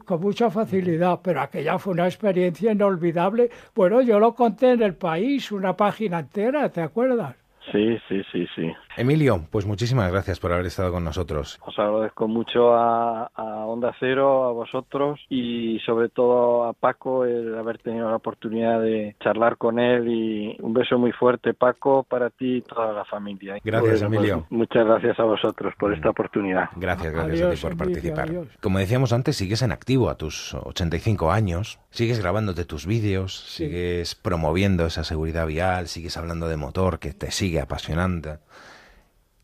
[0.01, 3.51] con mucha facilidad, pero aquella fue una experiencia inolvidable.
[3.74, 7.36] Bueno, yo lo conté en el país, una página entera, ¿te acuerdas?
[7.70, 8.73] Sí, sí, sí, sí.
[8.97, 11.59] Emilio, pues muchísimas gracias por haber estado con nosotros.
[11.64, 13.31] Os agradezco mucho a,
[13.66, 19.16] Onda Cero, a vosotros y sobre todo a Paco el haber tenido la oportunidad de
[19.20, 23.59] charlar con él y un beso muy fuerte Paco para ti y toda la familia.
[23.64, 24.47] Gracias pues, Emilio.
[24.51, 26.69] muchas gracias a vosotros por esta oportunidad.
[26.77, 28.28] Gracias, gracias a ti por participar.
[28.60, 34.14] Como decíamos antes, sigues en activo a tus 85 años, sigues grabándote tus vídeos, sigues
[34.14, 38.39] promoviendo esa seguridad vial, sigues hablando de motor que te sigue apasionante.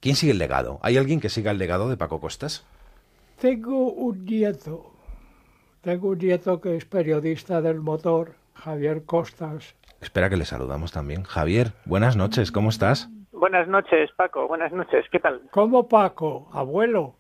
[0.01, 0.79] ¿Quién sigue el legado?
[0.83, 2.65] ¿Hay alguien que siga el legado de Paco Costas?
[3.41, 4.93] Tengo un nieto.
[5.81, 9.75] Tengo un nieto que es periodista del motor, Javier Costas.
[10.01, 11.25] Espera que le saludamos también.
[11.25, 13.09] Javier, buenas noches, ¿cómo estás?
[13.33, 14.47] Buenas noches, Paco.
[14.47, 15.43] Buenas noches, ¿qué tal?
[15.51, 16.49] ¿Cómo Paco?
[16.53, 17.17] ¿Abuelo?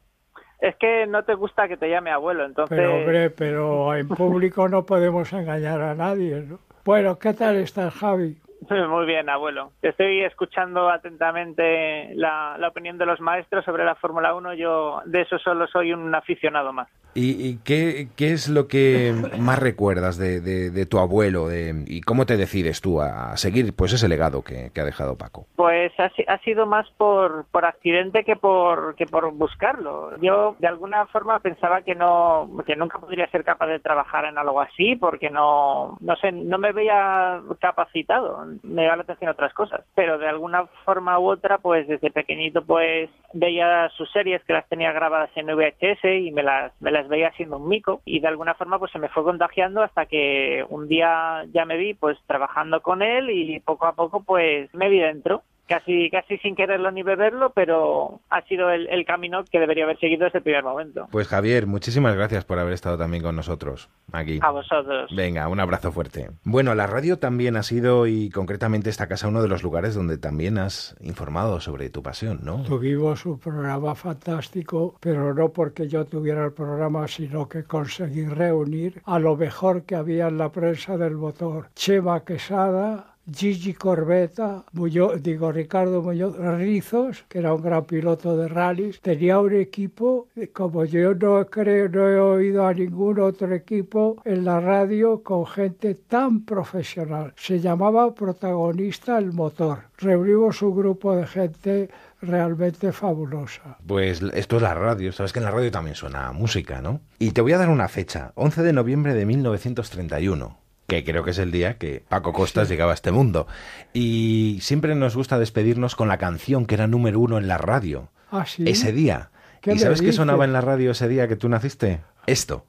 [0.60, 2.76] Es que no te gusta que te llame abuelo, entonces...
[2.76, 6.60] Pero hombre, pero en público no podemos engañar a nadie, ¿no?
[6.84, 8.38] Bueno, ¿qué tal estás, Javi?
[8.88, 9.72] Muy bien, abuelo.
[9.82, 14.54] Estoy escuchando atentamente la, opinión de los maestros sobre la Fórmula 1.
[14.54, 16.88] Yo de eso solo soy un aficionado más.
[17.14, 23.00] ¿Y, qué, es lo que más recuerdas de, tu abuelo y cómo te decides tú
[23.00, 25.46] a seguir pues ese legado que, ha dejado Paco?
[25.56, 30.16] Pues ha, ha, sido más por, por accidente que por, que por buscarlo.
[30.20, 34.38] Yo de alguna forma pensaba que, no, que nunca podría ser capaz de trabajar en
[34.38, 39.52] algo así porque no, no, sé, no me veía capacitado me llama la atención otras
[39.54, 39.84] cosas.
[39.94, 44.68] Pero de alguna forma u otra, pues desde pequeñito pues veía sus series que las
[44.68, 48.28] tenía grabadas en VHS y me las, me las veía siendo un mico y de
[48.28, 52.18] alguna forma pues se me fue contagiando hasta que un día ya me vi pues
[52.26, 56.90] trabajando con él y poco a poco pues me vi dentro casi casi sin quererlo
[56.90, 60.64] ni beberlo, pero ha sido el, el, camino que debería haber seguido desde el primer
[60.64, 61.06] momento.
[61.12, 64.40] Pues Javier, muchísimas gracias por haber estado también con nosotros aquí.
[64.42, 65.10] A vosotros.
[65.14, 66.30] Venga, un abrazo fuerte.
[66.44, 70.18] Bueno, la radio también ha sido, y concretamente esta casa, uno de los lugares donde
[70.18, 72.62] también has informado sobre tu pasión, ¿no?
[72.62, 79.02] Tuvimos un programa fantástico, pero no porque yo tuviera el programa, sino que conseguí reunir
[79.04, 81.68] a lo mejor que había en la prensa del motor.
[81.74, 88.48] Chema Quesada, Gigi Corbeta, Muñoz, digo Ricardo Muñoz Rizos, que era un gran piloto de
[88.48, 94.20] rallies, tenía un equipo, como yo no creo, no he oído a ningún otro equipo
[94.24, 97.34] en la radio con gente tan profesional.
[97.36, 99.80] Se llamaba Protagonista el Motor.
[99.98, 101.90] Reunimos un grupo de gente
[102.22, 103.76] realmente fabulosa.
[103.86, 107.00] Pues esto es la radio, sabes que en la radio también suena música, ¿no?
[107.18, 111.32] Y te voy a dar una fecha, 11 de noviembre de 1931 que creo que
[111.32, 112.72] es el día que Paco Costas sí.
[112.72, 113.46] llegaba a este mundo.
[113.92, 118.08] Y siempre nos gusta despedirnos con la canción que era número uno en la radio.
[118.30, 118.64] ¿Ah, sí?
[118.66, 119.30] Ese día.
[119.60, 122.00] ¿Qué ¿Y sabes qué sonaba en la radio ese día que tú naciste?
[122.26, 122.64] Esto.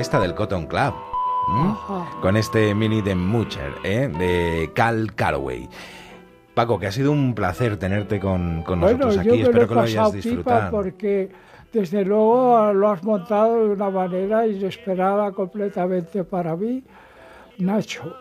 [0.00, 0.94] Orquesta del Cotton Club.
[1.48, 2.20] ¿Mm?
[2.22, 4.08] Con este mini de Mucher, ¿eh?
[4.08, 5.68] de Cal Calloway.
[6.54, 9.42] Paco, que ha sido un placer tenerte con, con bueno, nosotros yo aquí.
[9.42, 10.70] me Espero que lo hayas disfrutado.
[10.70, 11.28] porque
[11.70, 16.82] desde luego lo has montado de una manera inesperada completamente para mí.
[17.58, 18.16] Nacho,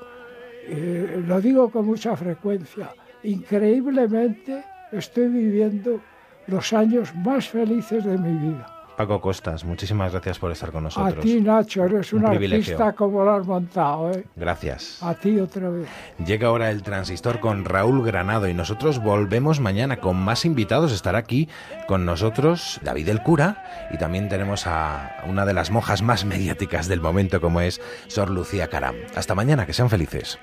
[0.67, 2.89] eh, lo digo con mucha frecuencia,
[3.23, 6.01] increíblemente estoy viviendo
[6.47, 8.78] los años más felices de mi vida.
[8.99, 11.23] Paco Costas, muchísimas gracias por estar con A nosotros.
[11.23, 12.73] ti, Nacho, eres un, Un privilegio.
[12.75, 14.11] artista como lo has montado.
[14.11, 14.25] ¿eh?
[14.35, 15.01] Gracias.
[15.01, 15.87] A ti otra vez.
[16.25, 20.91] Llega ahora el transistor con Raúl Granado y nosotros volvemos mañana con más invitados.
[20.91, 21.47] Estará aquí
[21.87, 26.89] con nosotros David el cura y también tenemos a una de las monjas más mediáticas
[26.89, 28.95] del momento como es Sor Lucía Caram.
[29.15, 30.37] Hasta mañana, que sean felices.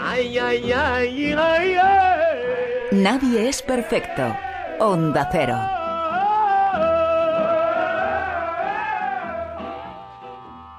[0.00, 2.38] Ay, ay, ay, ay, ay.
[2.92, 4.32] Nadie es perfecto.
[4.78, 5.58] Onda Cero.